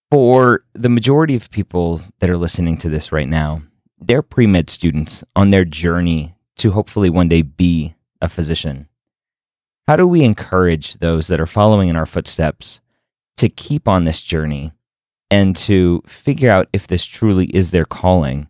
For 0.10 0.64
the 0.74 0.90
majority 0.90 1.36
of 1.36 1.52
people 1.52 2.02
that 2.20 2.30
are 2.30 2.38
listening 2.38 2.78
to 2.78 2.90
this 2.90 3.12
right 3.12 3.28
now, 3.28 3.62
they're 4.00 4.22
pre 4.22 4.48
med 4.48 4.70
students 4.70 5.24
on 5.36 5.50
their 5.50 5.66
journey 5.66 6.36
to 6.58 6.72
hopefully 6.72 7.10
one 7.10 7.28
day 7.28 7.42
be 7.42 7.94
a 8.22 8.30
physician. 8.30 8.88
How 9.88 9.98
do 9.98 10.08
we 10.08 10.24
encourage 10.24 10.96
those 10.96 11.28
that 11.28 11.42
are 11.42 11.46
following 11.46 11.90
in 11.90 11.96
our 11.96 12.06
footsteps 12.06 12.80
to 13.38 13.50
keep 13.50 13.88
on 13.88 14.06
this 14.06 14.22
journey 14.22 14.72
and 15.30 15.56
to 15.58 16.02
figure 16.08 16.52
out 16.52 16.70
if 16.72 16.88
this 16.88 17.06
truly 17.06 17.48
is 17.48 17.72
their 17.72 17.86
calling 17.86 18.48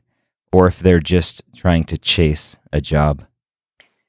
or 0.52 0.68
if 0.68 0.80
they're 0.80 1.00
just 1.00 1.42
trying 1.56 1.86
to 1.86 1.98
chase 1.98 2.58
a 2.72 2.82
job? 2.82 3.26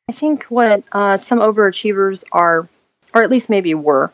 I 0.08 0.12
think 0.12 0.44
what 0.44 0.82
uh, 0.92 1.16
some 1.16 1.38
overachievers 1.38 2.24
are, 2.32 2.68
or 3.14 3.22
at 3.22 3.30
least 3.30 3.50
maybe 3.50 3.74
were, 3.74 4.12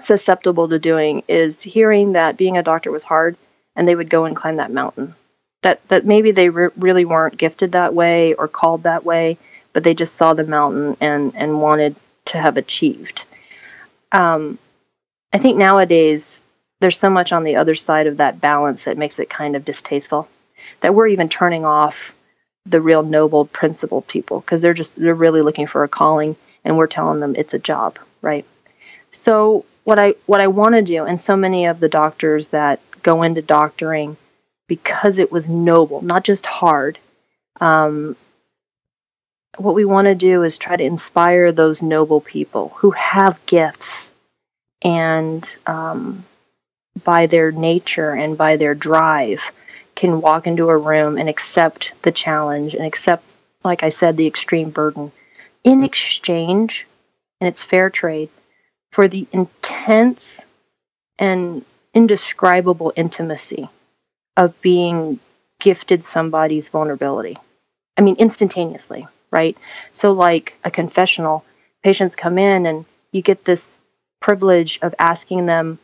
susceptible 0.00 0.68
to 0.68 0.78
doing 0.78 1.22
is 1.28 1.62
hearing 1.62 2.12
that 2.12 2.36
being 2.36 2.56
a 2.56 2.62
doctor 2.62 2.90
was 2.90 3.04
hard 3.04 3.36
and 3.76 3.86
they 3.86 3.94
would 3.94 4.10
go 4.10 4.24
and 4.24 4.36
climb 4.36 4.56
that 4.56 4.72
mountain. 4.72 5.14
That, 5.62 5.86
that 5.88 6.04
maybe 6.04 6.30
they 6.32 6.50
re- 6.50 6.70
really 6.76 7.04
weren't 7.04 7.38
gifted 7.38 7.72
that 7.72 7.94
way 7.94 8.34
or 8.34 8.48
called 8.48 8.82
that 8.82 9.04
way, 9.04 9.38
but 9.72 9.82
they 9.82 9.94
just 9.94 10.14
saw 10.14 10.34
the 10.34 10.44
mountain 10.44 10.96
and, 11.00 11.32
and 11.34 11.60
wanted 11.60 11.96
to 12.26 12.38
have 12.38 12.56
achieved. 12.56 13.24
Um, 14.12 14.58
I 15.32 15.38
think 15.38 15.56
nowadays 15.56 16.40
there's 16.80 16.98
so 16.98 17.10
much 17.10 17.32
on 17.32 17.44
the 17.44 17.56
other 17.56 17.74
side 17.74 18.06
of 18.06 18.18
that 18.18 18.40
balance 18.40 18.84
that 18.84 18.98
makes 18.98 19.18
it 19.18 19.30
kind 19.30 19.56
of 19.56 19.64
distasteful 19.64 20.28
that 20.80 20.94
we're 20.94 21.08
even 21.08 21.28
turning 21.28 21.64
off 21.64 22.14
the 22.66 22.80
real 22.80 23.02
noble 23.02 23.44
principled 23.44 24.06
people 24.06 24.40
because 24.40 24.62
they're 24.62 24.74
just 24.74 24.98
they're 24.98 25.14
really 25.14 25.42
looking 25.42 25.66
for 25.66 25.84
a 25.84 25.88
calling 25.88 26.36
and 26.64 26.76
we're 26.76 26.86
telling 26.86 27.20
them 27.20 27.34
it's 27.36 27.54
a 27.54 27.58
job 27.58 27.98
right? 28.22 28.46
So 29.10 29.64
what 29.84 29.98
i 29.98 30.14
what 30.26 30.40
i 30.40 30.48
want 30.48 30.74
to 30.74 30.82
do 30.82 31.04
and 31.04 31.20
so 31.20 31.36
many 31.36 31.66
of 31.66 31.78
the 31.78 31.88
doctors 31.88 32.48
that 32.48 32.80
go 33.02 33.22
into 33.22 33.42
doctoring 33.42 34.16
because 34.66 35.18
it 35.18 35.30
was 35.30 35.48
noble 35.48 36.00
not 36.00 36.24
just 36.24 36.46
hard 36.46 36.98
um, 37.60 38.16
what 39.58 39.76
we 39.76 39.84
want 39.84 40.06
to 40.06 40.16
do 40.16 40.42
is 40.42 40.58
try 40.58 40.74
to 40.74 40.82
inspire 40.82 41.52
those 41.52 41.82
noble 41.82 42.20
people 42.20 42.70
who 42.76 42.90
have 42.92 43.46
gifts 43.46 44.12
and 44.82 45.56
um, 45.66 46.24
by 47.04 47.26
their 47.26 47.52
nature 47.52 48.10
and 48.10 48.36
by 48.36 48.56
their 48.56 48.74
drive 48.74 49.52
can 49.94 50.20
walk 50.20 50.48
into 50.48 50.68
a 50.70 50.76
room 50.76 51.16
and 51.16 51.28
accept 51.28 51.94
the 52.02 52.10
challenge 52.10 52.74
and 52.74 52.84
accept 52.84 53.22
like 53.62 53.82
i 53.82 53.90
said 53.90 54.16
the 54.16 54.26
extreme 54.26 54.70
burden 54.70 55.12
in 55.64 55.82
exchange 55.82 56.86
and 57.40 57.48
it's 57.48 57.64
fair 57.64 57.90
trade 57.90 58.28
for 58.92 59.08
the 59.08 59.26
intense 59.32 60.44
and 61.18 61.64
indescribable 61.92 62.92
intimacy 62.94 63.68
of 64.36 64.60
being 64.60 65.18
gifted 65.60 66.04
somebody's 66.04 66.68
vulnerability 66.68 67.36
i 67.96 68.02
mean 68.02 68.16
instantaneously 68.16 69.06
right? 69.34 69.58
So, 69.90 70.12
like 70.12 70.56
a 70.62 70.70
confessional, 70.70 71.44
patients 71.82 72.14
come 72.14 72.38
in 72.38 72.66
and 72.66 72.84
you 73.10 73.20
get 73.20 73.44
this 73.44 73.82
privilege 74.20 74.78
of 74.80 74.94
asking 74.98 75.44
them 75.46 75.80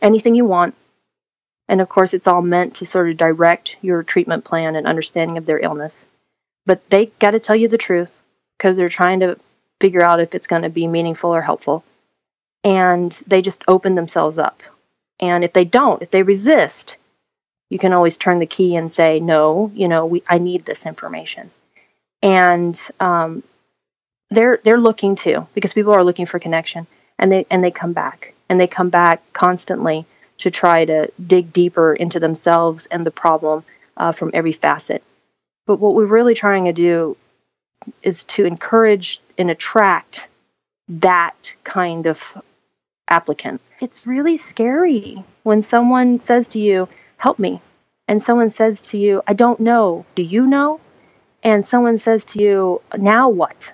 anything 0.00 0.36
you 0.36 0.44
want. 0.44 0.76
And 1.68 1.80
of 1.80 1.88
course, 1.88 2.14
it's 2.14 2.28
all 2.28 2.42
meant 2.42 2.76
to 2.76 2.86
sort 2.86 3.10
of 3.10 3.16
direct 3.16 3.76
your 3.82 4.04
treatment 4.04 4.44
plan 4.44 4.76
and 4.76 4.86
understanding 4.86 5.36
of 5.36 5.46
their 5.46 5.58
illness. 5.58 6.06
But 6.64 6.88
they 6.90 7.06
got 7.18 7.32
to 7.32 7.40
tell 7.40 7.56
you 7.56 7.66
the 7.66 7.76
truth 7.76 8.22
because 8.56 8.76
they're 8.76 8.88
trying 8.88 9.20
to 9.20 9.38
figure 9.80 10.02
out 10.02 10.20
if 10.20 10.34
it's 10.34 10.46
going 10.46 10.62
to 10.62 10.70
be 10.70 10.86
meaningful 10.86 11.34
or 11.34 11.42
helpful. 11.42 11.84
And 12.62 13.12
they 13.26 13.42
just 13.42 13.62
open 13.68 13.94
themselves 13.94 14.38
up. 14.38 14.62
And 15.20 15.44
if 15.44 15.52
they 15.52 15.64
don't, 15.64 16.02
if 16.02 16.10
they 16.10 16.22
resist, 16.22 16.96
you 17.70 17.78
can 17.78 17.92
always 17.92 18.16
turn 18.16 18.38
the 18.38 18.46
key 18.46 18.76
and 18.76 18.90
say, 18.90 19.20
no, 19.20 19.70
you 19.74 19.88
know, 19.88 20.06
we, 20.06 20.22
I 20.28 20.38
need 20.38 20.64
this 20.64 20.86
information 20.86 21.50
and 22.24 22.76
um, 23.00 23.42
they're 24.30 24.58
they're 24.64 24.80
looking 24.80 25.14
too 25.14 25.46
because 25.54 25.74
people 25.74 25.92
are 25.92 26.02
looking 26.02 26.26
for 26.26 26.38
connection, 26.40 26.86
and 27.18 27.30
they 27.30 27.46
and 27.50 27.62
they 27.62 27.70
come 27.70 27.92
back 27.92 28.34
and 28.48 28.58
they 28.58 28.66
come 28.66 28.88
back 28.88 29.22
constantly 29.32 30.06
to 30.38 30.50
try 30.50 30.84
to 30.84 31.12
dig 31.24 31.52
deeper 31.52 31.92
into 31.94 32.18
themselves 32.18 32.86
and 32.86 33.06
the 33.06 33.10
problem 33.10 33.62
uh, 33.96 34.10
from 34.10 34.30
every 34.32 34.52
facet. 34.52 35.04
But 35.66 35.76
what 35.76 35.94
we're 35.94 36.06
really 36.06 36.34
trying 36.34 36.64
to 36.64 36.72
do 36.72 37.16
is 38.02 38.24
to 38.24 38.44
encourage 38.44 39.20
and 39.38 39.50
attract 39.50 40.28
that 40.88 41.54
kind 41.64 42.06
of 42.06 42.42
applicant. 43.08 43.60
It's 43.80 44.06
really 44.06 44.36
scary 44.36 45.24
when 45.42 45.62
someone 45.62 46.20
says 46.20 46.48
to 46.48 46.58
you, 46.58 46.88
Help 47.16 47.38
me. 47.38 47.60
And 48.06 48.20
someone 48.20 48.50
says 48.50 48.82
to 48.90 48.98
you, 48.98 49.22
I 49.26 49.32
don't 49.32 49.60
know. 49.60 50.04
Do 50.14 50.22
you 50.22 50.46
know? 50.46 50.80
and 51.44 51.62
someone 51.64 51.98
says 51.98 52.24
to 52.24 52.42
you, 52.42 52.80
now 52.96 53.28
what? 53.28 53.72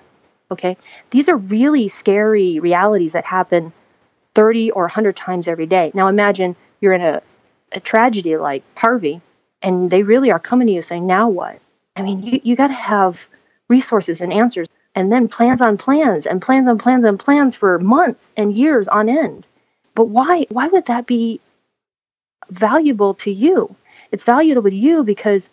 Okay. 0.51 0.77
These 1.09 1.29
are 1.29 1.37
really 1.37 1.87
scary 1.87 2.59
realities 2.59 3.13
that 3.13 3.25
happen 3.25 3.71
30 4.35 4.71
or 4.71 4.83
100 4.83 5.15
times 5.15 5.47
every 5.47 5.65
day. 5.65 5.91
Now 5.93 6.09
imagine 6.09 6.57
you're 6.81 6.93
in 6.93 7.01
a, 7.01 7.21
a 7.71 7.79
tragedy 7.79 8.35
like 8.35 8.63
Harvey 8.77 9.21
and 9.61 9.89
they 9.89 10.03
really 10.03 10.31
are 10.31 10.39
coming 10.39 10.67
to 10.67 10.73
you 10.73 10.81
saying, 10.81 11.07
now 11.07 11.29
what? 11.29 11.59
I 11.95 12.01
mean, 12.01 12.21
you, 12.21 12.41
you 12.43 12.55
got 12.57 12.67
to 12.67 12.73
have 12.73 13.27
resources 13.71 14.21
and 14.21 14.33
answers 14.33 14.67
and 14.93 15.11
then 15.11 15.29
plans 15.29 15.61
on 15.61 15.77
plans 15.77 16.27
and 16.27 16.41
plans 16.41 16.67
on 16.67 16.77
plans 16.77 17.05
and 17.05 17.17
plans 17.17 17.55
for 17.55 17.79
months 17.79 18.33
and 18.35 18.53
years 18.53 18.87
on 18.87 19.07
end. 19.07 19.47
But 19.95 20.05
why 20.05 20.45
why 20.49 20.67
would 20.67 20.87
that 20.87 21.07
be 21.07 21.39
valuable 22.49 23.13
to 23.25 23.31
you? 23.31 23.75
It's 24.11 24.25
valuable 24.25 24.69
to 24.69 24.75
you 24.75 25.03
because 25.03 25.49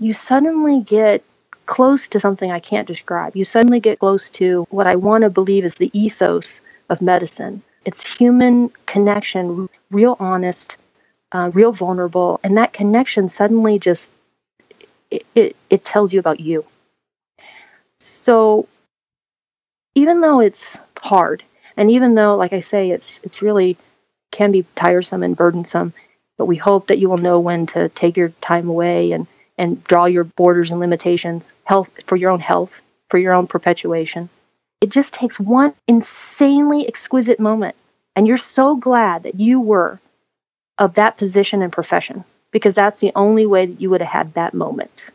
you 0.00 0.12
suddenly 0.12 0.80
get 0.80 1.22
close 1.64 2.08
to 2.08 2.20
something 2.20 2.50
I 2.50 2.60
can't 2.60 2.88
describe. 2.88 3.36
You 3.36 3.44
suddenly 3.44 3.80
get 3.80 4.00
close 4.00 4.30
to 4.40 4.66
what 4.70 4.86
I 4.86 4.96
want 4.96 5.22
to 5.22 5.30
believe 5.30 5.64
is 5.64 5.76
the 5.76 5.90
ethos 5.92 6.60
of 6.88 7.00
medicine. 7.02 7.62
It's 7.84 8.18
human 8.18 8.70
connection, 8.86 9.68
real 9.90 10.16
honest, 10.18 10.76
uh, 11.30 11.50
real 11.54 11.72
vulnerable, 11.72 12.40
and 12.42 12.56
that 12.56 12.72
connection 12.72 13.28
suddenly 13.28 13.78
just 13.78 14.10
it, 15.10 15.24
it, 15.34 15.56
it 15.70 15.84
tells 15.84 16.12
you 16.12 16.20
about 16.20 16.40
you. 16.40 16.64
So 18.00 18.68
even 19.94 20.20
though 20.20 20.40
it's 20.40 20.78
hard, 21.00 21.42
and 21.76 21.90
even 21.90 22.14
though, 22.14 22.36
like 22.36 22.52
I 22.52 22.60
say, 22.60 22.90
it's 22.90 23.20
it's 23.22 23.42
really 23.42 23.76
can 24.30 24.52
be 24.52 24.66
tiresome 24.74 25.22
and 25.22 25.36
burdensome, 25.36 25.92
but 26.36 26.46
we 26.46 26.56
hope 26.56 26.88
that 26.88 26.98
you 26.98 27.08
will 27.08 27.18
know 27.18 27.40
when 27.40 27.66
to 27.66 27.88
take 27.88 28.16
your 28.16 28.28
time 28.40 28.68
away 28.68 29.12
and 29.12 29.26
and 29.56 29.82
draw 29.82 30.04
your 30.04 30.24
borders 30.24 30.70
and 30.70 30.80
limitations 30.80 31.52
health 31.64 31.90
for 32.06 32.16
your 32.16 32.30
own 32.30 32.40
health, 32.40 32.82
for 33.08 33.18
your 33.18 33.34
own 33.34 33.46
perpetuation. 33.46 34.28
It 34.80 34.90
just 34.90 35.14
takes 35.14 35.40
one 35.40 35.74
insanely 35.88 36.86
exquisite 36.86 37.40
moment. 37.40 37.74
And 38.14 38.26
you're 38.26 38.36
so 38.36 38.76
glad 38.76 39.24
that 39.24 39.38
you 39.38 39.60
were 39.60 40.00
of 40.78 40.94
that 40.94 41.16
position 41.16 41.62
and 41.62 41.72
profession 41.72 42.24
because 42.52 42.74
that's 42.74 43.00
the 43.00 43.12
only 43.14 43.46
way 43.46 43.66
that 43.66 43.80
you 43.80 43.90
would 43.90 44.00
have 44.00 44.10
had 44.10 44.34
that 44.34 44.54
moment. 44.54 45.10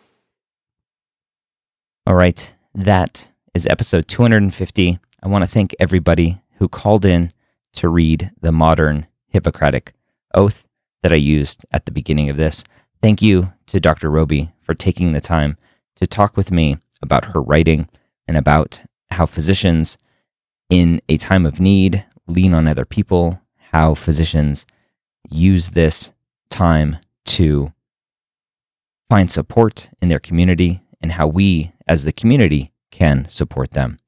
All 2.06 2.16
right. 2.16 2.54
That 2.76 3.28
is 3.54 3.68
episode 3.68 4.08
250. 4.08 4.98
I 5.22 5.28
want 5.28 5.44
to 5.44 5.50
thank 5.50 5.76
everybody 5.80 6.42
who 6.56 6.68
called 6.68 7.06
in 7.06 7.32
to 7.74 7.88
read 7.88 8.32
the 8.42 8.52
modern 8.52 9.06
Hippocratic 9.28 9.94
oath 10.34 10.66
that 11.04 11.12
I 11.12 11.18
used 11.18 11.68
at 11.72 11.86
the 11.86 11.92
beginning 11.92 12.32
of 12.32 12.38
this. 12.38 12.64
Thank 13.00 13.22
you 13.22 13.54
to 13.68 13.80
Dr. 13.80 14.10
Roby 14.10 14.52
for 14.64 14.74
taking 14.74 15.14
the 15.14 15.22
time 15.22 15.56
to 15.98 16.08
talk 16.08 16.36
with 16.36 16.52
me 16.52 16.78
about 17.04 17.26
her 17.26 17.42
writing 17.44 17.90
and 18.28 18.38
about 18.38 18.82
how 19.12 19.28
physicians 19.28 20.00
in 20.68 21.00
a 21.08 21.18
time 21.18 21.46
of 21.46 21.60
need 21.60 22.04
lean 22.26 22.56
on 22.56 22.68
other 22.68 22.86
people, 22.86 23.40
how 23.72 23.94
physicians 23.94 24.66
use 25.30 25.70
this 25.70 26.12
time 26.50 26.98
to 27.26 27.72
find 29.12 29.30
support 29.30 29.90
in 30.02 30.10
their 30.10 30.20
community, 30.20 30.82
and 31.04 31.12
how 31.12 31.28
we 31.28 31.74
as 31.88 32.06
the 32.06 32.14
community 32.14 32.72
can 32.90 33.28
support 33.30 33.72
them. 33.72 34.00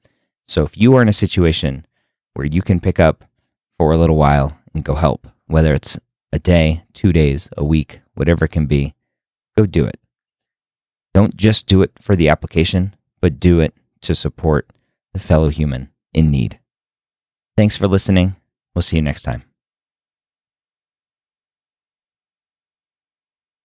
So 0.47 0.63
if 0.63 0.77
you 0.77 0.95
are 0.95 1.01
in 1.01 1.09
a 1.09 1.13
situation 1.13 1.85
where 2.33 2.47
you 2.47 2.61
can 2.61 2.79
pick 2.79 2.99
up 2.99 3.25
for 3.77 3.91
a 3.91 3.97
little 3.97 4.15
while 4.15 4.57
and 4.73 4.83
go 4.83 4.95
help, 4.95 5.27
whether 5.47 5.73
it's 5.73 5.99
a 6.31 6.39
day, 6.39 6.83
two 6.93 7.13
days, 7.13 7.49
a 7.57 7.63
week, 7.63 7.99
whatever 8.15 8.45
it 8.45 8.51
can 8.51 8.65
be, 8.65 8.95
go 9.57 9.65
do 9.65 9.85
it. 9.85 9.99
Don't 11.13 11.35
just 11.35 11.67
do 11.67 11.81
it 11.81 11.91
for 12.01 12.15
the 12.15 12.29
application, 12.29 12.95
but 13.21 13.39
do 13.39 13.59
it 13.59 13.73
to 14.01 14.15
support 14.15 14.69
the 15.13 15.19
fellow 15.19 15.49
human 15.49 15.89
in 16.13 16.29
need. 16.29 16.59
Thanks 17.55 17.77
for 17.77 17.87
listening. 17.87 18.35
We'll 18.73 18.81
see 18.81 18.97
you 18.97 19.01
next 19.01 19.23
time. 19.23 19.44